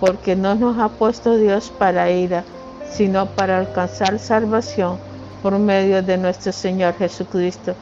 porque 0.00 0.36
no 0.36 0.54
nos 0.54 0.78
ha 0.78 0.88
puesto 0.88 1.36
Dios 1.36 1.72
para 1.78 2.10
ira, 2.10 2.44
sino 2.90 3.26
para 3.26 3.58
alcanzar 3.58 4.18
salvación 4.18 4.98
por 5.42 5.58
medio 5.58 6.02
de 6.02 6.16
nuestro 6.16 6.52
Señor 6.52 6.94
Jesucristo, 6.94 7.74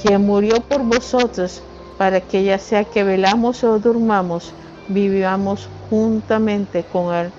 quien 0.00 0.26
murió 0.26 0.60
por 0.60 0.82
vosotros, 0.82 1.62
para 1.98 2.20
que 2.20 2.44
ya 2.44 2.58
sea 2.58 2.84
que 2.84 3.04
velamos 3.04 3.64
o 3.64 3.78
durmamos, 3.78 4.52
vivamos 4.88 5.68
juntamente 5.88 6.84
con 6.84 7.14
Él, 7.14 7.32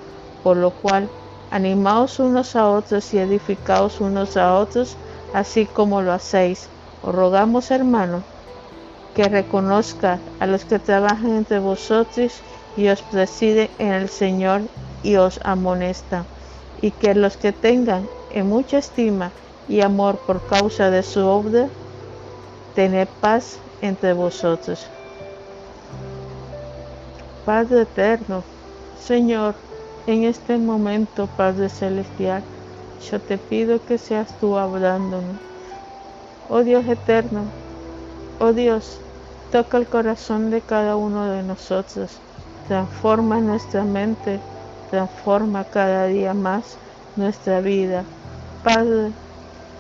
por 0.44 0.58
lo 0.58 0.72
cual 0.72 1.10
animaos 1.52 2.20
unos 2.20 2.56
a 2.56 2.68
otros 2.68 3.14
y 3.14 3.20
edificaos 3.20 4.02
unos 4.02 4.36
a 4.36 4.56
otros, 4.56 4.98
así 5.34 5.66
como 5.66 6.02
lo 6.02 6.12
hacéis. 6.12 6.68
Os 7.04 7.14
rogamos, 7.14 7.72
hermanos, 7.72 8.24
que 9.18 9.28
reconozca 9.28 10.20
a 10.40 10.46
los 10.46 10.64
que 10.64 10.78
trabajan 10.78 11.38
entre 11.38 11.58
vosotros 11.58 12.34
y 12.78 12.88
os 12.88 13.02
preside 13.02 13.72
en 13.80 13.92
el 13.92 14.10
Señor 14.10 14.62
y 15.02 15.16
os 15.16 15.40
amonesta, 15.44 16.24
y 16.84 16.92
que 16.92 17.16
los 17.16 17.36
que 17.36 17.52
tengan 17.52 18.08
en 18.32 18.48
mucha 18.48 18.78
estima 18.78 19.32
y 19.68 19.82
amor 19.82 20.18
por 20.28 20.46
causa 20.46 20.92
de 20.92 21.02
su 21.02 21.26
obra, 21.26 21.68
tened 22.76 23.08
paz 23.20 23.58
entre 23.82 24.14
vosotros. 24.14 24.86
Padre 27.44 27.82
eterno, 27.82 28.44
Señor, 29.02 29.56
en 30.06 30.26
este 30.26 30.60
momento, 30.60 31.28
Padre 31.36 31.70
celestial, 31.70 32.44
yo 33.10 33.20
te 33.20 33.40
pido 33.40 33.84
que 33.84 33.98
seas 33.98 34.28
tú 34.40 34.58
hablándonos. 34.58 35.38
Oh 36.50 36.62
Dios 36.62 36.86
eterno, 36.88 37.46
oh 38.40 38.54
Dios, 38.54 39.00
Toca 39.52 39.78
el 39.78 39.88
corazón 39.88 40.52
de 40.52 40.60
cada 40.60 40.98
uno 40.98 41.26
de 41.28 41.42
nosotros. 41.42 42.12
Transforma 42.68 43.40
nuestra 43.40 43.84
mente. 43.84 44.42
Transforma 44.92 45.64
cada 45.64 46.08
día 46.08 46.34
más 46.34 46.78
nuestra 47.16 47.62
vida. 47.62 48.04
Padre, 48.64 49.12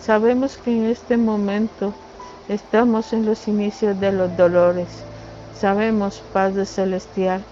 sabemos 0.01 0.55
que 0.57 0.71
en 0.71 0.85
este 0.85 1.17
momento 1.17 1.93
estamos 2.47 3.11
en 3.11 3.25
los 3.25 3.47
inicios 3.49 3.99
de 3.99 4.13
los 4.13 4.37
dolores. 4.37 4.87
Sabemos, 5.53 6.21
Padre 6.31 6.65
Celestial, 6.65 7.43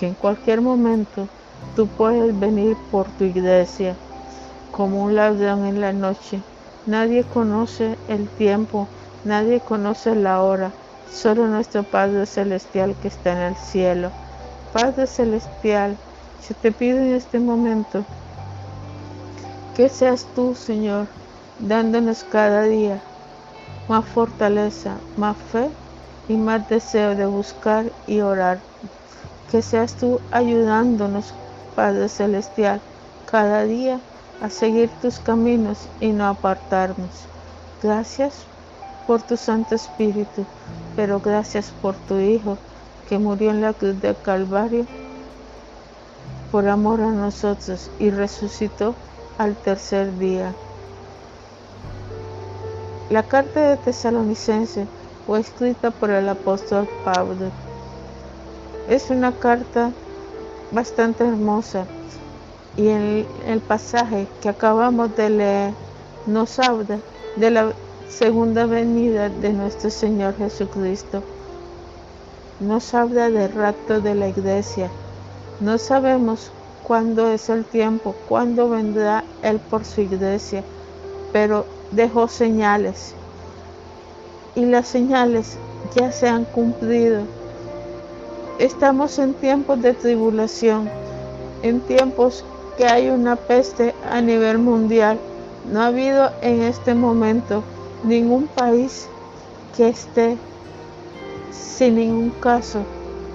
que 0.00 0.06
en 0.06 0.14
cualquier 0.14 0.62
momento 0.62 1.28
tú 1.76 1.86
puedes 1.86 2.38
venir 2.40 2.78
por 2.90 3.06
tu 3.18 3.24
iglesia 3.24 3.94
como 4.70 5.04
un 5.04 5.16
ladrón 5.16 5.66
en 5.66 5.82
la 5.82 5.92
noche. 5.92 6.40
Nadie 6.86 7.24
conoce 7.24 7.98
el 8.08 8.26
tiempo, 8.26 8.88
nadie 9.24 9.60
conoce 9.60 10.14
la 10.14 10.42
hora, 10.42 10.72
solo 11.12 11.46
nuestro 11.46 11.82
Padre 11.82 12.26
Celestial 12.26 12.94
que 13.00 13.08
está 13.08 13.32
en 13.32 13.38
el 13.38 13.56
cielo. 13.56 14.10
Padre 14.72 15.06
Celestial, 15.06 15.96
yo 16.48 16.54
te 16.54 16.72
pido 16.72 16.98
en 16.98 17.14
este 17.14 17.38
momento 17.38 18.04
que 19.74 19.88
seas 19.88 20.26
tú, 20.34 20.54
Señor, 20.54 21.06
dándonos 21.60 22.24
cada 22.24 22.62
día 22.62 23.00
más 23.88 24.04
fortaleza, 24.04 24.96
más 25.16 25.36
fe 25.36 25.70
y 26.28 26.34
más 26.34 26.68
deseo 26.68 27.14
de 27.14 27.26
buscar 27.26 27.90
y 28.06 28.20
orar. 28.20 28.60
Que 29.50 29.62
seas 29.62 29.94
tú 29.94 30.20
ayudándonos, 30.30 31.32
Padre 31.74 32.08
Celestial, 32.08 32.82
cada 33.30 33.64
día 33.64 34.00
a 34.42 34.50
seguir 34.50 34.90
tus 35.00 35.18
caminos 35.18 35.88
y 36.00 36.08
no 36.08 36.26
apartarnos. 36.26 37.26
Gracias 37.82 38.46
por 39.08 39.22
tu 39.22 39.38
Santo 39.38 39.74
Espíritu, 39.74 40.44
pero 40.94 41.18
gracias 41.18 41.72
por 41.80 41.94
tu 41.96 42.18
Hijo 42.18 42.58
que 43.08 43.18
murió 43.18 43.50
en 43.50 43.62
la 43.62 43.72
cruz 43.72 43.98
del 44.02 44.14
Calvario 44.20 44.84
por 46.52 46.68
amor 46.68 47.00
a 47.00 47.10
nosotros 47.10 47.90
y 47.98 48.10
resucitó 48.10 48.94
al 49.38 49.56
tercer 49.56 50.18
día. 50.18 50.54
La 53.08 53.22
carta 53.22 53.70
de 53.70 53.76
Tesalonicense 53.78 54.86
fue 55.26 55.40
escrita 55.40 55.90
por 55.90 56.10
el 56.10 56.28
apóstol 56.28 56.86
Pablo. 57.02 57.50
Es 58.90 59.08
una 59.08 59.32
carta 59.32 59.90
bastante 60.70 61.26
hermosa 61.26 61.86
y 62.76 62.88
en 62.88 63.26
el 63.46 63.60
pasaje 63.60 64.26
que 64.42 64.50
acabamos 64.50 65.16
de 65.16 65.30
leer 65.30 65.74
nos 66.26 66.58
habla 66.58 66.98
de 67.36 67.50
la 67.50 67.72
segunda 68.08 68.64
venida 68.64 69.28
de 69.28 69.52
nuestro 69.52 69.90
Señor 69.90 70.34
Jesucristo. 70.38 71.22
Nos 72.58 72.94
habla 72.94 73.30
del 73.30 73.52
rapto 73.52 74.00
de 74.00 74.14
la 74.14 74.28
iglesia. 74.28 74.90
No 75.60 75.76
sabemos 75.76 76.50
cuándo 76.84 77.28
es 77.28 77.50
el 77.50 77.66
tiempo, 77.66 78.14
cuándo 78.28 78.70
vendrá 78.70 79.24
Él 79.42 79.60
por 79.60 79.84
su 79.84 80.00
iglesia, 80.00 80.64
pero 81.32 81.66
dejó 81.92 82.28
señales. 82.28 83.14
Y 84.54 84.64
las 84.64 84.88
señales 84.88 85.58
ya 85.94 86.10
se 86.10 86.28
han 86.28 86.44
cumplido. 86.44 87.20
Estamos 88.58 89.18
en 89.18 89.34
tiempos 89.34 89.82
de 89.82 89.92
tribulación, 89.92 90.88
en 91.62 91.80
tiempos 91.80 92.42
que 92.78 92.86
hay 92.86 93.10
una 93.10 93.36
peste 93.36 93.94
a 94.10 94.20
nivel 94.22 94.58
mundial. 94.58 95.18
No 95.70 95.82
ha 95.82 95.88
habido 95.88 96.30
en 96.40 96.62
este 96.62 96.94
momento 96.94 97.62
ningún 98.04 98.46
país 98.46 99.08
que 99.76 99.88
esté 99.88 100.36
sin 101.50 101.96
ningún 101.96 102.30
caso 102.40 102.80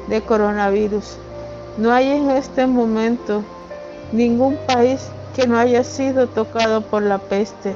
de 0.07 0.21
coronavirus. 0.21 1.17
No 1.77 1.91
hay 1.91 2.11
en 2.11 2.29
este 2.31 2.67
momento 2.67 3.43
ningún 4.11 4.57
país 4.67 5.01
que 5.35 5.47
no 5.47 5.57
haya 5.57 5.83
sido 5.83 6.27
tocado 6.27 6.81
por 6.81 7.03
la 7.03 7.17
peste. 7.17 7.73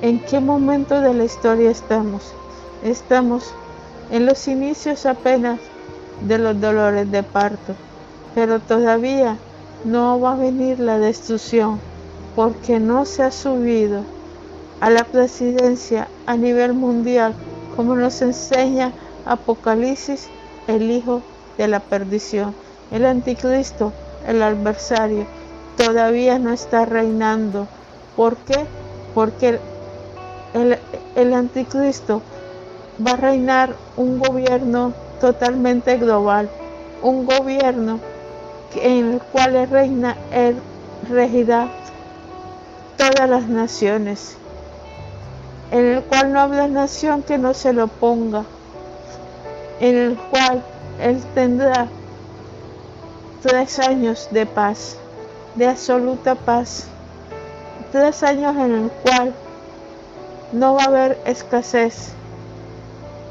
¿En 0.00 0.18
qué 0.18 0.40
momento 0.40 1.00
de 1.00 1.14
la 1.14 1.24
historia 1.24 1.70
estamos? 1.70 2.32
Estamos 2.82 3.54
en 4.10 4.26
los 4.26 4.48
inicios 4.48 5.06
apenas 5.06 5.60
de 6.26 6.38
los 6.38 6.60
dolores 6.60 7.10
de 7.10 7.22
parto, 7.22 7.74
pero 8.34 8.58
todavía 8.58 9.36
no 9.84 10.20
va 10.20 10.32
a 10.32 10.36
venir 10.36 10.80
la 10.80 10.98
destrucción 10.98 11.78
porque 12.34 12.80
no 12.80 13.04
se 13.04 13.22
ha 13.22 13.30
subido 13.30 14.02
a 14.82 14.90
la 14.90 15.04
presidencia 15.04 16.08
a 16.26 16.36
nivel 16.36 16.72
mundial 16.72 17.34
como 17.76 17.94
nos 17.94 18.20
enseña 18.20 18.92
Apocalipsis, 19.24 20.28
el 20.66 20.90
Hijo 20.90 21.22
de 21.56 21.68
la 21.68 21.78
perdición. 21.78 22.52
El 22.90 23.06
anticristo, 23.06 23.92
el 24.26 24.42
adversario, 24.42 25.24
todavía 25.76 26.40
no 26.40 26.52
está 26.52 26.84
reinando. 26.84 27.68
¿Por 28.16 28.36
qué? 28.38 28.66
Porque 29.14 29.60
el, 31.14 31.32
anticristo 31.32 32.20
va 33.06 33.12
a 33.12 33.16
reinar 33.16 33.76
un 33.96 34.18
gobierno 34.18 34.94
totalmente 35.20 35.96
global, 35.96 36.50
un 37.02 37.24
gobierno 37.24 38.00
en 38.74 39.12
el 39.12 39.20
cual 39.20 39.68
reina, 39.70 40.16
él 40.32 40.56
regirá 41.08 41.68
todas 42.96 43.30
las 43.30 43.48
naciones, 43.48 44.36
en 45.72 45.86
el 45.86 46.02
cual 46.02 46.34
no 46.34 46.40
habrá 46.40 46.68
nación 46.68 47.22
que 47.22 47.38
no 47.38 47.54
se 47.54 47.72
lo 47.72 47.88
ponga, 47.88 48.44
en 49.80 49.96
el 49.96 50.16
cual 50.18 50.62
él 51.00 51.22
tendrá 51.34 51.88
tres 53.40 53.78
años 53.78 54.28
de 54.30 54.44
paz, 54.44 54.98
de 55.54 55.66
absoluta 55.66 56.34
paz, 56.34 56.88
tres 57.90 58.22
años 58.22 58.54
en 58.56 58.72
el 58.72 58.90
cual 58.90 59.34
no 60.52 60.74
va 60.74 60.82
a 60.82 60.86
haber 60.88 61.18
escasez, 61.24 62.10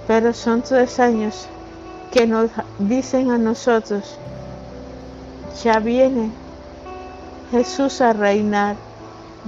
pero 0.07 0.33
son 0.33 0.63
tres 0.63 0.99
años 0.99 1.45
que 2.11 2.25
nos 2.25 2.49
dicen 2.79 3.29
a 3.29 3.37
nosotros, 3.37 4.17
ya 5.63 5.77
viene 5.77 6.31
Jesús 7.51 8.01
a 8.01 8.13
reinar, 8.13 8.77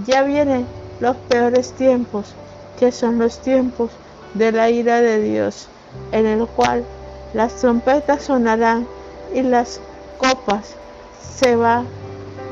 ya 0.06 0.22
vienen 0.22 0.68
los 1.00 1.16
peores 1.16 1.72
tiempos, 1.74 2.36
que 2.80 2.92
son 2.92 3.20
los 3.20 3.40
tiempos 3.40 3.92
de 4.34 4.52
la 4.52 4.70
ira 4.70 5.02
de 5.02 5.20
Dios, 5.22 5.68
en 6.12 6.26
el 6.26 6.48
cual 6.48 6.84
las 7.34 7.56
trompetas 7.56 8.24
sonarán 8.24 8.88
y 9.34 9.42
las 9.42 9.80
copas 10.18 10.76
se 11.38 11.56
va 11.56 11.84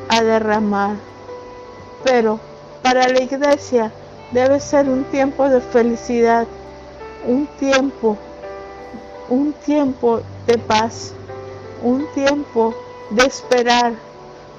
a 0.09 0.21
derramar. 0.21 0.95
Pero 2.03 2.39
para 2.81 3.07
la 3.07 3.21
iglesia 3.21 3.91
debe 4.31 4.59
ser 4.59 4.89
un 4.89 5.03
tiempo 5.05 5.47
de 5.49 5.61
felicidad, 5.61 6.47
un 7.27 7.47
tiempo, 7.59 8.17
un 9.29 9.53
tiempo 9.53 10.21
de 10.47 10.57
paz, 10.57 11.13
un 11.83 12.05
tiempo 12.13 12.73
de 13.11 13.25
esperar, 13.25 13.93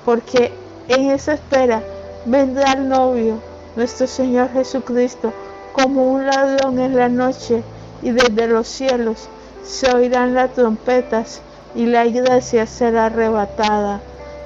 porque 0.04 0.52
en 0.88 1.10
esa 1.10 1.34
espera 1.34 1.82
vendrá 2.24 2.72
el 2.72 2.88
novio, 2.88 3.38
nuestro 3.76 4.06
Señor 4.06 4.50
Jesucristo, 4.52 5.32
como 5.72 6.12
un 6.12 6.26
ladrón 6.26 6.78
en 6.78 6.96
la 6.96 7.08
noche, 7.08 7.62
y 8.02 8.10
desde 8.10 8.48
los 8.48 8.68
cielos 8.68 9.28
se 9.64 9.90
oirán 9.94 10.34
las 10.34 10.52
trompetas, 10.52 11.40
y 11.74 11.86
la 11.86 12.04
iglesia 12.06 12.66
será 12.66 13.06
arrebatada, 13.06 14.00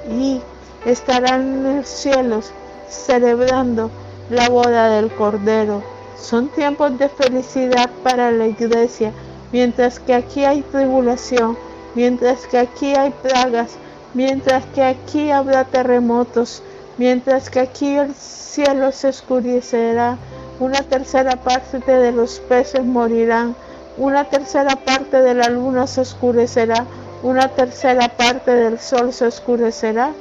y 0.09 0.41
estarán 0.85 1.41
en 1.41 1.77
los 1.77 1.87
cielos 1.87 2.51
celebrando 2.89 3.89
la 4.29 4.49
boda 4.49 4.89
del 4.89 5.09
Cordero. 5.11 5.83
Son 6.17 6.49
tiempos 6.49 6.97
de 6.97 7.09
felicidad 7.09 7.89
para 8.03 8.31
la 8.31 8.47
iglesia, 8.47 9.11
mientras 9.51 9.99
que 9.99 10.13
aquí 10.13 10.45
hay 10.45 10.61
tribulación, 10.61 11.57
mientras 11.95 12.47
que 12.47 12.57
aquí 12.57 12.95
hay 12.95 13.11
plagas, 13.21 13.77
mientras 14.13 14.65
que 14.67 14.83
aquí 14.83 15.31
habrá 15.31 15.65
terremotos, 15.65 16.63
mientras 16.97 17.49
que 17.49 17.59
aquí 17.59 17.95
el 17.95 18.13
cielo 18.15 18.91
se 18.91 19.09
oscurecerá, 19.09 20.17
una 20.59 20.81
tercera 20.81 21.35
parte 21.35 21.79
de 21.79 22.11
los 22.11 22.39
peces 22.39 22.83
morirán, 22.83 23.55
una 23.97 24.25
tercera 24.25 24.75
parte 24.75 25.21
de 25.21 25.35
la 25.35 25.49
luna 25.49 25.85
se 25.87 26.01
oscurecerá, 26.01 26.85
una 27.23 27.49
tercera 27.49 28.09
parte 28.09 28.51
del 28.51 28.79
sol 28.79 29.13
se 29.13 29.27
oscurecerá. 29.27 30.11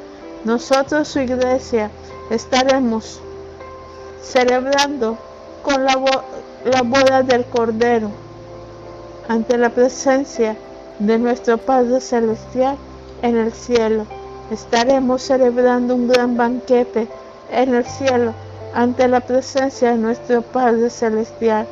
Nosotros, 0.45 1.09
su 1.09 1.21
iglesia, 1.21 1.91
estaremos 2.31 3.21
celebrando 4.23 5.19
con 5.63 5.85
la, 5.85 5.95
la 6.65 6.83
boda 6.83 7.23
del 7.23 7.45
Cordero 7.47 8.11
ante 9.29 9.59
la 9.59 9.71
presencia 9.71 10.57
de 10.99 11.19
nuestro 11.19 11.59
Padre 11.59 12.01
Celestial 12.01 12.77
en 13.23 13.37
el 13.37 13.53
cielo. 13.53 14.07
Estaremos 14.51 15.23
celebrando 15.23 15.95
un 15.95 16.09
gran 16.09 16.37
banquete 16.37 17.09
en 17.51 17.75
el 17.75 17.85
cielo 17.85 18.33
ante 18.77 19.09
la 19.09 19.21
presencia 19.21 19.93
de 19.93 19.97
nuestro 19.97 20.43
Padre 20.43 20.91
Celestial. 20.91 21.67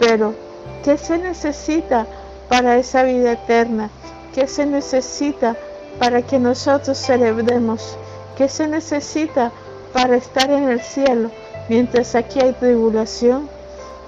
Pero, 0.00 0.34
¿qué 0.82 0.98
se 0.98 1.18
necesita 1.18 2.04
para 2.48 2.76
esa 2.76 3.04
vida 3.04 3.32
eterna? 3.32 3.90
¿Qué 4.34 4.48
se 4.48 4.66
necesita 4.66 5.54
para 6.00 6.20
que 6.22 6.40
nosotros 6.40 6.98
celebremos? 6.98 7.96
¿Qué 8.36 8.48
se 8.48 8.66
necesita 8.66 9.52
para 9.92 10.16
estar 10.16 10.50
en 10.50 10.68
el 10.68 10.80
cielo 10.80 11.30
mientras 11.68 12.16
aquí 12.16 12.40
hay 12.40 12.54
tribulación? 12.54 13.48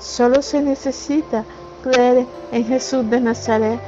Solo 0.01 0.43
se 0.43 0.61
necesita 0.63 1.45
creer 1.85 2.27
en 2.51 2.67
Jesús 2.67 3.09
de 3.09 3.21
Nazaret, 3.21 3.79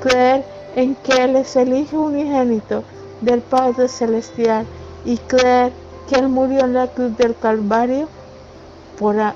creer 0.00 0.44
en 0.76 0.94
que 0.94 1.24
Él 1.24 1.34
es 1.34 1.56
el 1.56 1.74
Hijo 1.74 2.02
unigénito 2.02 2.84
del 3.20 3.40
Padre 3.40 3.88
Celestial 3.88 4.64
y 5.04 5.16
creer 5.16 5.72
que 6.08 6.16
Él 6.16 6.28
murió 6.28 6.60
en 6.60 6.74
la 6.74 6.86
cruz 6.86 7.16
del 7.16 7.36
Calvario 7.36 8.08
para, 8.98 9.34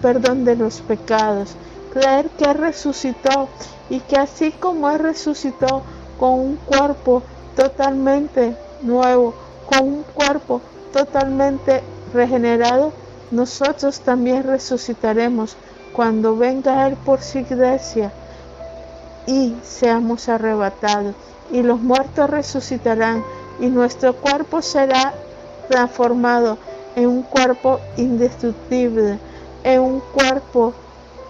perdón 0.00 0.44
de 0.44 0.56
los 0.56 0.80
pecados. 0.80 1.54
Creer 1.92 2.28
que 2.30 2.52
resucitó 2.52 3.48
y 3.88 3.98
que 4.00 4.16
así 4.16 4.52
como 4.52 4.88
Él 4.90 5.00
resucitó 5.00 5.82
con 6.18 6.32
un 6.38 6.56
cuerpo 6.56 7.22
totalmente 7.56 8.56
nuevo, 8.82 9.34
con 9.66 9.88
un 9.88 10.02
cuerpo 10.14 10.60
totalmente 10.92 11.82
regenerado, 12.14 12.92
nosotros 13.30 14.00
también 14.00 14.44
resucitaremos 14.44 15.56
cuando 15.92 16.36
venga 16.36 16.86
Él 16.86 16.96
por 17.04 17.20
su 17.20 17.38
iglesia 17.38 18.12
y 19.26 19.56
seamos 19.62 20.28
arrebatados. 20.28 21.14
Y 21.52 21.62
los 21.62 21.80
muertos 21.80 22.30
resucitarán 22.30 23.24
y 23.58 23.66
nuestro 23.66 24.14
cuerpo 24.14 24.62
será 24.62 25.12
transformado 25.70 26.58
en 26.96 27.06
un 27.06 27.22
cuerpo 27.22 27.80
indestructible, 27.96 29.18
en 29.64 29.80
un 29.80 30.00
cuerpo 30.00 30.74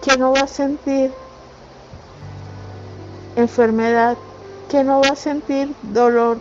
que 0.01 0.17
no 0.17 0.33
va 0.33 0.41
a 0.41 0.47
sentir 0.47 1.11
enfermedad, 3.35 4.17
que 4.69 4.83
no 4.83 5.01
va 5.01 5.09
a 5.09 5.15
sentir 5.15 5.73
dolor, 5.83 6.39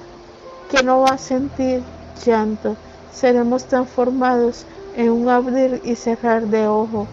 que 0.71 0.83
no 0.83 1.03
va 1.03 1.11
a 1.11 1.19
sentir 1.19 1.83
llanto. 2.25 2.77
Seremos 3.13 3.65
transformados 3.65 4.65
en 4.97 5.11
un 5.11 5.29
abrir 5.29 5.83
y 5.85 5.95
cerrar 5.95 6.47
de 6.47 6.67
ojo. 6.67 7.07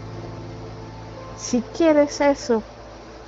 Si 1.36 1.60
quieres 1.76 2.20
eso, 2.20 2.62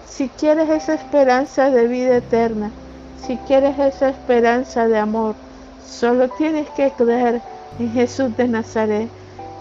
si 0.09 0.29
quieres 0.29 0.71
esa 0.71 0.95
esperanza 0.95 1.71
de 1.71 1.87
vida 1.87 2.17
eterna, 2.17 2.71
si 3.27 3.37
quieres 3.37 3.79
esa 3.79 4.09
esperanza 4.09 4.89
de 4.89 4.99
amor, 4.99 5.35
solo 5.87 6.29
tienes 6.29 6.69
que 6.71 6.91
creer 6.93 7.41
en 7.79 7.93
Jesús 7.93 8.37
de 8.37 8.49
Nazaret. 8.49 9.09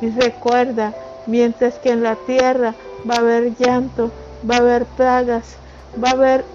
Y 0.02 0.10
recuerda, 0.10 0.94
mientras 1.28 1.76
que 1.76 1.92
en 1.92 2.04
la 2.04 2.16
tierra 2.16 2.74
va 3.10 3.16
a 3.16 3.20
haber 3.20 3.56
llanto, 3.58 4.12
va 4.50 4.56
a 4.56 4.60
haber 4.60 4.86
plagas, 4.86 5.56
va 6.02 6.10
a 6.10 6.14
haber 6.14 6.46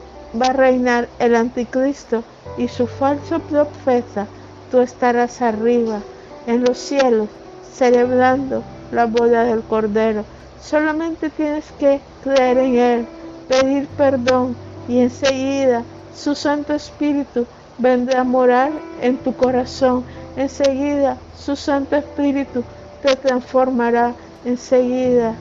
va 0.40 0.52
reinar 0.52 1.08
el 1.18 1.36
anticristo 1.36 2.24
y 2.58 2.68
su 2.68 2.86
falso 2.86 3.38
profeta, 3.40 4.26
tú 4.70 4.80
estarás 4.80 5.40
arriba 5.42 6.00
en 6.46 6.64
los 6.64 6.78
cielos 6.78 7.28
celebrando 7.72 8.62
la 8.92 9.06
boda 9.06 9.44
del 9.44 9.62
Cordero. 9.62 10.24
Solamente 10.60 11.30
tienes 11.30 11.64
que 11.78 12.00
creer 12.22 12.58
en 12.58 12.78
Él 12.78 13.06
pedir 13.48 13.86
perdón 13.96 14.56
y 14.88 15.00
enseguida 15.00 15.82
su 16.14 16.34
Santo 16.34 16.74
Espíritu 16.74 17.46
vendrá 17.78 18.20
a 18.20 18.24
morar 18.24 18.70
en 19.00 19.16
tu 19.18 19.34
corazón. 19.34 20.04
Enseguida 20.36 21.16
su 21.36 21.56
Santo 21.56 21.96
Espíritu 21.96 22.64
te 23.02 23.16
transformará. 23.16 24.14
Enseguida 24.44 25.34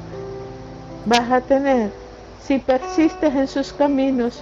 vas 1.06 1.32
a 1.32 1.42
tener, 1.42 1.92
si 2.46 2.60
persistes 2.60 3.36
en 3.36 3.48
sus 3.48 3.74
caminos, 3.74 4.42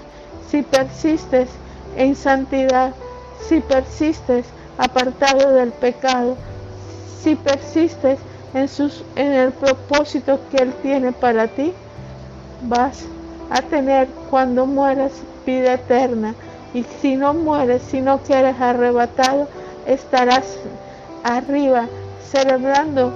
si 0.49 0.61
persistes 0.61 1.49
en 1.97 2.15
santidad, 2.15 2.93
si 3.47 3.59
persistes 3.59 4.45
apartado 4.77 5.53
del 5.53 5.71
pecado, 5.71 6.35
si 7.21 7.35
persistes 7.35 8.19
en, 8.53 8.67
sus, 8.67 9.03
en 9.15 9.33
el 9.33 9.51
propósito 9.51 10.39
que 10.51 10.57
Él 10.57 10.73
tiene 10.81 11.11
para 11.11 11.47
ti, 11.47 11.73
vas 12.63 13.03
a 13.49 13.61
tener 13.61 14.07
cuando 14.29 14.65
mueras 14.65 15.11
vida 15.45 15.73
eterna. 15.73 16.33
Y 16.73 16.83
si 17.01 17.15
no 17.15 17.33
mueres, 17.33 17.81
si 17.81 18.01
no 18.01 18.19
quieres 18.19 18.59
arrebatado, 18.59 19.47
estarás 19.85 20.57
arriba 21.23 21.87
celebrando 22.23 23.11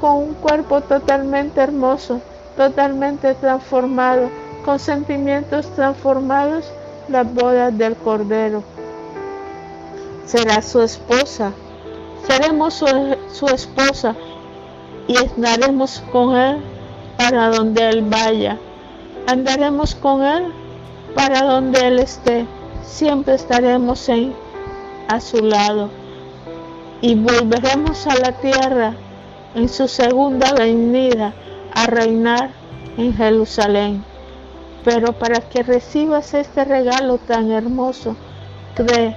con 0.00 0.16
un 0.16 0.34
cuerpo 0.34 0.80
totalmente 0.80 1.60
hermoso, 1.60 2.20
totalmente 2.56 3.34
transformado, 3.34 4.30
con 4.64 4.78
sentimientos 4.78 5.66
transformados, 5.74 6.64
las 7.08 7.32
bodas 7.32 7.76
del 7.76 7.96
Cordero. 7.96 8.62
Será 10.24 10.62
su 10.62 10.80
esposa, 10.80 11.52
seremos 12.26 12.74
su, 12.74 12.86
su 13.32 13.46
esposa 13.46 14.14
y 15.06 15.16
andaremos 15.18 16.02
con 16.12 16.36
Él 16.36 16.62
para 17.18 17.48
donde 17.48 17.88
Él 17.88 18.02
vaya. 18.02 18.58
Andaremos 19.26 19.94
con 19.94 20.24
Él 20.24 20.52
para 21.14 21.42
donde 21.42 21.86
Él 21.86 21.98
esté. 21.98 22.46
Siempre 22.84 23.34
estaremos 23.34 24.08
a 25.08 25.20
su 25.20 25.44
lado. 25.44 25.90
Y 27.00 27.14
volveremos 27.14 28.06
a 28.06 28.16
la 28.16 28.32
tierra 28.32 28.94
en 29.54 29.68
su 29.68 29.88
segunda 29.88 30.52
venida 30.52 31.32
a 31.74 31.86
reinar 31.86 32.50
en 32.96 33.14
Jerusalén. 33.14 34.04
Pero 34.84 35.12
para 35.12 35.40
que 35.40 35.62
recibas 35.62 36.34
este 36.34 36.64
regalo 36.64 37.18
tan 37.18 37.50
hermoso, 37.50 38.16
cree 38.74 39.16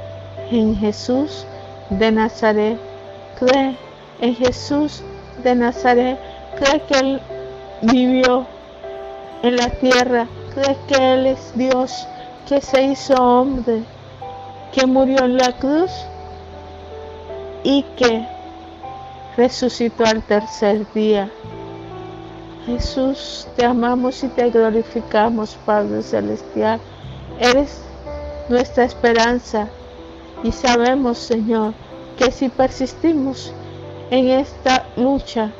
en 0.52 0.76
Jesús 0.76 1.46
de 1.90 2.12
Nazaret. 2.12 2.78
Cree 3.40 3.76
en 4.22 4.36
Jesús 4.36 5.04
de 5.44 5.56
Nazaret. 5.56 6.20
Cree 6.58 6.82
que 6.82 7.00
Él 7.00 7.22
vivió 7.82 8.46
en 9.42 9.56
la 9.56 9.70
tierra. 9.70 10.28
Cree 10.54 10.78
que 10.88 11.14
Él 11.14 11.26
es 11.28 11.52
Dios, 11.56 12.08
que 12.48 12.62
se 12.62 12.84
hizo 12.84 13.14
hombre, 13.16 13.84
que 14.72 14.86
murió 14.86 15.26
en 15.26 15.38
la 15.38 15.54
cruz 15.54 15.92
y 17.64 17.84
que 17.96 18.28
resucitó 19.38 20.06
al 20.06 20.22
tercer 20.24 20.86
día. 20.94 21.30
Jesús, 22.66 23.48
te 23.56 23.66
amamos 23.66 24.24
y 24.24 24.30
te 24.30 24.50
glorificamos, 24.50 25.58
Padre 25.66 26.02
Celestial. 26.02 26.80
Eres 27.40 27.82
nuestra 28.50 28.86
esperanza 28.86 29.68
y 30.44 30.52
sabemos, 30.52 31.18
Señor, 31.18 31.74
que 32.18 32.32
si 32.32 32.50
persistimos 32.50 33.54
en 34.12 34.30
esta 34.30 34.86
lucha, 34.96 35.52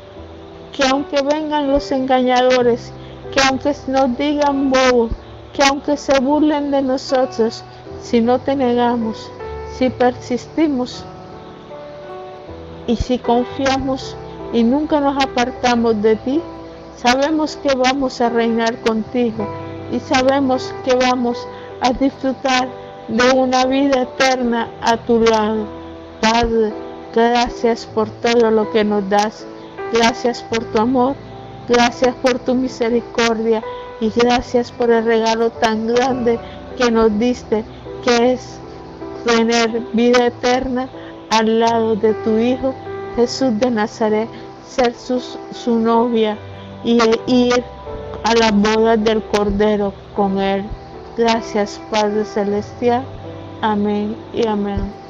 que 0.72 0.84
aunque 0.86 1.22
vengan 1.22 1.70
los 1.70 1.90
engañadores, 1.92 2.92
que 3.32 3.40
aunque 3.48 3.74
nos 3.88 4.16
digan 4.16 4.70
bobos, 4.70 5.10
que 5.54 5.62
aunque 5.62 5.96
se 5.96 6.18
burlen 6.20 6.70
de 6.70 6.82
nosotros, 6.82 7.64
si 8.02 8.20
no 8.20 8.40
te 8.40 8.56
negamos, 8.56 9.30
si 9.78 9.88
persistimos 9.88 11.04
y 12.86 12.96
si 12.96 13.18
confiamos 13.18 14.16
y 14.52 14.62
nunca 14.64 15.00
nos 15.00 15.22
apartamos 15.22 16.02
de 16.02 16.16
ti, 16.16 16.42
sabemos 16.96 17.56
que 17.56 17.74
vamos 17.74 18.20
a 18.20 18.28
reinar 18.28 18.80
contigo 18.80 19.46
y 19.90 20.00
sabemos 20.00 20.74
que 20.84 20.94
vamos 20.94 21.46
a 21.80 21.92
disfrutar 21.92 22.68
de 23.08 23.30
una 23.32 23.64
vida 23.66 24.02
eterna 24.02 24.68
a 24.82 24.96
tu 24.96 25.20
lado. 25.20 25.66
Padre, 26.20 26.72
gracias 27.14 27.86
por 27.86 28.08
todo 28.08 28.50
lo 28.50 28.70
que 28.70 28.82
nos 28.82 29.08
das. 29.08 29.46
Gracias 29.92 30.42
por 30.42 30.64
tu 30.64 30.80
amor. 30.80 31.14
Gracias 31.68 32.14
por 32.16 32.38
tu 32.38 32.54
misericordia. 32.54 33.62
Y 34.00 34.10
gracias 34.10 34.72
por 34.72 34.90
el 34.90 35.04
regalo 35.04 35.50
tan 35.50 35.86
grande 35.86 36.38
que 36.76 36.90
nos 36.90 37.16
diste, 37.18 37.64
que 38.04 38.32
es 38.32 38.58
tener 39.24 39.80
vida 39.92 40.26
eterna 40.26 40.88
al 41.30 41.60
lado 41.60 41.96
de 41.96 42.12
tu 42.14 42.38
Hijo 42.38 42.74
Jesús 43.16 43.58
de 43.58 43.70
Nazaret, 43.70 44.28
ser 44.66 44.94
su, 44.94 45.20
su 45.52 45.78
novia 45.78 46.36
y 46.82 46.98
ir 47.26 47.64
a 48.24 48.34
la 48.34 48.50
boda 48.50 48.96
del 48.96 49.22
Cordero 49.22 49.92
con 50.16 50.38
Él. 50.38 50.64
Gracias 51.16 51.80
Padre 51.90 52.24
Celestial. 52.24 53.04
Amén 53.62 54.16
y 54.32 54.46
amén. 54.46 55.03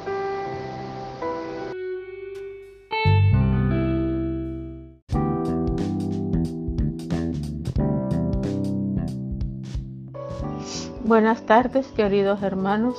Buenas 11.14 11.46
tardes, 11.46 11.86
queridos 11.92 12.42
hermanos. 12.42 12.96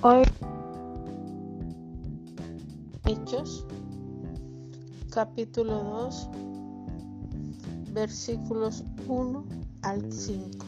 Hoy 0.00 0.24
Hechos, 3.04 3.64
capítulo 5.12 5.84
2, 5.84 6.28
versículos 7.92 8.82
1 9.06 9.44
al 9.82 10.12
5. 10.12 10.66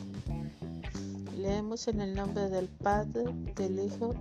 Leemos 1.36 1.88
en 1.88 2.00
el 2.00 2.14
nombre 2.14 2.48
del 2.48 2.68
Padre, 2.68 3.24
del 3.56 3.86
Hijo 3.86 4.14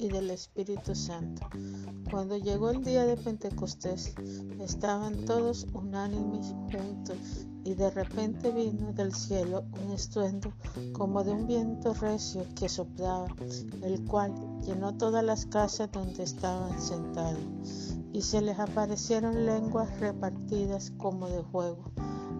y 0.00 0.08
del 0.08 0.30
Espíritu 0.30 0.94
Santo. 0.94 1.46
Cuando 2.10 2.38
llegó 2.38 2.70
el 2.70 2.82
día 2.82 3.04
de 3.04 3.18
Pentecostés, 3.18 4.14
estaban 4.58 5.26
todos 5.26 5.66
unánimes 5.74 6.54
juntos 6.72 7.46
y 7.64 7.74
de 7.74 7.90
repente 7.90 8.50
vino 8.50 8.92
del 8.94 9.14
cielo 9.14 9.64
un 9.84 9.92
estruendo 9.92 10.52
como 10.92 11.22
de 11.22 11.32
un 11.32 11.46
viento 11.46 11.92
recio 11.92 12.46
que 12.56 12.70
soplaba, 12.70 13.28
el 13.82 14.02
cual 14.06 14.32
llenó 14.62 14.96
todas 14.96 15.22
las 15.22 15.44
casas 15.44 15.92
donde 15.92 16.22
estaban 16.22 16.80
sentados, 16.80 17.94
y 18.12 18.22
se 18.22 18.40
les 18.40 18.58
aparecieron 18.58 19.44
lenguas 19.44 20.00
repartidas 20.00 20.92
como 20.96 21.28
de 21.28 21.42
juego, 21.42 21.84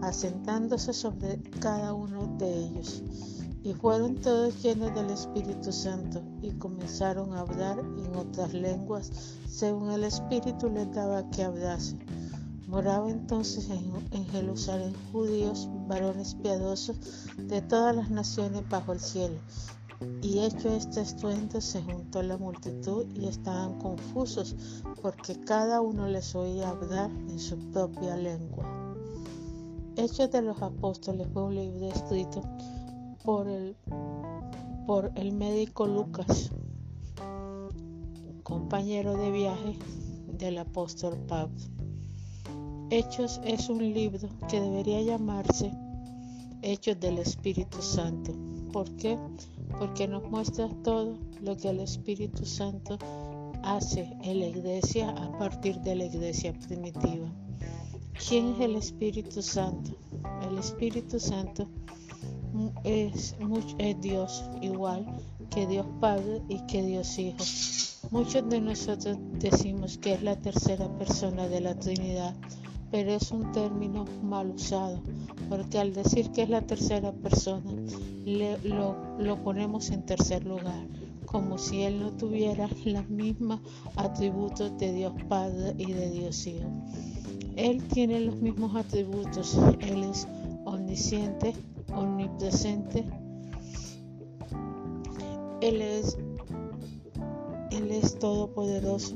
asentándose 0.01 0.95
sobre 0.95 1.43
cada 1.61 1.93
uno 1.93 2.35
de 2.39 2.65
ellos. 2.65 3.40
Y 3.63 3.75
fueron 3.75 4.17
todos 4.17 4.63
llenos 4.63 4.95
del 4.95 5.11
Espíritu 5.11 5.71
Santo 5.71 6.23
y 6.41 6.51
comenzaron 6.53 7.35
a 7.35 7.41
hablar 7.41 7.79
en 7.79 8.17
otras 8.17 8.55
lenguas 8.55 9.11
según 9.47 9.91
el 9.91 10.05
Espíritu 10.05 10.71
les 10.71 10.91
daba 10.95 11.29
que 11.31 11.43
hablase. 11.43 11.99
Moraba 12.69 13.11
entonces 13.11 13.69
en, 13.69 14.27
Jerusalén 14.27 14.95
judíos, 15.13 15.69
varones 15.89 16.35
piadosos 16.37 17.27
de 17.37 17.61
todas 17.61 17.95
las 17.95 18.11
naciones 18.11 18.67
bajo 18.71 18.93
el 18.93 19.01
cielo. 19.01 19.35
Y 20.23 20.39
hecho 20.39 20.71
este 20.71 21.03
estruendo 21.03 21.61
se 21.61 21.83
juntó 21.83 22.23
la 22.23 22.39
multitud 22.39 23.05
y 23.15 23.27
estaban 23.27 23.79
confusos 23.81 24.57
porque 25.03 25.39
cada 25.41 25.83
uno 25.83 26.07
les 26.07 26.35
oía 26.35 26.71
hablar 26.71 27.11
en 27.11 27.39
su 27.39 27.59
propia 27.73 28.17
lengua. 28.17 28.65
Hechos 29.97 30.31
de 30.31 30.41
los 30.41 30.63
Apóstoles 30.63 31.27
fue 31.35 31.43
un 31.43 31.57
libro 31.57 31.91
escrito 31.91 32.41
por 33.25 33.49
el, 33.49 33.77
por 34.87 35.13
el 35.17 35.33
médico 35.33 35.87
Lucas, 35.87 36.51
compañero 38.43 39.17
de 39.17 39.31
viaje 39.31 39.77
del 40.39 40.59
apóstol 40.59 41.19
Pablo. 41.29 41.57
Hechos 42.91 43.41
es 43.45 43.69
un 43.69 43.79
libro 43.79 44.29
que 44.49 44.61
debería 44.61 45.03
llamarse 45.03 45.71
Hechos 46.63 46.99
del 46.99 47.19
Espíritu 47.19 47.81
Santo. 47.83 48.33
¿Por 48.73 48.91
qué? 48.97 49.19
Porque 49.79 50.09
nos 50.09 50.29
muestra 50.31 50.69
todo 50.83 51.17
lo 51.41 51.57
que 51.57 51.69
el 51.69 51.81
Espíritu 51.81 52.45
Santo 52.45 52.99
hace 53.63 54.13
en 54.23 54.41
la 54.41 54.47
iglesia 54.47 55.11
a 55.11 55.39
partir 55.39 55.79
de 55.81 55.95
la 55.95 56.05
iglesia 56.07 56.53
primitiva. 56.53 57.29
¿Quién 58.29 58.55
es 58.55 58.61
el 58.61 58.77
Espíritu 58.77 59.43
Santo? 59.43 59.93
El 60.49 60.59
Espíritu 60.59 61.21
Santo 61.21 61.69
es, 62.85 63.37
Dios 64.01 64.45
igual 64.61 65.07
que 65.51 65.67
Dios 65.67 65.87
Padre 66.01 66.43
y 66.49 66.65
que 66.67 66.83
Dios 66.83 67.19
Hijo. 67.19 67.39
Muchos 68.11 68.49
de 68.49 68.61
nosotros 68.61 69.19
decimos 69.39 69.99
que 69.99 70.15
es 70.15 70.23
la 70.23 70.37
tercera 70.37 70.89
persona 70.97 71.49
de 71.49 71.61
la 71.61 71.75
Trinidad, 71.75 72.35
pero 72.91 73.13
es 73.13 73.31
un 73.31 73.53
término 73.53 74.05
mal 74.23 74.51
usado, 74.51 75.01
porque 75.49 75.79
al 75.79 75.93
decir 75.93 76.31
que 76.31 76.43
es 76.43 76.49
la 76.49 76.63
tercera 76.63 77.13
persona, 77.13 77.71
lo, 78.65 78.97
lo 79.19 79.43
ponemos 79.43 79.91
en 79.91 80.05
tercer 80.05 80.45
lugar, 80.45 80.87
como 81.27 81.59
si 81.59 81.83
Él 81.83 82.01
no 82.01 82.11
tuviera 82.13 82.69
los 82.85 83.09
mismos 83.09 83.61
atributos 83.97 84.77
de 84.79 84.93
Dios 84.93 85.13
Padre 85.29 85.75
y 85.79 85.93
de 85.93 86.11
Dios 86.11 86.47
Hijo. 86.47 86.69
Él 87.57 87.83
tiene 87.89 88.21
los 88.21 88.37
mismos 88.37 88.75
atributos, 88.75 89.59
Él 89.81 90.05
es 90.05 90.27
omnisciente, 90.71 91.53
omnipresente. 91.95 93.05
Él 95.61 95.83
es, 95.83 96.17
Él 97.71 97.91
es 97.91 98.19
todopoderoso, 98.19 99.15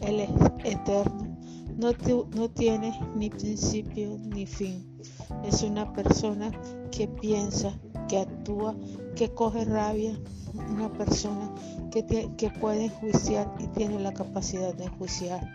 Él 0.00 0.20
es 0.20 0.30
eterno, 0.64 1.36
no, 1.76 1.90
no 2.34 2.50
tiene 2.50 2.98
ni 3.16 3.28
principio 3.28 4.18
ni 4.18 4.46
fin. 4.46 4.98
Es 5.44 5.62
una 5.62 5.92
persona 5.92 6.50
que 6.90 7.08
piensa, 7.08 7.78
que 8.08 8.18
actúa, 8.18 8.74
que 9.14 9.32
coge 9.34 9.64
rabia, 9.64 10.18
una 10.54 10.90
persona 10.92 11.52
que, 11.90 12.04
que 12.36 12.50
puede 12.50 12.86
enjuiciar 12.86 13.52
y 13.58 13.66
tiene 13.68 14.00
la 14.00 14.14
capacidad 14.14 14.74
de 14.74 14.84
enjuiciar. 14.84 15.46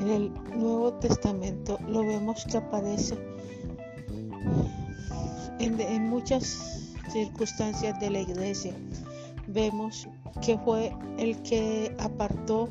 En 0.00 0.08
el 0.08 0.32
Nuevo 0.58 0.92
Testamento 0.94 1.78
lo 1.88 2.00
vemos 2.00 2.44
que 2.44 2.58
aparece 2.58 3.16
en, 5.60 6.08
muchas 6.08 6.94
circunstancias 7.12 7.98
de 8.00 8.10
la 8.10 8.20
iglesia. 8.20 8.74
Vemos 9.46 10.08
que 10.44 10.58
fue 10.58 10.94
el 11.18 11.40
que 11.42 11.94
apartó 11.98 12.70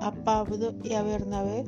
a 0.00 0.12
Pablo 0.12 0.74
y 0.82 0.94
a 0.94 1.02
Bernabé 1.02 1.64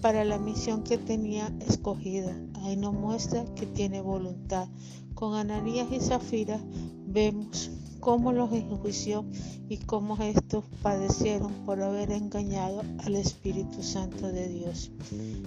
para 0.00 0.24
la 0.24 0.38
misión 0.38 0.82
que 0.82 0.98
tenía 0.98 1.52
escogida. 1.66 2.34
Ahí 2.62 2.76
nos 2.76 2.94
muestra 2.94 3.44
que 3.54 3.66
tiene 3.66 4.00
voluntad. 4.00 4.68
Con 5.14 5.34
Ananías 5.34 5.88
y 5.90 6.00
Zafira 6.00 6.60
vemos 7.06 7.70
cómo 8.00 8.32
los 8.32 8.52
enjuició 8.52 9.24
y 9.68 9.78
cómo 9.78 10.16
estos 10.22 10.64
padecieron 10.82 11.52
por 11.64 11.82
haber 11.82 12.12
engañado 12.12 12.82
al 13.04 13.14
Espíritu 13.14 13.82
Santo 13.82 14.30
de 14.30 14.48
Dios. 14.48 14.90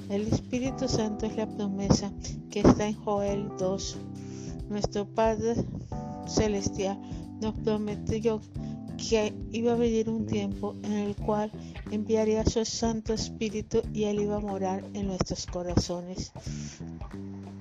El 0.10 0.28
Espíritu 0.28 0.88
Santo 0.88 1.28
es 1.28 1.36
la 1.36 1.48
promesa 1.48 2.12
que 2.50 2.62
está 2.62 2.88
en 2.88 2.96
Joel 2.96 3.50
2. 3.60 3.98
Nuestro 4.70 5.06
Padre 5.06 5.56
Celestial 6.28 7.00
nos 7.42 7.58
prometió 7.60 8.42
que 8.98 9.34
iba 9.52 9.74
a 9.74 9.76
venir 9.76 10.10
un 10.10 10.26
tiempo 10.26 10.76
en 10.84 10.94
el 10.94 11.16
cual 11.16 11.52
enviaría 11.92 12.44
su 12.46 12.66
Santo 12.66 13.14
Espíritu 13.14 13.82
y 13.94 14.06
Él 14.06 14.22
iba 14.22 14.38
a 14.38 14.40
morar 14.40 14.84
en 14.94 15.08
nuestros 15.08 15.46
corazones. 15.46 16.32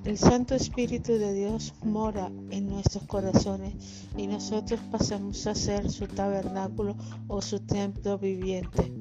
El 0.05 0.17
Santo 0.17 0.55
Espíritu 0.55 1.13
de 1.13 1.35
Dios 1.35 1.75
mora 1.83 2.31
en 2.51 2.69
nuestros 2.69 3.05
corazones 3.05 3.75
y 4.17 4.27
nosotros 4.29 4.81
pasamos 4.91 5.47
a 5.47 5.55
ser 5.55 5.91
su 5.91 6.07
tabernáculo 6.07 6.97
o 7.29 7.43
su 7.43 7.61
templo 7.61 8.17
viviente. 8.17 8.93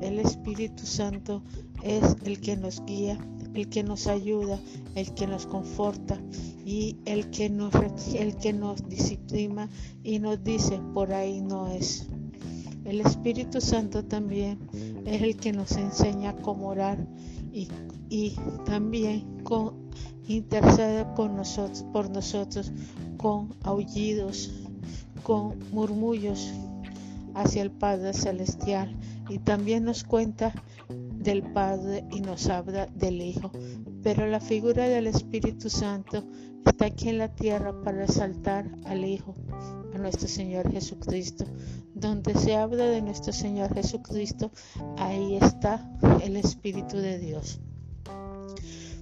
El 0.00 0.18
Espíritu 0.18 0.84
Santo 0.86 1.42
es 1.82 2.16
el 2.24 2.40
que 2.40 2.56
nos 2.56 2.84
guía, 2.84 3.18
el 3.56 3.68
que 3.68 3.82
nos 3.82 4.06
ayuda, 4.06 4.60
el 4.94 5.14
que 5.14 5.26
nos 5.26 5.46
conforta 5.46 6.20
y 6.64 6.96
el 7.06 7.30
que 7.30 7.48
nos, 7.48 7.74
el 8.14 8.36
que 8.36 8.52
nos 8.52 8.86
disciplina 8.88 9.68
y 10.04 10.18
nos 10.18 10.44
dice 10.44 10.80
por 10.92 11.12
ahí 11.12 11.40
no 11.40 11.68
es. 11.68 12.06
El 12.84 13.00
Espíritu 13.00 13.60
Santo 13.60 14.04
también 14.04 14.58
es 15.06 15.22
el 15.22 15.36
que 15.36 15.52
nos 15.52 15.72
enseña 15.72 16.36
cómo 16.36 16.68
orar 16.68 17.04
y, 17.52 17.68
y 18.10 18.36
también 18.64 19.42
con, 19.42 19.90
intercede 20.28 21.06
nosotros, 21.16 21.84
por 21.92 22.10
nosotros 22.10 22.72
con 23.16 23.54
aullidos, 23.62 24.52
con 25.22 25.58
murmullos 25.72 26.52
hacia 27.34 27.62
el 27.62 27.70
Padre 27.70 28.12
Celestial 28.12 28.94
y 29.28 29.38
también 29.38 29.84
nos 29.84 30.04
cuenta 30.04 30.52
del 31.26 31.42
Padre 31.42 32.04
y 32.12 32.20
nos 32.20 32.48
habla 32.48 32.86
del 32.86 33.20
Hijo. 33.20 33.50
Pero 34.04 34.26
la 34.28 34.38
figura 34.38 34.88
del 34.88 35.08
Espíritu 35.08 35.68
Santo 35.68 36.22
está 36.64 36.86
aquí 36.86 37.08
en 37.08 37.18
la 37.18 37.34
tierra 37.34 37.82
para 37.82 37.98
resaltar 37.98 38.70
al 38.84 39.04
Hijo, 39.04 39.34
a 39.92 39.98
nuestro 39.98 40.28
Señor 40.28 40.70
Jesucristo. 40.70 41.44
Donde 41.94 42.32
se 42.34 42.54
habla 42.54 42.84
de 42.84 43.02
nuestro 43.02 43.32
Señor 43.32 43.74
Jesucristo, 43.74 44.52
ahí 44.98 45.36
está 45.36 45.90
el 46.22 46.36
Espíritu 46.36 46.96
de 46.96 47.18
Dios. 47.18 47.60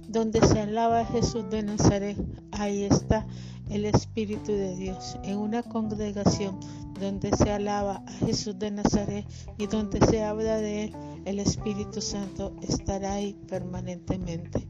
Donde 0.07 0.41
se 0.41 0.61
alaba 0.61 1.01
a 1.01 1.05
Jesús 1.05 1.47
de 1.51 1.61
Nazaret, 1.61 2.17
ahí 2.51 2.85
está 2.85 3.27
el 3.69 3.85
Espíritu 3.85 4.51
de 4.51 4.75
Dios. 4.75 5.17
En 5.23 5.37
una 5.37 5.61
congregación 5.61 6.59
donde 6.99 7.35
se 7.35 7.51
alaba 7.51 8.03
a 8.07 8.11
Jesús 8.25 8.57
de 8.57 8.71
Nazaret 8.71 9.25
y 9.57 9.67
donde 9.67 9.99
se 10.07 10.23
habla 10.23 10.57
de 10.57 10.85
Él, 10.85 10.95
el 11.25 11.39
Espíritu 11.39 12.01
Santo 12.01 12.55
estará 12.61 13.13
ahí 13.13 13.33
permanentemente. 13.47 14.67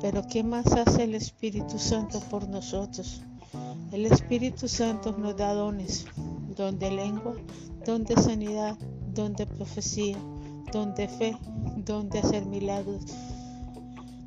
Pero 0.00 0.22
¿qué 0.28 0.44
más 0.44 0.66
hace 0.72 1.04
el 1.04 1.14
Espíritu 1.14 1.78
Santo 1.78 2.20
por 2.30 2.48
nosotros? 2.48 3.22
El 3.92 4.04
Espíritu 4.04 4.68
Santo 4.68 5.16
nos 5.16 5.36
da 5.36 5.54
dones, 5.54 6.04
don 6.54 6.78
de 6.78 6.90
lengua, 6.90 7.34
don 7.84 8.04
de 8.04 8.14
sanidad, 8.16 8.76
don 9.14 9.34
de 9.34 9.46
profecía, 9.46 10.18
don 10.70 10.94
de 10.94 11.08
fe, 11.08 11.36
don 11.78 12.10
de 12.10 12.18
hacer 12.18 12.44
milagros, 12.44 13.02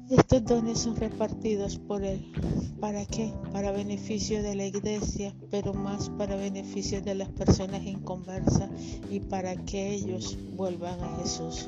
estos 0.10 0.44
dones 0.44 0.80
son 0.80 0.96
repartidos 0.96 1.78
por 1.78 2.04
Él. 2.04 2.32
¿Para 2.80 3.06
qué? 3.06 3.32
Para 3.54 3.72
beneficio 3.72 4.42
de 4.42 4.56
la 4.56 4.66
iglesia, 4.66 5.36
pero 5.52 5.74
más 5.74 6.10
para 6.10 6.36
beneficio 6.36 7.02
de 7.02 7.14
las 7.14 7.30
personas 7.30 7.84
inconversas 7.84 8.70
y 9.12 9.20
para 9.20 9.56
que 9.66 9.94
ellos 9.94 10.38
vuelvan 10.56 11.00
a 11.00 11.18
Jesús. 11.18 11.68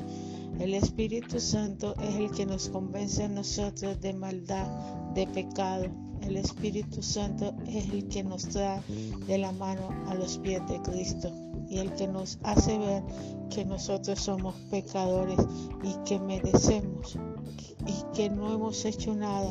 El 0.58 0.74
Espíritu 0.74 1.38
Santo 1.38 1.94
es 2.02 2.16
el 2.16 2.30
que 2.32 2.44
nos 2.44 2.68
convence 2.68 3.24
a 3.24 3.28
nosotros 3.28 4.00
de 4.00 4.12
maldad, 4.12 4.66
de 5.14 5.26
pecado. 5.28 5.86
El 6.22 6.36
Espíritu 6.36 7.02
Santo 7.02 7.54
es 7.66 7.88
el 7.90 8.08
que 8.08 8.24
nos 8.24 8.48
trae 8.48 8.80
de 9.26 9.38
la 9.38 9.52
mano 9.52 9.88
a 10.08 10.14
los 10.14 10.38
pies 10.38 10.62
de 10.68 10.80
Cristo 10.82 11.30
y 11.68 11.78
el 11.78 11.92
que 11.94 12.08
nos 12.08 12.38
hace 12.42 12.76
ver 12.78 13.02
que 13.50 13.64
nosotros 13.64 14.20
somos 14.20 14.54
pecadores 14.70 15.38
y 15.82 15.94
que 16.04 16.18
merecemos 16.18 17.18
y 17.86 18.14
que 18.14 18.30
no 18.30 18.52
hemos 18.52 18.84
hecho 18.84 19.14
nada 19.14 19.50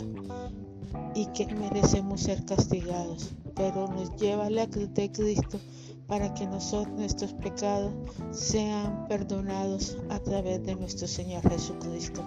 y 1.16 1.26
que 1.28 1.48
merecemos 1.48 2.22
ser 2.22 2.46
castigados, 2.46 3.34
pero 3.56 3.88
nos 3.88 4.16
lleva 4.16 4.48
a 4.48 4.50
la 4.50 4.68
cruz 4.68 4.94
de 4.94 5.12
Cristo 5.12 5.60
para 6.08 6.34
que 6.34 6.46
nosotros, 6.46 6.98
nuestros 6.98 7.34
pecados 7.34 7.94
sean 8.32 9.08
perdonados 9.08 9.98
a 10.10 10.20
través 10.20 10.64
de 10.66 10.76
nuestro 10.76 11.08
Señor 11.08 11.48
Jesucristo. 11.50 12.22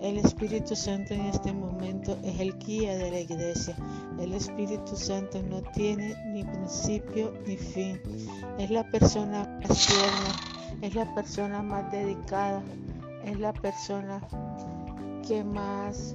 El 0.00 0.18
Espíritu 0.18 0.76
Santo 0.76 1.14
en 1.14 1.22
este 1.22 1.52
momento 1.52 2.18
es 2.22 2.38
el 2.38 2.58
guía 2.58 2.96
de 2.98 3.10
la 3.10 3.20
iglesia. 3.20 3.76
El 4.20 4.34
Espíritu 4.34 4.96
Santo 4.96 5.42
no 5.42 5.62
tiene 5.72 6.14
ni 6.26 6.44
principio 6.44 7.32
ni 7.46 7.56
fin. 7.56 8.00
Es 8.58 8.70
la 8.70 8.82
persona 8.90 9.60
más 9.66 9.86
tierna, 9.86 10.82
es 10.82 10.94
la 10.94 11.14
persona 11.14 11.62
más 11.62 11.90
dedicada, 11.90 12.62
es 13.24 13.38
la 13.38 13.52
persona 13.54 14.20
que 15.26 15.42
más, 15.42 16.14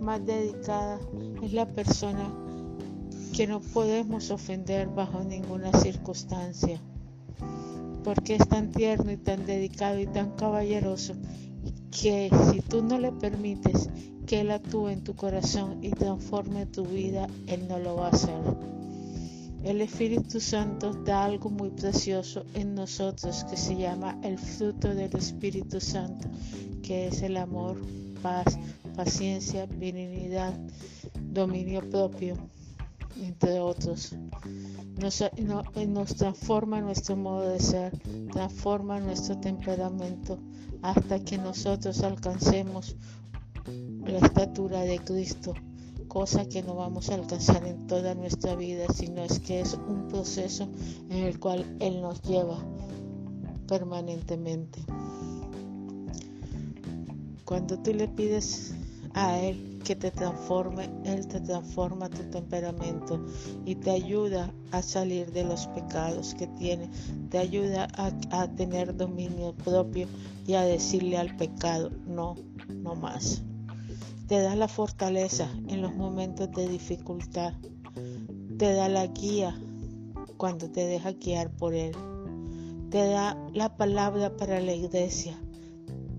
más 0.00 0.24
dedicada, 0.24 0.98
es 1.42 1.52
la 1.52 1.66
persona 1.66 2.32
que 3.34 3.46
no 3.46 3.60
podemos 3.60 4.30
ofender 4.30 4.88
bajo 4.88 5.22
ninguna 5.22 5.72
circunstancia, 5.72 6.80
porque 8.02 8.36
es 8.36 8.48
tan 8.48 8.72
tierno 8.72 9.12
y 9.12 9.18
tan 9.18 9.44
dedicado 9.44 9.98
y 9.98 10.06
tan 10.06 10.30
caballeroso 10.36 11.14
que 11.90 12.30
si 12.50 12.60
tú 12.60 12.82
no 12.82 12.98
le 12.98 13.12
permites 13.12 13.90
que 14.26 14.40
Él 14.40 14.50
actúe 14.50 14.88
en 14.88 15.04
tu 15.04 15.14
corazón 15.14 15.78
y 15.82 15.90
transforme 15.90 16.66
tu 16.66 16.84
vida, 16.84 17.26
Él 17.46 17.68
no 17.68 17.78
lo 17.78 17.96
va 17.96 18.06
a 18.06 18.10
hacer. 18.10 18.75
El 19.62 19.80
Espíritu 19.80 20.40
Santo 20.40 20.92
da 20.92 21.24
algo 21.24 21.50
muy 21.50 21.70
precioso 21.70 22.44
en 22.54 22.74
nosotros 22.74 23.44
que 23.44 23.56
se 23.56 23.76
llama 23.76 24.18
el 24.22 24.38
fruto 24.38 24.94
del 24.94 25.14
Espíritu 25.16 25.80
Santo, 25.80 26.28
que 26.82 27.08
es 27.08 27.22
el 27.22 27.36
amor, 27.36 27.76
paz, 28.22 28.58
paciencia, 28.94 29.66
benignidad, 29.66 30.54
dominio 31.20 31.88
propio, 31.90 32.36
entre 33.20 33.60
otros. 33.60 34.14
Nos, 35.00 35.22
nos 35.88 36.14
transforma 36.14 36.80
nuestro 36.80 37.16
modo 37.16 37.48
de 37.48 37.60
ser, 37.60 37.92
transforma 38.32 39.00
nuestro 39.00 39.38
temperamento 39.38 40.38
hasta 40.82 41.18
que 41.20 41.38
nosotros 41.38 42.02
alcancemos 42.02 42.96
la 44.06 44.18
estatura 44.18 44.80
de 44.82 44.98
Cristo, 44.98 45.54
cosa 46.08 46.48
que 46.48 46.62
no 46.62 46.74
vamos 46.74 47.10
a 47.10 47.14
alcanzar 47.14 47.66
en 47.66 47.86
toda 47.86 48.14
nuestra 48.14 48.54
vida, 48.54 48.86
sino 48.92 49.22
es 49.22 49.40
que 49.40 49.60
es 49.60 49.74
un 49.74 50.08
proceso 50.08 50.68
en 51.08 51.24
el 51.24 51.38
cual 51.38 51.76
Él 51.80 52.00
nos 52.00 52.22
lleva 52.22 52.58
permanentemente. 53.66 54.80
Cuando 57.44 57.78
tú 57.78 57.92
le 57.92 58.08
pides 58.08 58.74
a 59.14 59.38
Él 59.38 59.80
que 59.84 59.94
te 59.94 60.10
transforme, 60.10 60.90
Él 61.04 61.26
te 61.28 61.40
transforma 61.40 62.10
tu 62.10 62.22
temperamento 62.24 63.24
y 63.64 63.76
te 63.76 63.92
ayuda 63.92 64.52
a 64.72 64.82
salir 64.82 65.30
de 65.32 65.44
los 65.44 65.66
pecados 65.68 66.34
que 66.34 66.48
tiene, 66.48 66.90
te 67.30 67.38
ayuda 67.38 67.88
a, 67.94 68.48
tener 68.48 68.96
dominio 68.96 69.54
propio 69.54 70.08
y 70.46 70.54
a 70.54 70.62
decirle 70.62 71.16
al 71.18 71.36
pecado, 71.36 71.90
no, 72.06 72.36
no 72.68 72.96
más. 72.96 73.42
Te 74.26 74.40
da 74.42 74.56
la 74.56 74.66
fortaleza 74.66 75.48
en 75.68 75.82
los 75.82 75.94
momentos 75.94 76.50
de 76.50 76.68
dificultad, 76.68 77.52
te 78.58 78.72
da 78.72 78.88
la 78.88 79.06
guía 79.06 79.56
cuando 80.36 80.68
te 80.68 80.84
deja 80.84 81.12
guiar 81.12 81.50
por 81.50 81.74
Él, 81.74 81.92
te 82.90 83.06
da 83.06 83.38
la 83.54 83.76
palabra 83.76 84.36
para 84.36 84.60
la 84.60 84.72
iglesia, 84.72 85.38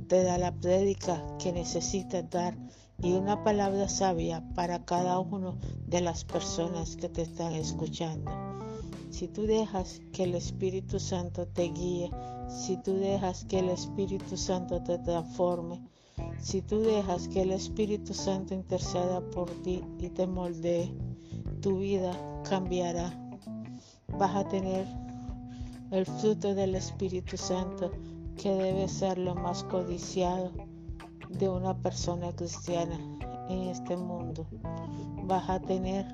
te 0.08 0.24
da 0.24 0.38
la 0.38 0.53
prédica 0.53 1.22
que 1.38 1.51
necesitas 1.51 2.30
dar 2.30 2.58
y 3.03 3.12
una 3.12 3.43
palabra 3.43 3.89
sabia 3.89 4.41
para 4.55 4.86
cada 4.86 5.20
uno 5.20 5.58
de 5.86 5.99
las 5.99 6.24
personas 6.24 6.95
que 6.95 7.10
te 7.10 7.24
están 7.24 7.53
escuchando. 7.53 8.32
Si 9.10 9.28
tú 9.28 9.43
dejas 9.43 9.99
que 10.14 10.24
el 10.24 10.36
Espíritu 10.36 10.99
Santo 10.99 11.45
te 11.45 11.64
guíe, 11.64 12.10
si 12.47 12.78
tú 12.78 12.93
dejas 12.95 13.43
que 13.43 13.60
el 13.60 13.68
Espíritu 13.68 14.38
Santo 14.38 14.82
te 14.82 14.97
transforme, 14.99 15.82
si 16.39 16.61
tú 16.61 16.80
dejas 16.80 17.28
que 17.28 17.41
el 17.41 17.51
Espíritu 17.51 18.13
Santo 18.13 18.53
interceda 18.53 19.22
por 19.32 19.49
ti 19.63 19.84
y 19.99 20.09
te 20.09 20.28
moldee, 20.28 20.93
tu 21.61 21.80
vida 21.80 22.13
cambiará. 22.47 23.13
Vas 24.18 24.36
a 24.36 24.47
tener 24.47 24.88
el 25.91 26.05
fruto 26.05 26.55
del 26.55 26.76
Espíritu 26.76 27.38
Santo 27.38 27.91
que 28.38 28.49
debe 28.49 28.88
ser 28.88 29.18
lo 29.18 29.36
más 29.36 29.63
codiciado 29.63 30.51
de 31.30 31.49
una 31.49 31.78
persona 31.78 32.32
cristiana 32.36 32.97
en 33.49 33.63
este 33.63 33.97
mundo. 33.97 34.47
Vas 35.24 35.49
a 35.49 35.59
tener 35.59 36.05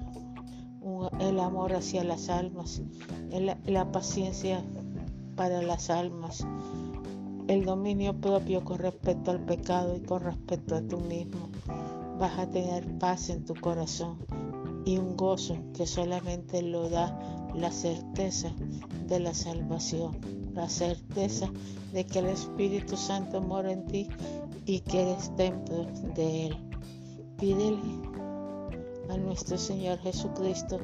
el 1.20 1.40
amor 1.40 1.74
hacia 1.74 2.04
las 2.04 2.30
almas, 2.30 2.82
la 3.66 3.92
paciencia 3.92 4.64
para 5.36 5.62
las 5.62 5.90
almas, 5.90 6.46
el 7.48 7.66
dominio 7.66 8.20
propio 8.20 8.64
con 8.64 8.80
respecto 8.80 9.32
al 9.32 9.44
pecado 9.44 9.96
y 9.96 10.02
con 10.02 10.22
respecto 10.22 10.76
a 10.76 10.82
tú 10.82 11.00
mismo. 11.00 11.50
Vas 12.20 12.38
a 12.40 12.50
tener 12.50 12.98
paz 13.00 13.30
en 13.30 13.44
tu 13.44 13.54
corazón 13.56 14.18
y 14.86 14.98
un 14.98 15.18
gozo 15.18 15.58
que 15.74 15.86
solamente 15.86 16.62
lo 16.62 16.90
da 16.90 17.18
la 17.56 17.72
certeza 17.72 18.52
de 19.08 19.20
la 19.20 19.34
salvación, 19.34 20.18
la 20.54 20.70
certeza 20.70 21.50
de 21.92 22.06
que 22.06 22.20
el 22.20 22.28
Espíritu 22.28 22.96
Santo 22.98 23.42
mora 23.42 23.72
en 23.72 23.86
ti 23.86 24.08
y 24.66 24.80
que 24.82 25.02
eres 25.02 25.36
templo 25.36 25.86
de 26.16 26.48
Él. 26.48 26.58
Pídele 27.38 27.80
a 29.10 29.18
nuestro 29.18 29.58
Señor 29.58 30.00
Jesucristo 30.00 30.80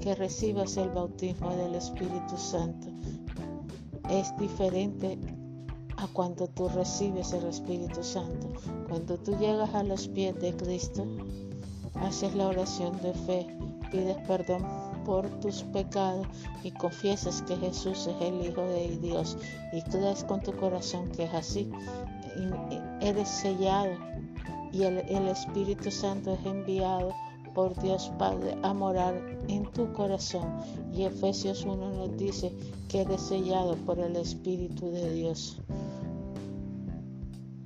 que 0.00 0.14
recibas 0.14 0.76
el 0.76 0.90
bautismo 0.90 1.50
del 1.56 1.74
Espíritu 1.74 2.36
Santo. 2.36 2.88
Es 4.08 4.36
diferente 4.36 5.18
a 5.96 6.06
cuando 6.08 6.46
tú 6.48 6.68
recibes 6.68 7.32
el 7.32 7.46
Espíritu 7.46 8.02
Santo. 8.02 8.48
Cuando 8.88 9.16
tú 9.18 9.36
llegas 9.38 9.74
a 9.74 9.82
los 9.82 10.08
pies 10.08 10.38
de 10.40 10.54
Cristo, 10.54 11.06
haces 11.94 12.34
la 12.34 12.48
oración 12.48 13.00
de 13.02 13.14
fe, 13.14 13.46
pides 13.90 14.16
perdón 14.26 14.64
por 15.04 15.28
tus 15.40 15.62
pecados 15.62 16.26
y 16.62 16.70
confiesas 16.72 17.42
que 17.42 17.56
Jesús 17.56 18.06
es 18.06 18.20
el 18.20 18.44
Hijo 18.44 18.62
de 18.62 18.98
Dios 19.00 19.38
y 19.72 19.80
crees 19.82 20.24
con 20.24 20.40
tu 20.40 20.52
corazón 20.56 21.10
que 21.12 21.24
es 21.24 21.34
así, 21.34 21.70
eres 23.00 23.28
sellado 23.28 23.92
y 24.72 24.82
el, 24.82 24.98
el 24.98 25.28
Espíritu 25.28 25.90
Santo 25.90 26.34
es 26.34 26.44
enviado 26.44 27.12
por 27.56 27.74
Dios 27.80 28.12
Padre 28.18 28.54
a 28.62 28.74
morar 28.74 29.14
en 29.48 29.64
tu 29.72 29.90
corazón. 29.94 30.46
Y 30.92 31.04
Efesios 31.04 31.64
1 31.64 31.90
nos 31.90 32.14
dice 32.18 32.52
que 32.86 33.00
eres 33.00 33.22
sellado 33.22 33.76
por 33.76 33.98
el 33.98 34.14
Espíritu 34.16 34.90
de 34.90 35.14
Dios. 35.14 35.56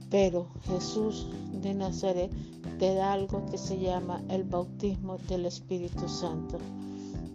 Pero 0.09 0.47
Jesús 0.63 1.27
de 1.61 1.75
Nazaret 1.75 2.31
te 2.79 2.95
da 2.95 3.15
algo 3.15 3.45
que 3.47 3.59
se 3.59 3.81
llama 3.81 4.23
el 4.29 4.45
bautismo 4.45 5.19
del 5.29 5.47
Espíritu 5.47 6.09
Santo. 6.09 6.59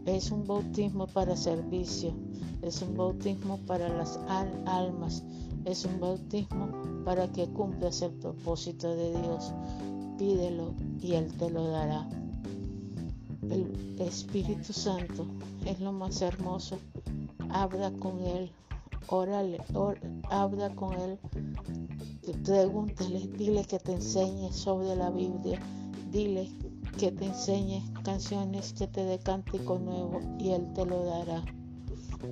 Es 0.05 0.31
un 0.31 0.47
bautismo 0.47 1.07
para 1.07 1.35
servicio, 1.35 2.13
es 2.61 2.81
un 2.81 2.95
bautismo 2.95 3.57
para 3.67 3.89
las 3.89 4.17
almas, 4.65 5.23
es 5.65 5.83
un 5.83 5.99
bautismo 5.99 6.69
para 7.03 7.27
que 7.33 7.47
cumplas 7.47 8.01
el 8.01 8.11
propósito 8.11 8.95
de 8.95 9.11
Dios. 9.11 9.53
Pídelo 10.17 10.73
y 11.01 11.15
Él 11.15 11.33
te 11.37 11.49
lo 11.49 11.67
dará. 11.67 12.07
El 13.49 13.95
Espíritu 13.99 14.73
Santo 14.73 15.25
es 15.65 15.79
lo 15.79 15.91
más 15.91 16.21
hermoso. 16.21 16.77
Habla 17.49 17.91
con 17.91 18.19
Él, 18.19 18.51
órale, 19.07 19.59
habla 20.29 20.73
con 20.75 20.93
Él 20.93 21.19
Pregúntale, 22.45 23.27
dile 23.37 23.63
que 23.65 23.77
te 23.77 23.93
enseñe 23.93 24.51
sobre 24.51 24.95
la 24.95 25.11
Biblia, 25.11 25.59
dile 26.11 26.51
que 26.97 27.11
te 27.11 27.25
enseñe 27.25 27.83
canciones 28.03 28.73
que 28.73 28.87
te 28.87 29.03
dé 29.03 29.19
cántico 29.19 29.77
nuevo 29.77 30.19
y 30.39 30.49
Él 30.49 30.71
te 30.73 30.85
lo 30.85 31.05
dará. 31.05 31.43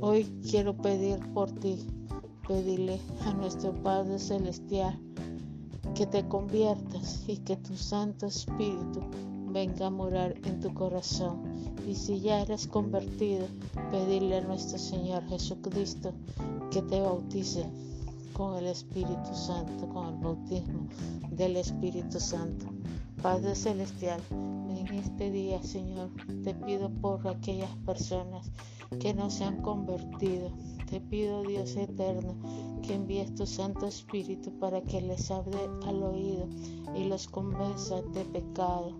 Hoy 0.02 0.26
quiero 0.50 0.76
pedir 0.76 1.20
por 1.34 1.52
ti, 1.52 1.86
pedirle 2.48 3.00
a 3.26 3.34
nuestro 3.34 3.72
Padre 3.84 4.18
Celestial 4.18 5.00
que 5.94 6.08
te 6.08 6.28
conviertas 6.28 7.24
y 7.28 7.38
que 7.38 7.58
tu 7.58 7.76
Santo 7.76 8.26
Espíritu 8.26 9.02
venga 9.54 9.88
a 9.88 9.92
morar 9.92 10.34
en 10.46 10.60
tu 10.60 10.74
corazón. 10.74 11.44
Y 11.88 11.96
si 11.96 12.20
ya 12.20 12.42
eres 12.42 12.68
convertido, 12.68 13.46
pedirle 13.92 14.38
a 14.38 14.42
nuestro 14.42 14.80
Señor 14.80 15.24
Jesucristo 15.28 16.12
que 16.72 16.82
te 16.82 17.00
bautice 17.00 17.70
con 18.34 18.58
el 18.58 18.66
Espíritu 18.66 19.34
Santo, 19.34 19.88
con 19.90 20.10
el 20.10 20.20
bautismo 20.20 20.88
del 21.30 21.58
Espíritu 21.58 22.20
Santo. 22.20 22.66
Padre 23.22 23.56
Celestial, 23.56 24.20
en 24.32 24.88
este 24.96 25.30
día, 25.30 25.62
Señor, 25.62 26.10
te 26.44 26.54
pido 26.56 26.90
por 26.90 27.26
aquellas 27.28 27.74
personas 27.86 28.52
que 29.00 29.14
no 29.14 29.30
se 29.30 29.44
han 29.44 29.62
convertido. 29.62 30.52
Te 30.90 31.00
pido, 31.00 31.44
Dios 31.44 31.76
eterno, 31.76 32.36
que 32.82 32.96
envíes 32.96 33.34
tu 33.36 33.46
Santo 33.46 33.88
Espíritu 33.88 34.52
para 34.60 34.82
que 34.82 35.02
les 35.02 35.32
hable 35.32 35.58
al 35.86 36.04
oído 36.04 36.48
y 36.96 37.06
los 37.06 37.28
convenza 37.28 38.02
de 38.02 38.26
pecado, 38.26 38.92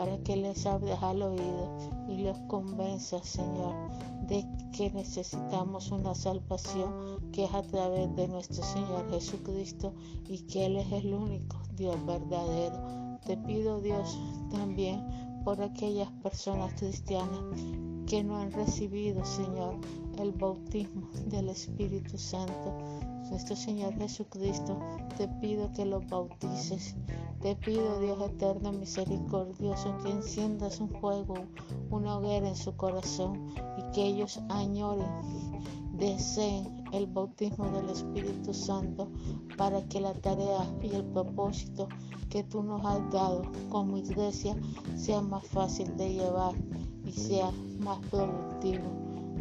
para 0.00 0.16
que 0.22 0.34
les 0.34 0.64
hables 0.64 0.98
al 1.02 1.20
oído 1.20 1.68
y 2.08 2.22
los 2.22 2.38
convenza, 2.48 3.22
Señor, 3.22 3.74
de 4.22 4.46
que 4.74 4.90
necesitamos 4.92 5.90
una 5.90 6.14
salvación 6.14 7.30
que 7.32 7.44
es 7.44 7.52
a 7.52 7.60
través 7.60 8.16
de 8.16 8.26
nuestro 8.26 8.64
Señor 8.64 9.10
Jesucristo 9.10 9.92
y 10.26 10.38
que 10.46 10.64
Él 10.64 10.78
es 10.78 10.90
el 10.90 11.12
único 11.12 11.58
Dios 11.76 11.96
verdadero. 12.06 13.18
Te 13.26 13.36
pido 13.36 13.82
Dios 13.82 14.18
también 14.50 15.04
por 15.44 15.60
aquellas 15.60 16.10
personas 16.22 16.72
cristianas 16.80 17.60
que 18.06 18.24
no 18.24 18.38
han 18.38 18.52
recibido, 18.52 19.22
Señor, 19.26 19.76
el 20.18 20.32
bautismo 20.32 21.10
del 21.26 21.50
Espíritu 21.50 22.16
Santo. 22.16 23.09
Nuestro 23.30 23.54
Señor 23.54 23.94
Jesucristo, 23.94 24.76
te 25.16 25.28
pido 25.28 25.72
que 25.72 25.84
los 25.84 26.04
bautices. 26.08 26.96
Te 27.40 27.54
pido, 27.54 28.00
Dios 28.00 28.20
eterno, 28.20 28.72
misericordioso, 28.72 29.96
que 30.02 30.10
enciendas 30.10 30.80
un 30.80 30.90
fuego, 30.90 31.34
una 31.90 32.18
hoguera 32.18 32.48
en 32.48 32.56
su 32.56 32.76
corazón 32.76 33.54
y 33.78 33.92
que 33.92 34.04
ellos 34.04 34.40
añoren, 34.48 35.06
deseen 35.92 36.84
el 36.92 37.06
bautismo 37.06 37.70
del 37.70 37.88
Espíritu 37.90 38.52
Santo 38.52 39.08
para 39.56 39.80
que 39.88 40.00
la 40.00 40.12
tarea 40.14 40.66
y 40.82 40.92
el 40.92 41.04
propósito 41.04 41.88
que 42.30 42.42
tú 42.42 42.62
nos 42.64 42.84
has 42.84 43.10
dado 43.12 43.42
como 43.68 43.96
iglesia 43.96 44.56
sea 44.96 45.20
más 45.20 45.46
fácil 45.46 45.96
de 45.96 46.14
llevar 46.14 46.54
y 47.06 47.12
sea 47.12 47.52
más 47.78 47.98
productivo. 48.10 48.90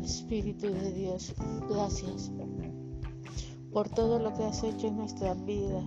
Espíritu 0.03 0.67
de 0.67 0.93
Dios, 0.93 1.33
gracias 1.69 2.31
por 3.73 3.89
todo 3.89 4.19
lo 4.19 4.33
que 4.33 4.43
has 4.43 4.63
hecho 4.63 4.87
en 4.87 4.97
nuestra 4.97 5.33
vida. 5.33 5.81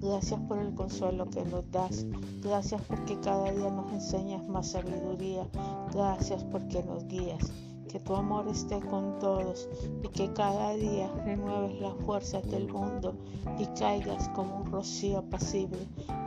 Gracias 0.00 0.40
por 0.42 0.58
el 0.58 0.74
consuelo 0.74 1.28
que 1.28 1.44
nos 1.44 1.70
das. 1.70 2.06
Gracias 2.40 2.80
porque 2.82 3.18
cada 3.20 3.50
día 3.50 3.70
nos 3.70 3.92
enseñas 3.92 4.46
más 4.48 4.68
sabiduría. 4.68 5.46
Gracias 5.92 6.44
porque 6.44 6.82
nos 6.82 7.06
guías 7.08 7.52
que 7.88 7.98
tu 8.00 8.14
amor 8.14 8.46
esté 8.48 8.80
con 8.80 9.18
todos 9.18 9.68
y 10.04 10.08
que 10.08 10.32
cada 10.34 10.74
día 10.74 11.10
renueves 11.24 11.80
las 11.80 11.94
fuerzas 12.04 12.48
del 12.50 12.68
mundo 12.68 13.14
y 13.58 13.66
caigas 13.78 14.28
como 14.30 14.58
un 14.60 14.70
rocío 14.70 15.18
apacible 15.18 15.78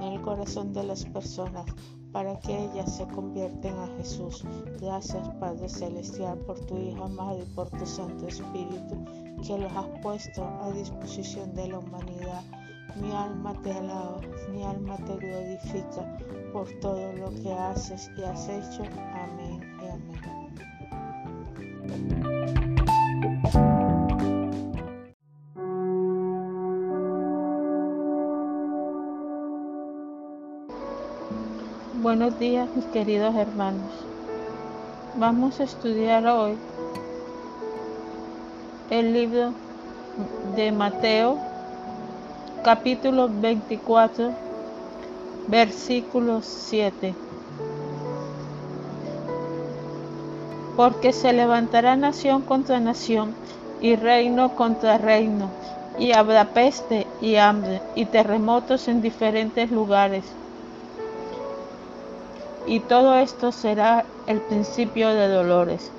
en 0.02 0.14
el 0.14 0.22
corazón 0.22 0.73
de 0.73 0.84
las 0.84 1.06
personas 1.06 1.65
para 2.11 2.38
que 2.40 2.65
ellas 2.65 2.95
se 2.98 3.07
convierten 3.07 3.78
a 3.78 3.88
Jesús. 3.98 4.44
Gracias 4.82 5.30
Padre 5.40 5.69
Celestial 5.69 6.38
por 6.40 6.60
tu 6.61 6.78
Hijo 6.78 7.06
amado 7.06 7.40
y 7.41 7.56
por 7.56 7.69
tu 7.69 7.86
Santo 7.86 8.28
Espíritu 8.28 9.06
que 9.41 9.57
los 9.57 9.72
has 9.73 9.88
puesto 10.01 10.43
a 10.61 10.72
disposición 10.72 11.53
de 11.55 11.68
la 11.68 11.80
humanidad. 11.80 12.43
Mi 12.95 13.11
alma 13.11 13.53
te 13.63 13.72
alaba, 13.72 14.19
mi 14.51 14.63
alma 14.63 14.97
te 14.97 15.15
glorifica 15.15 16.18
por 16.53 16.68
todo 16.80 17.11
lo 17.13 17.30
que 17.41 17.51
haces 17.51 18.11
y 18.18 18.23
has 18.23 18.47
hecho. 18.49 18.84
Amén 19.13 19.61
y 19.81 19.88
amén. 19.89 20.22
Buenos 32.01 32.38
días 32.39 32.69
mis 32.76 32.85
queridos 32.85 33.35
hermanos. 33.35 33.91
Vamos 35.18 35.59
a 35.59 35.63
estudiar 35.63 36.26
hoy 36.26 36.57
el 38.91 39.13
libro 39.13 39.53
de 40.53 40.69
Mateo 40.73 41.38
capítulo 42.61 43.30
24, 43.31 44.34
versículo 45.47 46.41
7. 46.41 47.15
Porque 50.76 51.13
se 51.13 51.31
levantará 51.31 51.95
nación 51.95 52.41
contra 52.41 52.81
nación 52.81 53.34
y 53.80 53.95
reino 53.95 54.57
contra 54.57 54.97
reino, 54.97 55.49
y 55.97 56.11
habrá 56.11 56.53
peste 56.53 57.07
y 57.22 57.38
hambre 57.38 57.81
y 57.95 58.03
terremotos 58.03 58.89
en 58.89 59.01
diferentes 59.01 59.72
lugares. 59.72 60.26
Y 62.68 62.81
todo 62.81 63.15
esto 63.15 63.53
será 63.53 64.03
el 64.27 64.41
principio 64.41 65.07
de 65.13 65.30
dolores. 65.30 65.91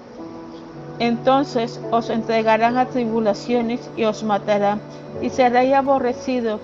Entonces 1.03 1.81
os 1.91 2.11
entregarán 2.11 2.79
a 2.79 2.87
tribulaciones 2.87 3.81
y 3.97 4.05
os 4.05 4.23
matarán, 4.23 4.81
y 5.20 5.31
seréis 5.31 5.74
aborrecido 5.74 6.61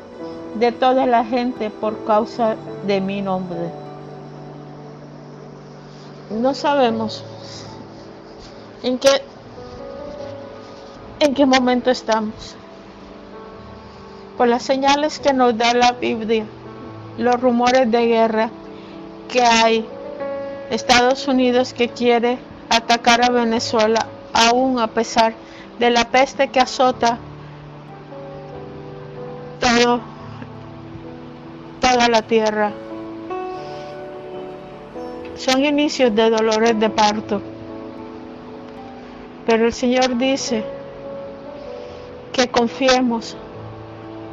de 0.55 0.71
toda 0.71 1.07
la 1.07 1.25
gente 1.25 1.71
por 1.71 2.05
causa 2.05 2.55
de 2.87 3.01
mi 3.01 3.21
nombre. 3.21 3.59
No 6.31 6.55
sabemos 6.55 7.25
en 8.85 8.99
qué, 8.99 9.09
en 11.19 11.35
qué 11.35 11.45
momento 11.45 11.91
estamos. 11.91 12.55
Por 14.37 14.47
las 14.47 14.63
señales 14.63 15.19
que 15.19 15.33
nos 15.33 15.59
da 15.59 15.75
la 15.75 15.91
Biblia, 15.91 16.47
los 17.19 17.41
rumores 17.41 17.91
de 17.91 18.07
guerra 18.07 18.51
que 19.29 19.43
hay, 19.43 19.85
Estados 20.71 21.27
Unidos 21.27 21.75
que 21.75 21.89
quiere 21.89 22.39
atacar 22.71 23.25
a 23.25 23.31
Venezuela 23.31 24.07
aún 24.39 24.79
a 24.79 24.87
pesar 24.87 25.35
de 25.79 25.91
la 25.91 26.05
peste 26.11 26.49
que 26.49 26.61
azota 26.61 27.19
todo, 29.61 30.01
toda 31.81 32.09
la 32.09 32.23
tierra. 32.23 32.73
Son 35.37 35.65
inicios 35.65 36.15
de 36.15 36.31
dolores 36.31 36.79
de 36.79 36.91
parto. 36.91 37.41
Pero 39.47 39.67
el 39.67 39.73
Señor 39.73 40.19
dice 40.19 40.65
que 42.33 42.49
confiemos 42.49 43.37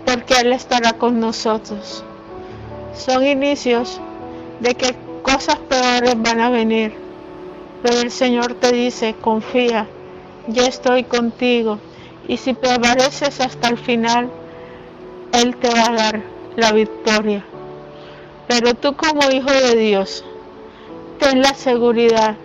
porque 0.05 0.35
Él 0.35 0.53
estará 0.53 0.93
con 0.93 1.19
nosotros. 1.19 2.03
Son 2.95 3.25
inicios 3.25 3.99
de 4.59 4.75
que 4.75 4.95
cosas 5.23 5.57
peores 5.57 6.15
van 6.21 6.41
a 6.41 6.49
venir. 6.49 6.93
Pero 7.81 7.99
el 7.99 8.11
Señor 8.11 8.55
te 8.55 8.71
dice, 8.71 9.15
confía, 9.21 9.87
yo 10.47 10.63
estoy 10.63 11.03
contigo. 11.03 11.79
Y 12.27 12.37
si 12.37 12.53
prevaleces 12.53 13.39
hasta 13.39 13.69
el 13.69 13.77
final, 13.77 14.29
Él 15.31 15.55
te 15.57 15.69
va 15.69 15.87
a 15.87 15.95
dar 15.95 16.23
la 16.55 16.71
victoria. 16.71 17.45
Pero 18.47 18.73
tú 18.73 18.95
como 18.95 19.29
hijo 19.31 19.51
de 19.51 19.75
Dios, 19.75 20.23
ten 21.19 21.41
la 21.41 21.53
seguridad 21.53 22.35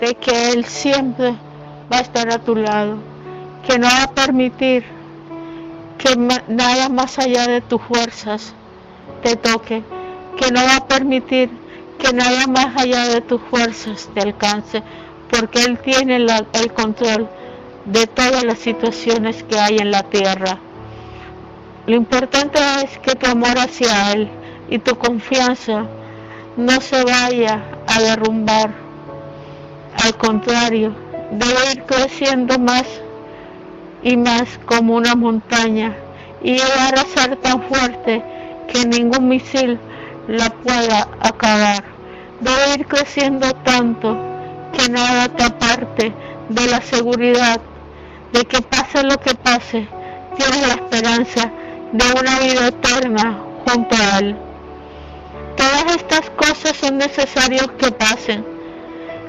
de 0.00 0.14
que 0.14 0.52
Él 0.52 0.64
siempre 0.64 1.34
va 1.92 1.98
a 1.98 2.00
estar 2.00 2.30
a 2.30 2.38
tu 2.38 2.54
lado, 2.54 2.96
que 3.66 3.78
no 3.78 3.86
va 3.86 4.04
a 4.04 4.14
permitir 4.14 4.84
que 5.98 6.16
nada 6.16 6.88
más 6.88 7.18
allá 7.18 7.46
de 7.46 7.60
tus 7.60 7.82
fuerzas 7.82 8.54
te 9.22 9.36
toque, 9.36 9.82
que 10.38 10.50
no 10.50 10.60
va 10.62 10.76
a 10.76 10.88
permitir 10.88 11.50
que 11.98 12.12
nada 12.14 12.46
más 12.46 12.76
allá 12.76 13.08
de 13.08 13.20
tus 13.20 13.40
fuerzas 13.42 14.08
te 14.14 14.20
alcance, 14.20 14.82
porque 15.30 15.64
Él 15.64 15.78
tiene 15.78 16.16
el 16.16 16.72
control 16.72 17.28
de 17.84 18.06
todas 18.06 18.44
las 18.44 18.58
situaciones 18.58 19.42
que 19.44 19.58
hay 19.58 19.78
en 19.78 19.90
la 19.90 20.02
tierra. 20.02 20.58
Lo 21.86 21.96
importante 21.96 22.58
es 22.84 22.98
que 22.98 23.14
tu 23.14 23.30
amor 23.30 23.58
hacia 23.58 24.12
Él 24.12 24.28
y 24.68 24.78
tu 24.78 24.96
confianza 24.96 25.86
no 26.56 26.80
se 26.80 27.02
vaya 27.04 27.64
a 27.86 28.00
derrumbar. 28.00 28.70
Al 30.04 30.14
contrario, 30.16 30.92
debe 31.32 31.72
ir 31.72 31.82
creciendo 31.84 32.58
más 32.58 32.84
y 34.02 34.16
más 34.16 34.58
como 34.66 34.94
una 34.94 35.14
montaña 35.14 35.94
y 36.42 36.52
llegar 36.52 36.98
a 36.98 37.04
ser 37.04 37.36
tan 37.36 37.62
fuerte 37.62 38.22
que 38.68 38.86
ningún 38.86 39.28
misil 39.28 39.78
la 40.28 40.50
pueda 40.50 41.08
acabar. 41.20 41.82
Debe 42.40 42.74
ir 42.78 42.86
creciendo 42.86 43.52
tanto 43.64 44.29
que 44.72 44.88
nada 44.88 45.28
te 45.28 45.44
aparte 45.44 46.12
de 46.48 46.66
la 46.66 46.80
seguridad 46.80 47.60
de 48.32 48.44
que 48.44 48.62
pase 48.62 49.02
lo 49.02 49.18
que 49.18 49.34
pase, 49.34 49.88
tienes 50.36 50.68
la 50.68 50.74
esperanza 50.74 51.50
de 51.92 52.04
una 52.20 52.38
vida 52.38 52.68
eterna 52.68 53.38
junto 53.66 53.96
a 53.96 54.18
Él. 54.18 54.36
Todas 55.56 55.96
estas 55.96 56.30
cosas 56.30 56.76
son 56.76 56.98
necesarias 56.98 57.68
que 57.78 57.90
pasen. 57.90 58.44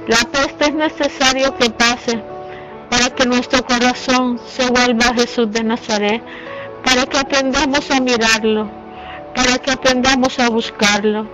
La 0.07 0.17
peste 0.31 0.65
es 0.65 0.73
necesario 0.73 1.55
que 1.57 1.69
pase 1.69 2.21
para 2.89 3.09
que 3.09 3.25
nuestro 3.25 3.63
corazón 3.65 4.39
se 4.47 4.69
vuelva 4.69 5.07
a 5.07 5.13
Jesús 5.13 5.51
de 5.51 5.63
Nazaret, 5.63 6.21
para 6.83 7.05
que 7.05 7.17
aprendamos 7.17 7.89
a 7.89 7.99
mirarlo, 8.01 8.69
para 9.35 9.57
que 9.59 9.71
aprendamos 9.71 10.37
a 10.39 10.49
buscarlo, 10.49 11.27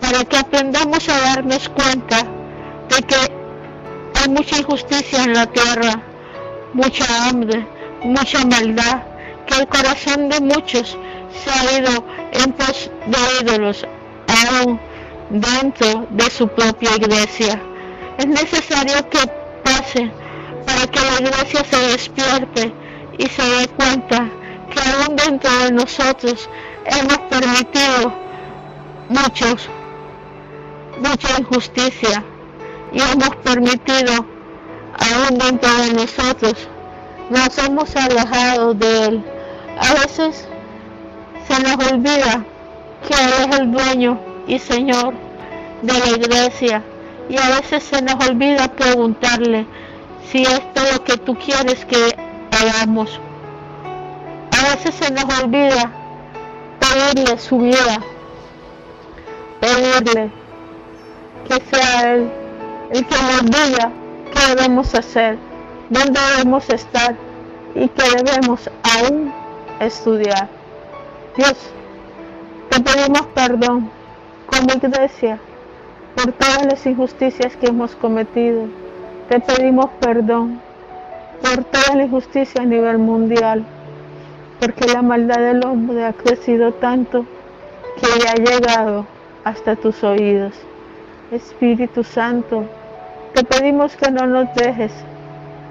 para 0.00 0.24
que 0.24 0.36
aprendamos 0.36 1.08
a 1.08 1.20
darnos 1.20 1.68
cuenta 1.68 2.24
de 2.88 3.02
que 3.02 3.16
hay 4.14 4.28
mucha 4.28 4.58
injusticia 4.58 5.24
en 5.24 5.34
la 5.34 5.46
tierra, 5.46 6.02
mucha 6.72 7.28
hambre, 7.28 7.66
mucha 8.02 8.44
maldad, 8.44 9.02
que 9.46 9.60
el 9.60 9.68
corazón 9.68 10.28
de 10.28 10.40
muchos 10.40 10.96
se 11.44 11.50
ha 11.50 11.78
ido 11.78 12.04
en 12.32 12.52
pos 12.52 12.90
de 13.06 13.18
ídolos, 13.42 13.86
aún 14.28 14.80
dentro 15.30 16.06
de 16.10 16.30
su 16.30 16.48
propia 16.48 16.90
iglesia. 16.96 17.60
Es 18.18 18.26
necesario 18.26 19.08
que 19.10 19.18
pase 19.64 20.10
para 20.66 20.86
que 20.86 21.00
la 21.00 21.28
iglesia 21.28 21.64
se 21.64 21.78
despierte 21.92 22.72
y 23.18 23.26
se 23.26 23.42
dé 23.42 23.68
cuenta 23.68 24.28
que 24.70 24.80
aún 24.80 25.16
dentro 25.16 25.50
de 25.58 25.72
nosotros 25.72 26.48
hemos 26.84 27.18
permitido 27.30 28.12
muchos, 29.08 29.68
mucha 30.98 31.38
injusticia 31.38 32.24
y 32.92 33.00
hemos 33.00 33.36
permitido 33.36 34.12
aún 34.98 35.38
dentro 35.38 35.70
de 35.82 35.92
nosotros 35.92 36.68
nos 37.30 37.58
hemos 37.58 37.94
alejado 37.96 38.74
de 38.74 39.04
Él. 39.04 39.24
A 39.78 39.94
veces 39.94 40.46
se 41.46 41.62
nos 41.62 41.92
olvida 41.92 42.44
que 43.06 43.14
Él 43.14 43.50
es 43.50 43.58
el 43.58 43.72
dueño 43.72 44.18
y 44.46 44.58
Señor 44.58 45.14
de 45.82 45.92
la 45.92 46.08
iglesia 46.08 46.82
y 47.28 47.36
a 47.36 47.48
veces 47.56 47.82
se 47.82 48.00
nos 48.02 48.14
olvida 48.28 48.68
preguntarle 48.68 49.66
si 50.30 50.42
es 50.42 50.62
lo 50.92 51.04
que 51.04 51.16
tú 51.18 51.36
quieres 51.36 51.84
que 51.84 52.16
hagamos. 52.50 53.20
A 54.52 54.74
veces 54.74 54.94
se 54.94 55.10
nos 55.12 55.24
olvida 55.42 55.90
pedirle 56.78 57.38
su 57.38 57.58
vida, 57.58 58.00
pedirle 59.60 60.30
que 61.46 61.62
sea 61.70 62.14
Él 62.14 62.30
el 62.90 63.06
que 63.06 63.14
nos 63.14 63.42
diga 63.46 63.90
qué 64.32 64.54
debemos 64.54 64.94
hacer, 64.94 65.38
dónde 65.90 66.20
debemos 66.36 66.68
estar 66.70 67.16
y 67.74 67.88
qué 67.88 68.02
debemos 68.22 68.70
aún 68.82 69.32
estudiar. 69.80 70.48
Dios, 71.36 71.70
te 72.70 72.80
pedimos 72.80 73.26
perdón 73.34 73.90
como 74.46 74.72
iglesia 74.74 75.38
por 76.14 76.32
todas 76.32 76.66
las 76.66 76.86
injusticias 76.86 77.56
que 77.56 77.66
hemos 77.66 77.94
cometido. 77.96 78.64
Te 79.28 79.40
pedimos 79.40 79.86
perdón 80.00 80.60
por 81.42 81.64
toda 81.64 81.96
la 81.96 82.04
injusticia 82.04 82.62
a 82.62 82.64
nivel 82.64 82.98
mundial, 82.98 83.64
porque 84.60 84.86
la 84.86 85.02
maldad 85.02 85.38
del 85.38 85.64
hombre 85.66 86.04
ha 86.04 86.12
crecido 86.12 86.72
tanto 86.72 87.26
que 88.00 88.06
ya 88.22 88.30
ha 88.30 88.34
llegado 88.34 89.06
hasta 89.44 89.76
tus 89.76 90.02
oídos. 90.04 90.54
Espíritu 91.32 92.04
Santo, 92.04 92.64
te 93.34 93.42
pedimos 93.42 93.96
que 93.96 94.12
no 94.12 94.28
nos 94.28 94.54
dejes, 94.54 94.92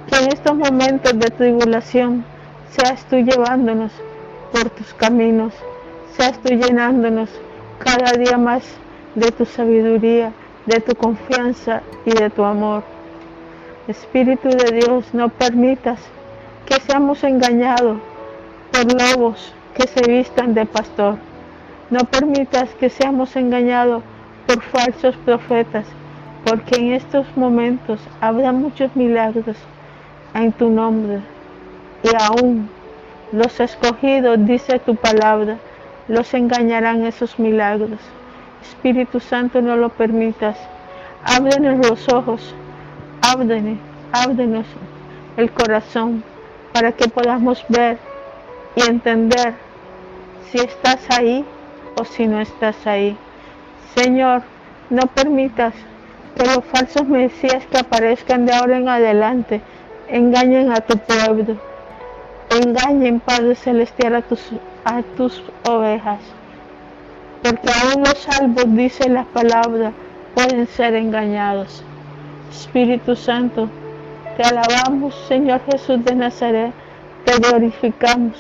que 0.10 0.18
en 0.18 0.28
estos 0.34 0.54
momentos 0.54 1.18
de 1.18 1.30
tribulación 1.30 2.26
seas 2.72 3.06
tú 3.06 3.16
llevándonos 3.16 3.94
por 4.52 4.70
tus 4.72 4.94
caminos, 4.96 5.54
seas 6.18 6.38
tú 6.40 6.50
llenándonos 6.50 7.30
cada 7.80 8.18
día 8.18 8.38
más 8.38 8.64
de 9.16 9.32
tu 9.32 9.46
sabiduría, 9.46 10.34
de 10.66 10.82
tu 10.82 10.94
confianza 10.94 11.84
y 12.06 12.12
de 12.12 12.30
tu 12.30 12.44
amor. 12.44 12.84
Espíritu 13.88 14.50
de 14.50 14.82
Dios, 14.82 15.14
no 15.14 15.30
permitas 15.30 16.02
que 16.66 16.82
seamos 16.82 17.24
engañados 17.24 17.98
por 18.74 19.02
lobos 19.02 19.54
que 19.74 19.88
se 19.88 20.02
vistan 20.12 20.54
de 20.54 20.66
pastor. 20.66 21.16
No 21.90 22.00
permitas 22.02 22.74
que 22.76 22.90
seamos 22.90 23.38
engañados 23.38 24.04
por 24.48 24.62
falsos 24.62 25.16
profetas, 25.18 25.86
porque 26.46 26.76
en 26.80 26.94
estos 26.94 27.26
momentos 27.36 28.00
habrá 28.22 28.52
muchos 28.52 28.96
milagros 28.96 29.58
en 30.34 30.52
tu 30.52 30.70
nombre 30.70 31.20
y 32.04 32.10
aún 32.22 32.70
Los 33.32 33.60
escogidos, 33.60 34.38
dice 34.46 34.80
tu 34.80 34.96
palabra, 34.96 35.58
los 36.08 36.34
engañarán 36.34 37.04
esos 37.06 37.40
milagros. 37.40 38.00
Espíritu 38.62 39.20
Santo, 39.20 39.62
no 39.62 39.76
lo 39.76 39.90
permitas. 39.90 40.58
Ábrenos 41.24 41.86
los 41.88 42.08
ojos, 42.14 42.54
ábrenos, 43.22 43.80
ábrenos 44.14 44.68
el 45.38 45.52
corazón 45.52 46.24
para 46.72 46.92
que 46.92 47.10
podamos 47.10 47.66
ver 47.68 47.98
y 48.76 48.88
entender 48.88 49.56
si 50.50 50.60
estás 50.60 51.10
ahí 51.10 51.44
o 52.00 52.06
si 52.06 52.28
no 52.28 52.40
estás 52.40 52.86
ahí. 52.86 53.18
Señor, 53.96 54.44
no 54.90 55.08
permitas 55.08 55.74
que 56.36 56.46
los 56.46 56.66
falsos 56.66 57.08
mesías 57.08 57.66
que 57.68 57.78
aparezcan 57.78 58.46
de 58.46 58.54
ahora 58.54 58.78
en 58.78 58.90
adelante 58.90 59.62
engañen 60.10 60.70
a 60.72 60.82
tu 60.82 60.98
pueblo, 60.98 61.56
engañen, 62.50 63.22
Padre 63.22 63.56
Celestial, 63.56 64.16
a 64.16 64.22
tus, 64.22 64.52
a 64.84 65.02
tus 65.16 65.42
ovejas. 65.68 66.20
Porque 67.42 67.70
aún 67.72 68.04
los 68.04 68.18
salvos, 68.18 68.66
dice 68.76 69.10
la 69.10 69.24
palabra, 69.24 69.94
pueden 70.34 70.68
ser 70.68 70.96
engañados. 70.96 71.82
Espíritu 72.52 73.16
Santo, 73.16 73.70
te 74.36 74.44
alabamos, 74.44 75.16
Señor 75.30 75.62
Jesús 75.72 76.04
de 76.04 76.16
Nazaret, 76.16 76.74
te 77.24 77.38
glorificamos, 77.38 78.38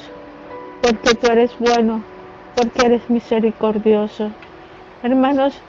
porque 0.81 1.15
tú 1.15 1.27
eres 1.31 1.51
bueno, 1.59 2.03
porque 2.55 2.87
eres 2.87 3.09
misericordioso. 3.09 4.31
Hermanos, 5.03 5.59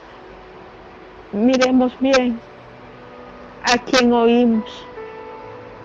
miremos 1.31 1.93
bien 1.99 2.39
a 3.63 3.77
quien 3.77 4.13
oímos, 4.13 4.85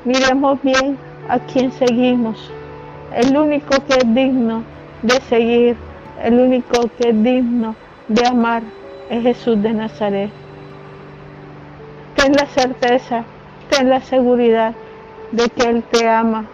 miremos 0.04 0.62
bien 0.62 0.96
a 1.28 1.38
quien 1.38 1.72
seguimos. 1.72 2.50
El 3.14 3.36
único 3.36 3.70
que 3.86 3.94
es 3.94 4.14
digno 4.14 4.62
de 5.02 5.20
seguir, 5.22 5.76
el 6.22 6.38
único 6.38 6.88
que 6.98 7.10
es 7.10 7.22
digno 7.22 7.74
de 8.08 8.26
amar 8.26 8.62
es 9.10 9.22
Jesús 9.22 9.62
de 9.62 9.72
Nazaret. 9.72 10.30
Ten 12.16 12.32
la 12.32 12.46
certeza 12.46 13.24
ten 13.72 13.88
la 13.88 14.00
seguridad 14.00 14.74
de 15.32 15.48
que 15.48 15.68
Él 15.68 15.82
te 15.90 16.08
ama. 16.08 16.44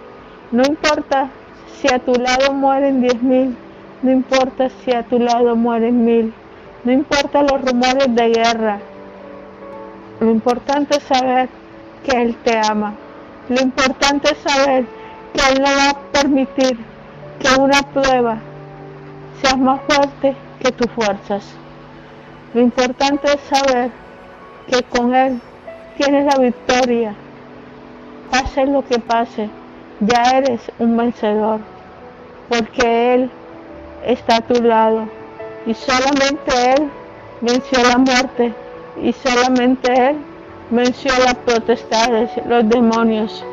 No 0.52 0.62
importa 0.62 1.31
si 1.74 1.93
a 1.93 1.98
tu 1.98 2.12
lado 2.15 2.52
mueren 2.52 3.01
diez 3.01 3.20
mil, 3.23 3.56
no 4.02 4.10
importa 4.10 4.69
si 4.69 4.93
a 4.93 5.02
tu 5.02 5.19
lado 5.19 5.56
mueren 5.56 6.05
mil, 6.05 6.32
no 6.84 6.92
importa 6.92 7.42
los 7.42 7.60
rumores 7.60 8.14
de 8.14 8.28
guerra. 8.28 8.78
Lo 10.20 10.30
importante 10.30 10.96
es 10.96 11.02
saber 11.02 11.48
que 12.05 12.22
Él 12.22 12.36
te 12.44 12.56
ama. 12.56 12.94
Lo 13.48 13.60
importante 13.60 14.32
es 14.32 14.38
saber 14.38 14.86
que 15.32 15.40
Él 15.52 15.62
no 15.62 15.68
va 15.68 15.90
a 15.90 16.12
permitir 16.12 16.78
que 17.40 17.60
una 17.60 17.82
prueba 17.82 18.38
sea 19.42 19.56
más 19.56 19.80
fuerte 19.88 20.36
que 20.60 20.72
tus 20.72 20.90
fuerzas. 20.92 21.44
Lo 22.55 22.60
importante 22.60 23.28
es 23.32 23.40
saber 23.40 23.90
que 24.68 24.82
con 24.84 25.14
Él 25.14 25.40
tienes 25.96 26.26
la 26.26 26.40
victoria. 26.40 27.14
Pase 28.30 28.66
lo 28.66 28.86
que 28.86 28.98
pase, 28.98 29.48
ya 30.00 30.38
eres 30.38 30.60
un 30.78 30.96
vencedor, 30.96 31.60
porque 32.48 33.14
Él 33.14 33.30
está 34.05 34.36
a 34.36 34.40
tu 34.42 34.62
lado 34.62 35.18
y 35.69 35.74
solamente 35.74 36.73
Él 36.73 36.90
venció 37.43 37.82
la 37.82 37.99
muerte 37.99 38.55
y 39.03 39.12
solamente 39.12 39.93
Él 39.93 40.16
venció 40.70 41.12
las 41.19 41.35
potestades, 41.35 42.31
los 42.47 42.66
demonios. 42.70 43.45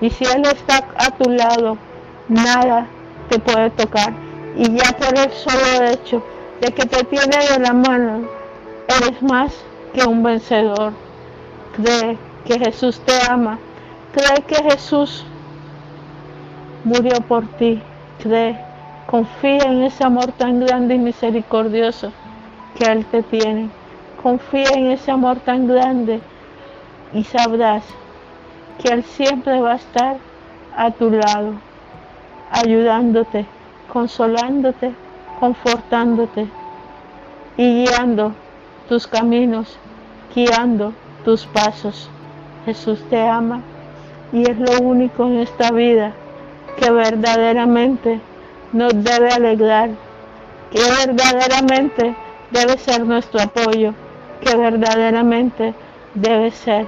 Y 0.00 0.10
si 0.10 0.24
Él 0.24 0.42
está 0.44 0.88
a 0.96 1.12
tu 1.12 1.30
lado, 1.30 1.78
nada 2.28 2.88
te 3.28 3.38
puede 3.38 3.70
tocar. 3.70 4.12
Y 4.56 4.76
ya 4.76 4.92
por 4.98 5.16
el 5.16 5.30
solo 5.30 5.84
hecho 5.84 6.20
de 6.60 6.72
que 6.72 6.84
te 6.84 7.04
tiene 7.04 7.36
de 7.52 7.60
la 7.60 7.72
mano, 7.72 8.28
eres 8.88 9.22
más 9.22 9.54
que 9.94 10.02
un 10.04 10.20
vencedor. 10.24 10.92
Cree 11.76 12.18
que 12.44 12.58
Jesús 12.58 13.00
te 13.06 13.14
ama. 13.30 13.60
Cree 14.12 14.42
que 14.48 14.56
Jesús 14.64 15.24
murió 16.82 17.20
por 17.20 17.46
ti. 17.56 17.80
Cree, 18.20 18.58
confía 19.12 19.64
en 19.64 19.82
ese 19.82 20.04
amor 20.04 20.32
tan 20.32 20.60
grande 20.60 20.94
y 20.94 20.98
misericordioso 20.98 22.10
que 22.74 22.90
Él 22.90 23.04
te 23.04 23.22
tiene. 23.22 23.68
Confía 24.22 24.70
en 24.70 24.90
ese 24.90 25.10
amor 25.10 25.40
tan 25.40 25.66
grande 25.66 26.22
y 27.12 27.22
sabrás 27.22 27.84
que 28.78 28.88
Él 28.88 29.04
siempre 29.04 29.60
va 29.60 29.72
a 29.72 29.76
estar 29.76 30.16
a 30.74 30.92
tu 30.92 31.10
lado, 31.10 31.52
ayudándote, 32.50 33.44
consolándote, 33.92 34.94
confortándote 35.38 36.48
y 37.58 37.84
guiando 37.84 38.32
tus 38.88 39.06
caminos, 39.06 39.76
guiando 40.34 40.94
tus 41.22 41.44
pasos. 41.44 42.08
Jesús 42.64 43.04
te 43.10 43.20
ama 43.28 43.60
y 44.32 44.50
es 44.50 44.58
lo 44.58 44.80
único 44.80 45.26
en 45.26 45.40
esta 45.40 45.70
vida 45.70 46.14
que 46.78 46.90
verdaderamente 46.90 48.22
nos 48.72 48.92
debe 49.04 49.30
alegrar, 49.30 49.90
que 50.70 50.80
verdaderamente 51.06 52.14
debe 52.50 52.78
ser 52.78 53.04
nuestro 53.04 53.42
apoyo, 53.42 53.94
que 54.40 54.56
verdaderamente 54.56 55.74
debe 56.14 56.50
ser 56.50 56.86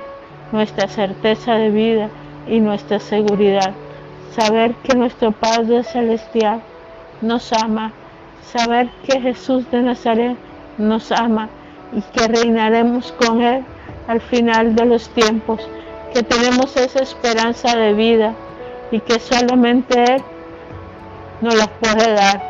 nuestra 0.53 0.89
certeza 0.89 1.55
de 1.55 1.71
vida 1.71 2.09
y 2.47 2.61
nuestra 2.61 2.99
seguridad. 2.99 3.75
Saber 4.31 4.75
que 4.83 4.97
nuestro 4.97 5.33
Padre 5.33 5.85
Celestial 5.85 6.61
nos 7.21 7.53
ama, 7.53 7.93
saber 8.43 8.89
que 9.07 9.21
Jesús 9.21 9.71
de 9.71 9.83
Nazaret 9.83 10.37
nos 10.79 11.13
ama 11.13 11.49
y 11.93 12.01
que 12.01 12.27
reinaremos 12.27 13.13
con 13.13 13.43
Él 13.43 13.65
al 14.09 14.21
final 14.21 14.75
de 14.75 14.85
los 14.87 15.09
tiempos, 15.11 15.61
que 16.13 16.23
tenemos 16.23 16.77
esa 16.77 17.03
esperanza 17.03 17.77
de 17.77 17.95
vida 17.95 18.35
y 18.91 19.01
que 19.01 19.19
solamente 19.19 20.03
Él 20.05 20.23
nos 21.45 21.55
la 21.57 21.67
puede 21.67 22.15
dar. 22.15 22.41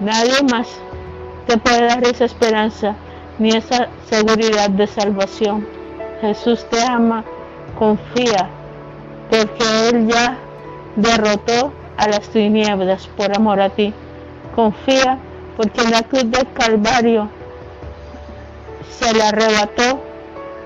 Nadie 0.00 0.42
más 0.52 0.68
te 1.46 1.56
puede 1.56 1.86
dar 1.86 2.06
esa 2.06 2.26
esperanza 2.26 2.94
ni 3.38 3.56
esa 3.56 3.88
seguridad 4.10 4.68
de 4.68 4.86
salvación. 4.86 5.66
Jesús 6.20 6.66
te 6.68 6.82
ama, 6.82 7.24
confía, 7.78 8.50
porque 9.30 9.88
Él 9.88 10.08
ya 10.08 10.36
derrotó 10.96 11.72
a 11.96 12.08
las 12.08 12.28
tinieblas 12.28 13.08
por 13.16 13.34
amor 13.34 13.60
a 13.62 13.70
ti. 13.70 13.94
Confía 14.54 15.18
porque 15.56 15.80
en 15.80 15.90
la 15.90 16.02
cruz 16.02 16.30
del 16.30 16.52
Calvario 16.52 17.30
se 18.90 19.14
le 19.14 19.22
arrebató 19.22 20.02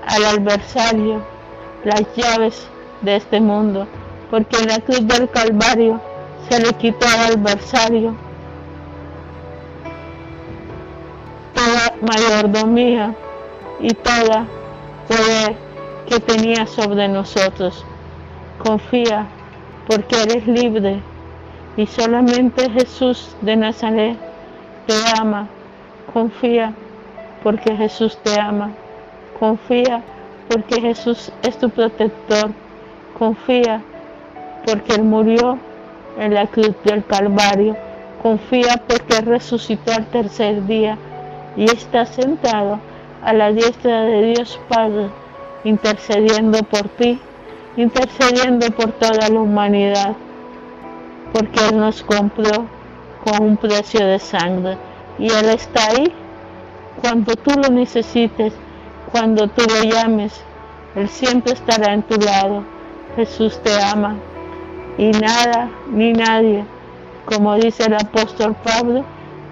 al 0.05 0.25
adversario 0.25 1.23
las 1.85 2.03
llaves 2.15 2.67
de 3.01 3.15
este 3.15 3.39
mundo, 3.39 3.87
porque 4.29 4.57
en 4.57 4.67
la 4.67 4.79
cruz 4.79 5.07
del 5.07 5.29
Calvario 5.29 6.01
le 6.59 6.73
quitó 6.73 7.05
al 7.07 7.33
adversario 7.33 8.15
toda 11.53 11.93
mayordomía 12.01 13.15
y 13.79 13.93
toda 13.93 14.45
poder 15.07 15.55
que 16.07 16.19
tenía 16.19 16.65
sobre 16.67 17.07
nosotros. 17.07 17.85
Confía 18.59 19.27
porque 19.87 20.21
eres 20.21 20.47
libre 20.47 21.01
y 21.75 21.87
solamente 21.87 22.69
Jesús 22.69 23.35
de 23.41 23.55
Nazaret 23.55 24.17
te 24.87 24.93
ama. 25.19 25.47
Confía 26.13 26.73
porque 27.41 27.75
Jesús 27.75 28.17
te 28.23 28.39
ama. 28.39 28.71
Confía 29.39 30.01
porque 30.49 30.81
Jesús 30.81 31.31
es 31.41 31.57
tu 31.57 31.69
protector. 31.69 32.51
Confía 33.17 33.81
porque 34.65 34.95
Él 34.95 35.03
murió 35.03 35.57
en 36.17 36.33
la 36.33 36.47
cruz 36.47 36.73
del 36.83 37.05
Calvario. 37.05 37.75
Confía 38.21 38.81
porque 38.87 39.21
resucitó 39.21 39.91
al 39.93 40.05
tercer 40.07 40.65
día 40.65 40.97
y 41.55 41.65
está 41.65 42.05
sentado 42.05 42.79
a 43.23 43.33
la 43.33 43.51
diestra 43.51 44.01
de 44.01 44.33
Dios 44.33 44.59
Padre, 44.69 45.09
intercediendo 45.63 46.59
por 46.63 46.89
ti, 46.89 47.19
intercediendo 47.77 48.67
por 48.71 48.91
toda 48.93 49.29
la 49.29 49.39
humanidad, 49.39 50.15
porque 51.33 51.67
Él 51.69 51.77
nos 51.77 52.03
compró 52.03 52.65
con 53.23 53.47
un 53.47 53.57
precio 53.57 54.05
de 54.05 54.19
sangre 54.19 54.77
y 55.19 55.27
Él 55.27 55.49
está 55.49 55.87
ahí 55.89 56.13
cuando 57.01 57.35
tú 57.35 57.51
lo 57.59 57.69
necesites 57.69 58.53
cuando 59.13 59.47
tú 59.47 59.61
lo 59.61 59.83
llames, 59.83 60.33
Él 60.95 61.07
siempre 61.07 61.53
estará 61.53 61.93
en 61.93 62.01
tu 62.01 62.15
lado. 62.19 62.63
Jesús 63.15 63.61
te 63.61 63.79
ama. 63.79 64.15
Y 64.97 65.11
nada 65.11 65.69
ni 65.91 66.13
nadie, 66.13 66.65
como 67.25 67.55
dice 67.55 67.85
el 67.85 67.95
apóstol 67.95 68.55
Pablo, 68.63 69.03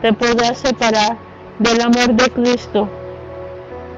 te 0.01 0.13
podrá 0.13 0.53
separar 0.53 1.17
del 1.59 1.81
amor 1.81 2.13
de 2.13 2.29
Cristo. 2.29 2.87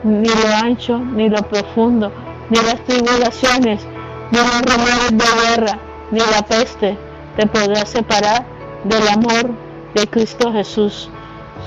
Ni 0.04 0.28
lo 0.28 0.56
ancho, 0.64 1.00
ni 1.00 1.30
lo 1.30 1.42
profundo, 1.44 2.12
ni 2.50 2.58
las 2.58 2.80
tribulaciones, 2.86 3.86
ni 4.32 4.38
los 4.38 4.62
rumores 4.62 5.12
de 5.12 5.26
guerra, 5.42 5.80
ni 6.12 6.20
la 6.20 6.42
peste, 6.44 6.98
te 7.36 7.48
podrá 7.48 7.86
separar 7.86 8.46
del 8.86 9.08
amor 9.10 9.52
de 9.94 10.08
Cristo 10.08 10.52
Jesús. 10.52 11.10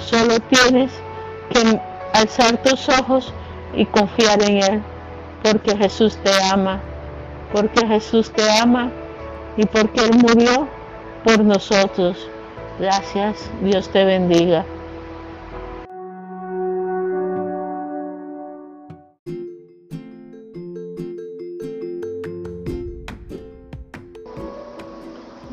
Solo 0.06 0.38
tienes 0.40 0.90
que 1.50 1.80
alzar 2.12 2.62
tus 2.62 2.88
ojos 2.88 3.32
y 3.74 3.84
confiar 3.86 4.42
en 4.42 4.62
Él, 4.62 4.82
porque 5.42 5.76
Jesús 5.76 6.16
te 6.22 6.30
ama, 6.50 6.80
porque 7.52 7.86
Jesús 7.86 8.30
te 8.30 8.42
ama 8.58 8.90
y 9.56 9.64
porque 9.66 10.04
Él 10.04 10.18
murió 10.18 10.68
por 11.24 11.44
nosotros. 11.44 12.28
Gracias, 12.78 13.50
Dios 13.62 13.88
te 13.88 14.04
bendiga. 14.04 14.64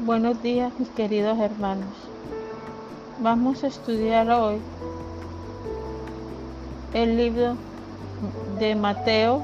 Buenos 0.05 0.43
días 0.43 0.71
mis 0.77 0.89
queridos 0.89 1.39
hermanos. 1.39 1.89
Vamos 3.19 3.63
a 3.63 3.67
estudiar 3.67 4.29
hoy 4.29 4.57
el 6.93 7.15
libro 7.17 7.55
de 8.59 8.75
Mateo, 8.75 9.41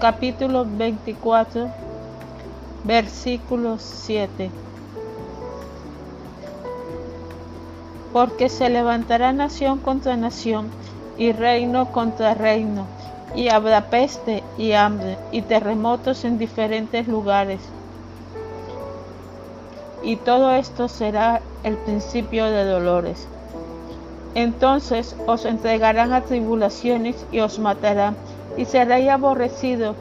capítulo 0.00 0.66
24, 0.66 1.70
versículo 2.86 3.78
7. 3.78 4.50
Porque 8.12 8.48
se 8.48 8.70
levantará 8.70 9.32
nación 9.32 9.78
contra 9.80 10.16
nación 10.16 10.70
y 11.18 11.32
reino 11.32 11.90
contra 11.92 12.34
reino, 12.34 12.86
y 13.34 13.48
habrá 13.48 13.90
peste 13.90 14.42
y 14.56 14.72
hambre 14.72 15.18
y 15.32 15.42
terremotos 15.42 16.24
en 16.24 16.38
diferentes 16.38 17.08
lugares. 17.08 17.60
Y 20.02 20.16
todo 20.16 20.52
esto 20.52 20.86
será 20.88 21.40
el 21.64 21.76
principio 21.78 22.46
de 22.46 22.64
dolores. 22.64 23.26
Entonces 24.34 25.16
os 25.26 25.44
entregarán 25.44 26.12
a 26.12 26.20
tribulaciones 26.20 27.16
y 27.32 27.40
os 27.40 27.58
matarán, 27.58 28.16
y 28.56 28.64
seréis 28.66 29.10
aborrecidos 29.10 29.96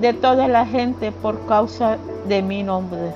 de 0.00 0.12
toda 0.12 0.48
la 0.48 0.66
gente 0.66 1.12
por 1.12 1.46
causa 1.46 1.98
de 2.26 2.42
mi 2.42 2.62
nombre. 2.62 3.12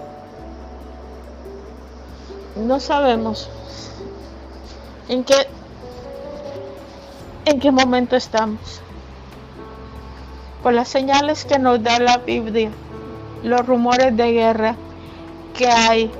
No 2.56 2.80
sabemos 2.80 3.48
en 5.08 5.24
qué, 5.24 5.34
en 7.44 7.60
qué 7.60 7.70
momento 7.70 8.16
estamos. 8.16 8.80
Por 10.62 10.74
las 10.74 10.88
señales 10.88 11.44
que 11.44 11.58
nos 11.58 11.82
da 11.82 11.98
la 11.98 12.18
Biblia, 12.18 12.70
los 13.42 13.66
rumores 13.66 14.16
de 14.16 14.32
guerra 14.32 14.76
que 15.56 15.66
hay, 15.66 16.10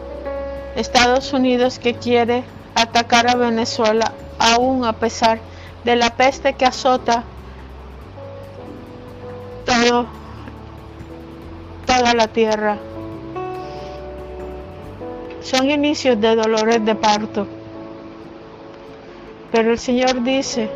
Estados 0.75 1.33
Unidos 1.33 1.79
que 1.79 1.95
quiere 1.95 2.45
atacar 2.75 3.29
a 3.29 3.35
Venezuela 3.35 4.13
aún 4.39 4.85
a 4.85 4.95
pesar 4.95 5.39
de 5.85 5.97
la 5.97 6.11
peste 6.11 6.55
que 6.55 6.65
azota 6.65 7.25
todo, 9.65 10.07
toda 11.99 12.15
la 12.15 12.29
tierra. 12.29 12.79
Son 15.43 15.69
inicios 15.69 16.21
de 16.21 16.37
dolores 16.37 16.85
de 16.85 16.95
parto. 16.95 17.47
Pero 19.51 19.73
el 19.73 19.79
Señor 19.79 20.23
dice 20.23 20.71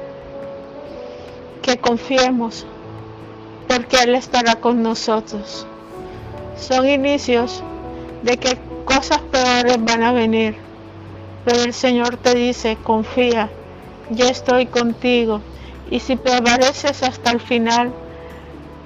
que 1.63 1.79
confiemos 1.79 2.67
porque 3.67 3.97
Él 4.03 4.15
estará 4.15 4.57
con 4.57 4.83
nosotros. 4.83 5.67
Son 6.59 6.87
inicios 6.87 7.63
de 8.23 8.37
que 8.37 8.59
cosas 8.85 9.21
peores 9.21 9.77
van 9.81 10.03
a 10.03 10.13
venir. 10.13 10.57
Pero 11.45 11.63
el 11.63 11.73
Señor 11.73 12.17
te 12.19 12.35
dice, 12.35 12.77
confía, 12.83 13.49
yo 14.11 14.27
estoy 14.27 14.67
contigo. 14.67 15.41
Y 15.91 16.01
si 16.01 16.17
prevaleces 16.17 17.03
hasta 17.03 17.31
el 17.31 17.41
final, 17.41 17.93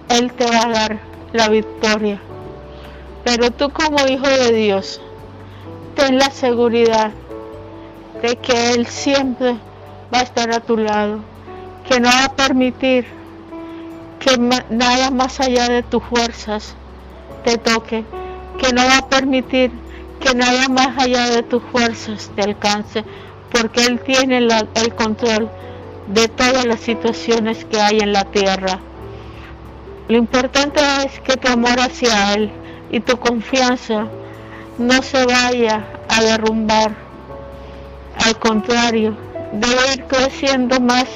Él 0.09 0.33
te 0.33 0.45
va 0.45 0.67
a 0.67 0.69
dar 0.69 1.10
la 1.33 1.49
victoria. 1.49 2.21
Pero 3.25 3.51
tú 3.51 3.71
como 3.71 4.07
hijo 4.07 4.27
de 4.27 4.53
Dios, 4.53 5.01
ten 5.95 6.19
la 6.19 6.31
seguridad 6.31 7.13
de 8.23 8.37
que 8.37 8.73
Él 8.73 8.87
siempre 8.87 9.57
va 10.13 10.21
a 10.21 10.23
estar 10.23 10.53
a 10.53 10.61
tu 10.61 10.77
lado, 10.77 11.21
que 11.89 12.01
no 12.01 12.09
va 12.09 12.25
a 12.25 12.37
permitir 12.37 13.07
que 14.19 14.37
nada 14.39 15.11
más 15.11 15.41
allá 15.41 15.69
de 15.69 15.83
tus 15.83 16.03
fuerzas 16.03 16.75
te 17.45 17.57
toque, 17.57 18.05
que 18.59 18.73
no 18.73 18.83
va 18.83 18.99
a 18.99 19.09
permitir 19.09 19.71
que 20.21 20.35
nada 20.35 20.69
más 20.69 20.99
allá 20.99 21.31
de 21.31 21.43
tus 21.43 21.63
fuerzas 21.63 22.31
te 22.37 22.43
alcance, 22.43 23.05
porque 23.51 23.85
Él 23.87 24.01
tiene 24.01 24.39
el 24.39 24.95
control 24.95 25.49
de 26.09 26.29
todas 26.29 26.65
las 26.67 26.81
situaciones 26.81 27.65
que 27.65 27.81
hay 27.81 28.01
en 28.01 28.13
la 28.13 28.25
tierra. 28.25 28.81
Lo 30.11 30.17
importante 30.17 30.81
es 31.07 31.21
que 31.21 31.37
tu 31.37 31.47
amor 31.53 31.79
hacia 31.79 32.35
Él 32.35 32.51
y 32.91 32.99
tu 32.99 33.17
confianza 33.17 34.09
no 34.77 35.03
se 35.05 35.25
vaya 35.25 35.87
a 36.09 36.21
derrumbar. 36.21 36.97
Al 38.27 38.37
contrario, 38.41 39.15
debe 39.53 39.95
ir 39.95 40.05
creciendo 40.07 40.81
más 40.81 41.07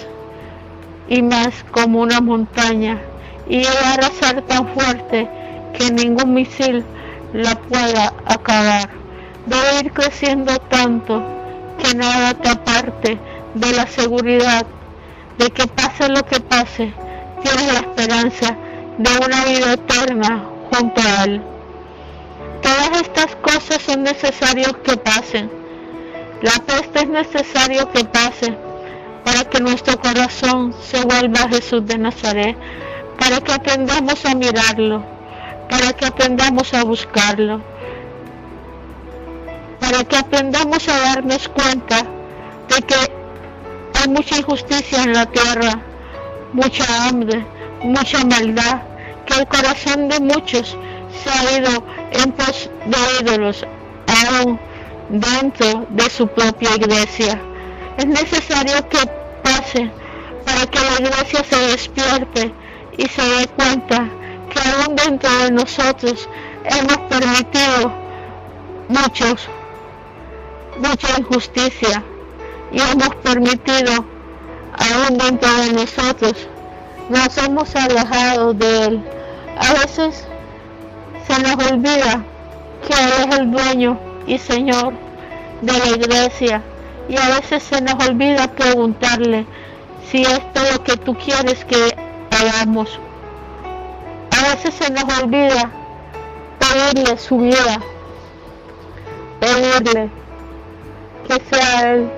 y 1.09 1.23
más 1.23 1.65
como 1.73 2.03
una 2.03 2.21
montaña 2.21 3.01
y 3.49 3.65
llegar 3.65 4.05
a 4.05 4.11
ser 4.11 4.43
tan 4.43 4.69
fuerte 4.69 5.29
que 5.77 5.91
ningún 5.91 6.33
misil 6.33 6.85
la 7.33 7.57
pueda 7.57 8.13
acabar. 8.27 8.89
Debe 9.47 9.87
ir 9.87 9.93
creciendo 9.93 10.57
tanto 10.69 11.21
que 11.83 11.97
nada 11.97 12.33
te 12.35 12.49
aparte 12.49 13.19
de 13.55 13.73
la 13.73 13.89
seguridad 13.89 14.65
de 15.39 15.51
que 15.51 15.67
pase 15.67 16.09
lo 16.09 16.25
que 16.25 16.39
pase, 16.39 16.93
tienes 17.43 17.73
la 17.73 17.81
esperanza 17.81 18.57
de 18.99 19.11
una 19.25 19.45
vida 19.45 19.73
eterna 19.73 20.45
junto 20.71 21.01
a 21.01 21.25
Él. 21.25 21.43
Todas 22.63 23.03
estas 23.03 23.37
cosas 23.37 23.83
son 23.83 24.03
necesarias 24.03 24.73
que 24.83 24.97
pasen. 24.97 25.51
La 26.43 26.53
peste 26.65 27.01
es 27.01 27.09
necesario 27.09 27.91
que 27.91 28.05
pase 28.05 28.57
para 29.25 29.45
que 29.45 29.61
nuestro 29.61 29.99
corazón 29.99 30.75
se 30.83 31.03
vuelva 31.03 31.41
a 31.41 31.49
Jesús 31.49 31.87
de 31.87 31.99
Nazaret, 31.99 32.57
para 33.19 33.41
que 33.41 33.53
aprendamos 33.53 34.25
a 34.27 34.35
mirarlo, 34.35 35.03
para 35.71 35.93
que 35.95 36.05
aprendamos 36.05 36.75
a 36.75 36.85
buscarlo, 36.85 37.63
para 39.81 40.05
que 40.05 40.17
aprendamos 40.17 40.89
a 40.89 40.99
darnos 40.99 41.49
cuenta 41.49 42.05
de 42.69 42.83
que 42.83 42.95
hay 43.95 44.09
mucha 44.09 44.37
injusticia 44.37 45.03
en 45.03 45.15
la 45.15 45.27
tierra, 45.27 45.81
mucha 46.53 47.09
hambre, 47.09 47.45
mucha 47.85 48.25
maldad, 48.25 48.83
que 49.27 49.35
el 49.41 49.47
corazón 49.47 50.09
de 50.09 50.19
muchos 50.21 50.77
se 51.23 51.31
ha 51.31 51.59
ido 51.59 51.85
en 52.13 52.33
pos 52.33 52.71
de 52.87 52.99
ídolos, 53.21 53.67
aún 54.07 54.59
dentro 55.11 55.87
de 55.91 56.11
su 56.11 56.27
propia 56.27 56.75
iglesia. 56.77 57.41
Es 57.99 58.07
necesario 58.07 58.89
que 58.89 58.99
pase 59.43 59.91
para 60.45 60.67
que 60.67 60.79
la 60.81 61.09
iglesia 61.09 61.45
se 61.45 61.59
despierte 61.73 62.55
y 62.97 63.07
se 63.07 63.23
dé 63.23 63.47
cuenta 63.49 64.09
que 64.51 64.61
aún 64.69 64.97
dentro 64.97 65.31
de 65.39 65.51
nosotros 65.51 66.29
hemos 66.65 66.97
permitido 67.09 67.93
muchos, 68.89 69.49
mucha 70.79 71.19
injusticia 71.19 72.03
y 72.73 72.81
hemos 72.81 73.15
permitido 73.17 74.05
aún 74.73 75.19
dentro 75.19 75.53
de 75.55 75.73
nosotros 75.73 76.49
nos 77.09 77.39
hemos 77.39 77.75
alejado 77.77 78.55
de 78.55 78.85
Él. 78.87 79.05
A 79.59 79.73
veces 79.75 80.27
se 81.27 81.43
nos 81.43 81.71
olvida 81.71 82.25
que 82.87 82.95
Él 82.95 83.29
es 83.29 83.39
el 83.39 83.51
dueño 83.51 83.99
y 84.27 84.39
Señor 84.39 84.95
de 85.63 85.73
la 85.73 85.87
iglesia. 85.89 86.63
Y 87.09 87.17
a 87.17 87.29
veces 87.29 87.63
se 87.63 87.81
nos 87.81 87.95
olvida 88.07 88.49
preguntarle 88.49 89.47
si 90.11 90.23
es 90.23 90.41
lo 90.73 90.83
que 90.83 90.97
tú 90.97 91.15
quieres 91.15 91.65
que 91.65 91.95
hagamos. 92.31 92.99
A 94.31 94.55
veces 94.55 94.75
se 94.75 94.91
nos 94.91 95.05
olvida 95.23 95.71
pedirle 96.59 97.19
su 97.19 97.39
vida, 97.39 97.81
pedirle 99.41 100.11
que 101.29 101.43
sea 101.51 101.93
Él 101.93 102.11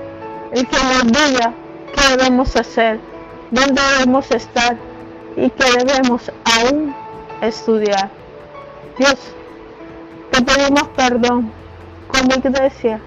el 0.53 0.67
que 0.67 0.77
nos 0.77 1.07
diga 1.07 1.53
qué 1.95 2.17
debemos 2.17 2.57
hacer, 2.57 3.01
dónde 3.51 3.81
debemos 3.99 4.31
estar 4.31 4.77
y 5.37 5.51
que 5.51 5.65
debemos 5.85 6.33
aún 6.45 6.95
estudiar. 7.41 8.11
Dios, 8.99 9.35
te 10.31 10.43
pedimos 10.43 10.89
perdón 10.97 11.51
como 12.09 12.35
iglesia 12.35 13.01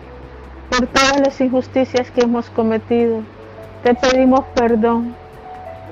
por 0.70 0.88
todas 0.88 1.20
las 1.20 1.41
injusticias 1.41 2.11
que 2.11 2.22
hemos 2.22 2.49
cometido. 2.49 3.22
Te 3.84 3.95
pedimos 3.95 4.45
perdón 4.53 5.16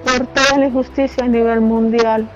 por 0.03 0.27
toda 0.27 0.59
la 0.59 0.67
injusticia 0.67 1.25
a 1.25 1.27
nivel 1.27 1.61
mundial 1.61 2.29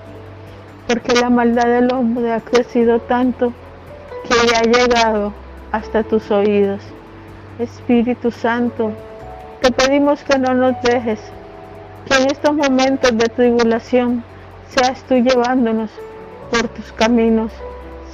porque 0.86 1.14
la 1.14 1.30
maldad 1.30 1.66
del 1.66 1.92
hombre 1.92 2.32
ha 2.32 2.40
crecido 2.40 3.00
tanto 3.00 3.52
que 4.24 4.34
ya 4.50 4.58
ha 4.58 4.62
llegado 4.62 5.32
hasta 5.70 6.02
tus 6.02 6.30
oídos. 6.30 6.82
Espíritu 7.58 8.30
Santo, 8.30 8.92
te 9.60 9.70
pedimos 9.70 10.22
que 10.24 10.38
no 10.38 10.54
nos 10.54 10.80
dejes, 10.82 11.20
que 12.06 12.14
en 12.14 12.30
estos 12.30 12.54
momentos 12.54 13.16
de 13.16 13.28
tribulación 13.28 14.24
seas 14.68 15.02
tú 15.04 15.14
llevándonos 15.14 15.90
por 16.50 16.68
tus 16.68 16.92
caminos, 16.92 17.52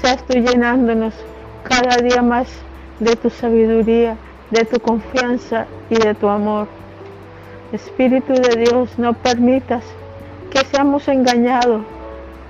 seas 0.01 0.23
tú 0.27 0.35
llenándonos 0.39 1.15
cada 1.65 1.97
día 1.97 2.23
más 2.23 2.49
de 3.01 3.17
tu 3.17 3.31
sabiduría, 3.31 4.17
de 4.51 4.65
tu 4.65 4.81
confianza 4.81 5.67
y 5.91 5.97
de 5.97 6.15
tu 6.15 6.29
amor. 6.29 6.69
Espíritu 7.73 8.33
de 8.33 8.65
Dios, 8.65 8.99
no 8.99 9.13
permitas 9.15 9.85
que 10.51 10.65
seamos 10.65 11.07
engañados 11.09 11.83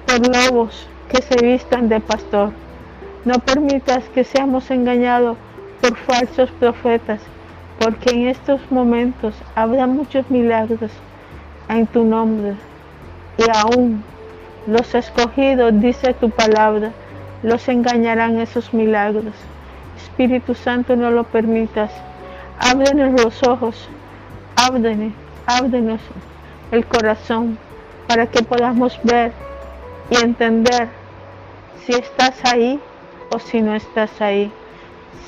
por 0.06 0.20
lobos 0.27 0.89
que 1.09 1.23
se 1.23 1.44
vistan 1.44 1.89
de 1.89 2.01
pastor. 2.01 2.52
No 3.24 3.35
permitas 3.40 4.05
que 4.15 4.24
seamos 4.24 4.70
engañados 4.70 5.36
por 5.81 5.97
falsos 5.97 6.51
profetas, 6.52 7.20
porque 7.78 8.10
en 8.10 8.28
estos 8.28 8.60
momentos 8.70 9.35
habrá 9.55 9.86
muchos 9.86 10.31
milagros 10.31 10.90
en 11.69 11.86
tu 11.86 12.05
nombre. 12.05 12.55
Y 13.36 13.45
aún 13.55 14.03
los 14.66 14.95
escogidos, 14.95 15.81
dice 15.81 16.15
tu 16.15 16.31
palabra, 16.31 16.93
los 17.43 17.69
engañarán 17.69 18.39
esos 18.39 18.74
milagros. 18.74 19.35
Espíritu 19.97 20.55
Santo, 20.55 20.97
no 20.97 21.11
lo 21.11 21.24
permitas. 21.24 21.90
Ábrenos 22.59 23.20
los 23.20 23.43
ojos, 23.47 23.89
ábrenos, 24.57 25.12
ábrenos 25.47 26.01
el 26.73 26.85
corazón 26.86 27.59
para 28.07 28.27
que 28.27 28.43
podamos 28.43 28.99
ver 29.05 29.32
y 30.11 30.16
entender 30.16 30.89
si 31.85 31.93
estás 31.93 32.45
ahí 32.45 32.81
o 33.31 33.39
si 33.39 33.61
no 33.61 33.74
estás 33.74 34.20
ahí. 34.20 34.51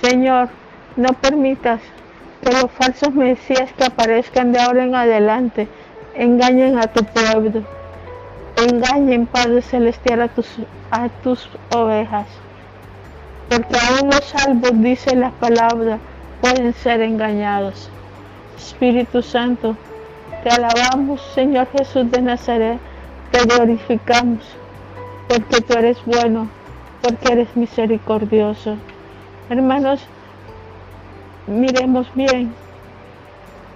Señor, 0.03 0.49
no 0.97 1.09
permitas 1.15 1.81
que 2.43 2.53
los 2.53 2.71
falsos 2.73 3.15
mesías 3.15 3.73
que 3.75 3.85
aparezcan 3.85 4.53
de 4.53 4.61
ahora 4.61 4.85
en 4.85 4.95
adelante 4.95 5.69
engañen 6.15 6.79
a 6.79 6.87
tu 6.87 7.05
pueblo. 7.05 7.63
Engañen, 8.57 9.27
Padre 9.27 9.63
Celestial, 9.63 10.23
a 10.23 10.29
tus, 10.29 10.49
a 10.91 11.09
tus 11.23 11.49
ovejas. 11.75 12.27
Porque 13.49 13.77
aún 13.79 14.11
los 14.11 14.25
salvos, 14.25 14.73
dice 14.75 15.17
la 15.17 15.31
palabra, 15.31 15.99
pueden 16.41 16.73
ser 16.75 17.01
engañados. 17.01 17.91
Espíritu 18.57 19.23
Santo, 19.23 19.77
te 20.43 20.51
alabamos, 20.51 21.21
Señor 21.35 21.69
Jesús 21.73 22.11
de 22.11 22.23
Nazaret, 22.23 22.79
te 23.31 23.43
glorificamos, 23.45 24.45
porque 25.29 25.61
tú 25.61 25.75
eres 25.75 25.99
bueno, 26.07 26.49
porque 27.03 27.33
eres 27.33 27.57
misericordioso. 27.57 28.77
Hermanos, 29.49 30.01
miremos 31.47 32.07
bien 32.15 32.55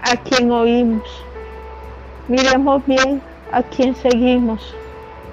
a 0.02 0.16
quien 0.16 0.50
oímos, 0.52 1.02
miremos 2.28 2.84
bien 2.86 3.20
a 3.52 3.62
quien 3.62 3.94
seguimos. 3.94 4.74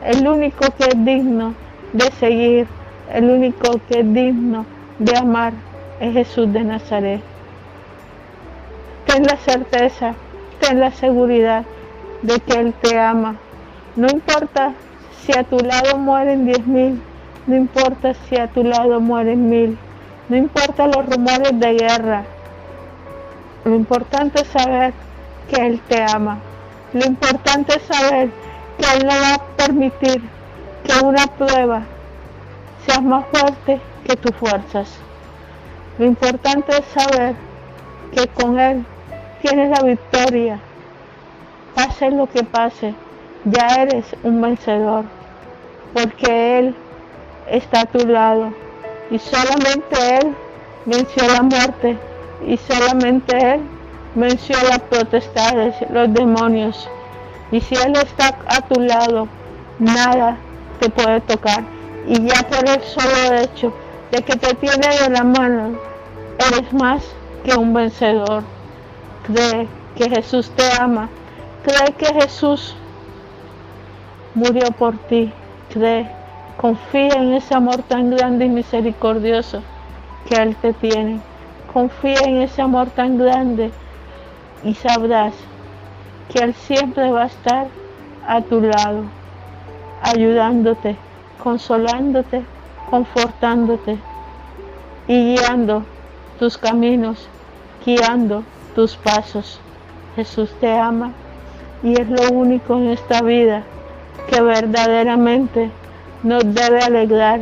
El 0.04 0.28
único 0.28 0.66
que 0.78 0.86
es 0.86 1.06
digno 1.06 1.54
de 1.94 2.12
seguir, 2.12 2.68
el 3.14 3.30
único 3.30 3.80
que 3.88 4.00
es 4.00 4.14
digno 4.14 4.66
de 5.00 5.18
amar 5.18 5.54
es 6.00 6.14
Jesús 6.14 6.52
de 6.52 6.64
Nazaret. 6.64 7.22
Ten 9.06 9.24
la 9.24 9.38
certeza, 9.38 10.14
ten 10.60 10.80
la 10.80 10.92
seguridad 10.92 11.66
de 12.22 12.40
que 12.40 12.60
Él 12.60 12.74
te 12.82 13.00
ama. 13.00 13.36
No 13.96 14.08
importa 14.08 14.74
si 15.22 15.38
a 15.38 15.44
tu 15.44 15.58
lado 15.60 15.98
mueren 15.98 16.46
diez 16.46 16.66
mil, 16.66 17.02
no 17.48 17.56
importa 17.56 18.14
si 18.14 18.38
a 18.38 18.48
tu 18.48 18.64
lado 18.64 19.00
mueren 19.00 19.50
mil, 19.50 19.78
no 20.30 20.38
importa 20.38 20.88
los 20.88 21.06
rumores 21.06 21.60
de 21.60 21.74
guerra. 21.74 22.24
Lo 23.66 23.76
importante 23.76 24.42
es 24.42 24.48
saber 24.48 24.94
que 25.50 25.66
Él 25.66 25.82
te 25.88 26.02
ama. 26.02 26.40
Lo 26.94 27.06
importante 27.06 27.78
es 27.78 27.84
saber 27.84 28.30
que 28.78 28.98
Él 28.98 29.06
no 29.06 29.14
va 29.14 29.36
a 29.36 29.48
permitir 29.56 30.22
que 30.84 31.06
una 31.06 31.26
prueba 31.28 31.84
sea 32.86 33.00
más 33.00 33.26
fuerte 33.32 33.80
que 34.06 34.16
tus 34.18 34.36
fuerzas. 34.36 34.90
Lo 35.98 36.06
importante 36.06 36.74
es 36.78 36.86
saber 36.88 37.36
que 38.14 38.28
con 38.28 38.60
Él 38.60 38.86
tienes 39.42 39.70
la 39.70 39.86
victoria. 39.86 40.60
Pase 41.76 42.12
lo 42.12 42.28
que 42.28 42.44
pase, 42.44 42.94
ya 43.46 43.68
eres 43.84 44.06
un 44.24 44.42
vencedor, 44.42 45.06
porque 45.94 46.60
Él 46.60 46.76
está 47.48 47.82
a 47.82 47.86
tu 47.86 48.06
lado 48.06 48.54
y 49.10 49.18
solamente 49.18 50.18
Él 50.18 50.36
venció 50.86 51.24
la 51.28 51.42
muerte 51.42 51.98
y 52.46 52.58
solamente 52.58 53.54
Él 53.54 53.62
venció 54.16 54.56
las 54.68 54.80
potestades, 54.80 55.76
los 55.90 56.14
demonios. 56.14 56.90
Y 57.52 57.62
si 57.62 57.76
Él 57.76 57.94
está 57.96 58.38
a 58.48 58.62
tu 58.62 58.80
lado, 58.80 59.28
nada 59.80 60.38
te 60.80 60.90
puede 60.90 61.22
tocar. 61.22 61.64
Y 62.08 62.26
ya 62.26 62.42
por 62.48 62.68
el 62.68 62.82
solo 62.82 63.36
hecho 63.42 63.74
de 64.12 64.22
que 64.24 64.36
te 64.36 64.54
tiene 64.56 64.88
de 64.88 65.10
la 65.10 65.24
mano, 65.24 65.78
eres 66.38 66.74
más 66.74 67.04
que 67.44 67.56
un 67.56 67.74
vencedor. 67.74 68.44
Cree 69.24 69.68
que 69.96 70.10
Jesús 70.10 70.50
te 70.56 70.64
ama. 70.80 71.10
Cree 71.64 71.94
que 71.94 72.14
Jesús 72.14 72.76
murió 74.34 74.72
por 74.72 74.98
ti. 75.08 75.32
Cree, 75.72 76.10
confía 76.58 77.14
en 77.16 77.34
ese 77.34 77.54
amor 77.54 77.84
tan 77.84 78.10
grande 78.12 78.46
y 78.46 78.50
misericordioso 78.50 79.62
que 80.28 80.36
Él 80.36 80.56
te 80.56 80.74
tiene. 80.74 81.20
Confía 81.72 82.20
en 82.26 82.42
ese 82.42 82.62
amor 82.62 82.90
tan 82.90 83.18
grande 83.18 83.72
y 84.64 84.74
sabrás 84.76 85.34
que 86.30 86.44
Él 86.44 86.54
siempre 86.54 87.12
va 87.12 87.24
a 87.24 87.28
estar 87.28 87.68
a 88.28 88.42
tu 88.42 88.62
lado, 88.62 89.04
ayudándote, 90.02 90.96
consolándote, 91.44 92.44
confortándote 92.90 93.98
y 95.08 95.36
guiando 95.36 95.84
tus 96.40 96.58
caminos, 96.58 97.28
guiando 97.86 98.44
tus 98.76 98.96
pasos. 98.96 99.60
Jesús 100.16 100.54
te 100.60 100.72
ama 100.72 101.12
y 101.84 102.00
es 102.00 102.08
lo 102.10 102.30
único 102.32 102.76
en 102.78 102.90
esta 102.90 103.22
vida 103.22 103.64
que 104.30 104.42
verdaderamente 104.42 105.72
nos 106.24 106.44
debe 106.54 106.82
alegrar, 106.82 107.42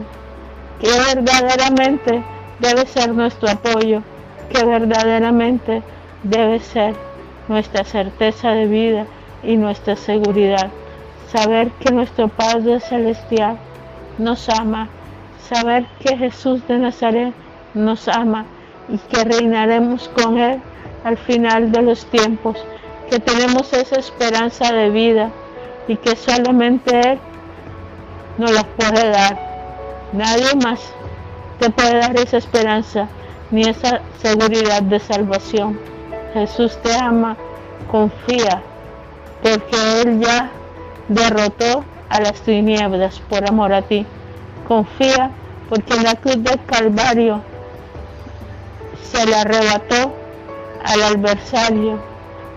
que 0.79 0.89
verdaderamente 1.13 2.23
debe 2.59 2.85
ser 2.85 3.13
nuestro 3.13 3.49
apoyo, 3.49 4.01
que 4.49 4.63
verdaderamente 4.63 5.83
debe 6.23 6.59
ser 6.59 7.08
nuestra 7.49 7.83
certeza 7.83 8.51
de 8.51 8.67
vida 8.67 9.05
y 9.43 9.57
nuestra 9.57 9.97
seguridad. 9.97 10.69
Saber 11.27 11.71
que 11.71 11.91
nuestro 11.91 12.29
Padre 12.29 12.79
Celestial 12.79 13.57
nos 14.17 14.47
ama, 14.49 14.87
saber 15.49 15.85
que 15.99 16.15
Jesús 16.15 16.65
de 16.67 16.77
Nazaret 16.77 17.33
nos 17.73 18.07
ama 18.07 18.45
y 18.87 18.97
que 18.97 19.23
reinaremos 19.23 20.09
con 20.09 20.37
Él 20.37 20.61
al 21.03 21.17
final 21.17 21.71
de 21.71 21.81
los 21.81 22.05
tiempos, 22.05 22.57
que 23.09 23.19
tenemos 23.19 23.73
esa 23.73 23.99
esperanza 23.99 24.71
de 24.71 24.89
vida 24.89 25.29
y 25.87 25.95
que 25.97 26.15
solamente 26.15 26.99
Él 26.99 27.19
nos 28.37 28.51
la 28.51 28.63
puede 28.63 29.09
dar. 29.09 29.49
Nadie 30.13 30.55
más 30.63 30.93
te 31.59 31.69
puede 31.69 31.99
dar 31.99 32.15
esa 32.17 32.37
esperanza 32.37 33.07
ni 33.51 33.61
esa 33.61 34.01
seguridad 34.21 34.83
de 34.83 34.99
salvación. 34.99 35.98
Jesús 36.33 36.77
te 36.81 36.93
ama, 36.95 37.35
confía, 37.91 38.61
porque 39.41 40.01
Él 40.01 40.19
ya 40.19 40.51
derrotó 41.07 41.83
a 42.09 42.21
las 42.21 42.41
tinieblas 42.41 43.19
por 43.29 43.47
amor 43.47 43.73
a 43.73 43.81
ti. 43.81 44.05
Confía 44.67 45.31
porque 45.69 45.93
en 45.95 46.03
la 46.03 46.15
cruz 46.15 46.43
del 46.43 46.63
Calvario 46.65 47.41
se 49.01 49.25
le 49.25 49.35
arrebató 49.35 50.13
al 50.83 51.01
adversario 51.03 51.99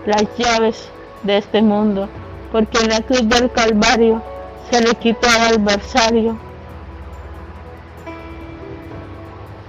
las 0.05 0.23
llaves 0.37 0.89
de 1.23 1.37
este 1.37 1.61
mundo, 1.61 2.09
porque 2.51 2.79
en 2.79 2.89
la 2.89 3.01
cruz 3.01 3.27
del 3.27 3.51
Calvario 3.51 4.21
se 4.69 4.81
le 4.81 4.93
quitó 4.95 5.27
al 5.29 5.55
adversario 5.55 6.37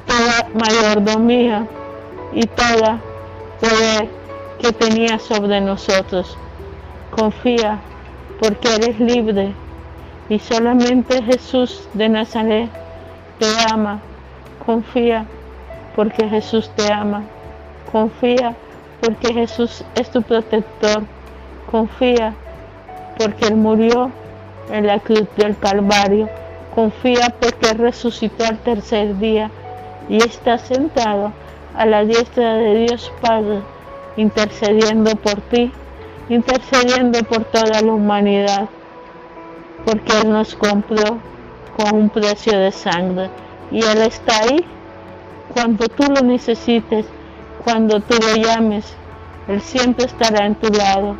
toda 0.06 0.48
mayordomía 0.55 1.66
y 2.32 2.47
toda 2.47 3.01
poder 3.60 4.09
que 4.60 4.72
tenía 4.72 5.18
sobre 5.18 5.60
nosotros. 5.60 6.36
Confía 7.10 7.81
porque 8.40 8.74
eres 8.74 8.98
libre 8.98 9.55
y 10.28 10.39
solamente 10.39 11.22
Jesús 11.22 11.89
de 11.94 12.09
Nazaret 12.09 12.70
te 13.39 13.47
ama. 13.70 14.01
Confía 14.64 15.26
porque 15.94 16.28
Jesús 16.28 16.70
te 16.76 16.93
ama. 16.93 17.22
Confía 17.93 18.56
porque 19.01 19.35
Jesús 19.35 19.85
es 19.94 20.10
tu 20.10 20.22
protector. 20.22 21.05
Confía 21.70 22.35
porque 23.18 23.47
Él 23.47 23.56
murió 23.56 24.10
en 24.70 24.86
la 24.86 24.98
cruz 24.98 25.26
del 25.36 25.56
Calvario. 25.59 26.28
Confía 26.74 27.35
porque 27.39 27.74
resucitó 27.74 28.44
al 28.47 28.59
tercer 28.59 29.18
día 29.18 29.51
y 30.09 30.16
está 30.16 30.59
sentado 30.59 31.32
a 31.76 31.86
la 31.86 32.05
diestra 32.05 32.55
de 32.55 32.86
Dios 32.86 33.12
Padre, 33.20 33.60
intercediendo 34.16 35.16
por 35.16 35.40
ti, 35.51 35.72
intercediendo 36.28 37.22
por 37.24 37.44
toda 37.44 37.80
la 37.80 37.92
humanidad, 37.92 38.68
porque 39.84 40.12
Él 40.20 40.30
nos 40.30 40.55
compró 40.55 41.18
con 41.76 41.94
un 41.94 42.10
precio 42.10 42.59
de 42.59 42.70
sangre. 42.72 43.30
Y 43.70 43.82
Él 43.82 43.98
está 44.02 44.40
ahí 44.42 44.64
cuando 45.52 45.88
tú 45.88 46.05
lo 46.05 46.20
necesites, 46.22 47.06
cuando 47.64 48.01
tú 48.01 48.14
lo 48.20 48.42
llames, 48.42 48.94
Él 49.48 49.60
siempre 49.60 50.06
estará 50.06 50.46
en 50.46 50.55
tu 50.55 50.68
lado. 50.72 51.16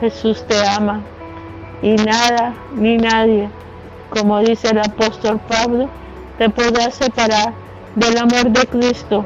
Jesús 0.00 0.44
te 0.46 0.66
ama. 0.66 1.00
Y 1.82 1.96
nada 1.96 2.54
ni 2.74 2.96
nadie, 2.96 3.48
como 4.10 4.40
dice 4.40 4.68
el 4.68 4.78
apóstol 4.78 5.40
Pablo, 5.48 5.88
te 6.38 6.48
podrá 6.48 6.90
separar 6.90 7.52
del 7.94 8.16
amor 8.18 8.50
de 8.50 8.66
Cristo, 8.66 9.24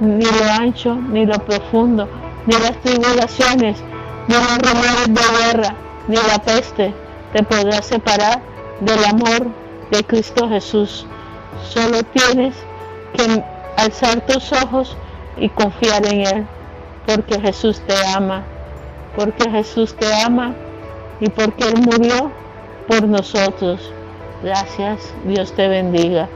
ni 0.00 0.24
lo 0.24 0.44
ancho, 0.60 0.94
ni 0.94 1.26
lo 1.26 1.38
profundo, 1.38 2.08
ni 2.46 2.54
las 2.54 2.80
tribulaciones, 2.82 3.82
ni 4.28 4.34
los 4.34 4.58
rumores 4.58 5.06
de 5.06 5.38
guerra, 5.38 5.74
ni 6.06 6.16
la 6.16 6.38
peste, 6.38 6.94
te 7.32 7.42
podrá 7.42 7.82
separar 7.82 8.40
del 8.80 9.04
amor 9.04 9.48
de 9.90 10.04
Cristo 10.04 10.48
Jesús. 10.48 11.06
Solo 11.68 12.02
tienes 12.04 12.54
que 13.14 13.42
alzar 13.76 14.20
tus 14.26 14.52
ojos 14.52 14.96
y 15.36 15.48
confiar 15.48 16.06
en 16.06 16.26
Él, 16.26 16.46
porque 17.06 17.40
Jesús 17.40 17.80
te 17.86 17.94
ama, 18.14 18.44
porque 19.16 19.50
Jesús 19.50 19.94
te 19.96 20.06
ama 20.22 20.54
y 21.20 21.28
porque 21.28 21.64
Él 21.64 21.80
murió 21.80 22.30
por 22.86 23.02
nosotros. 23.06 23.92
Gracias, 24.42 25.12
Dios 25.24 25.52
te 25.52 25.68
bendiga. 25.68 26.28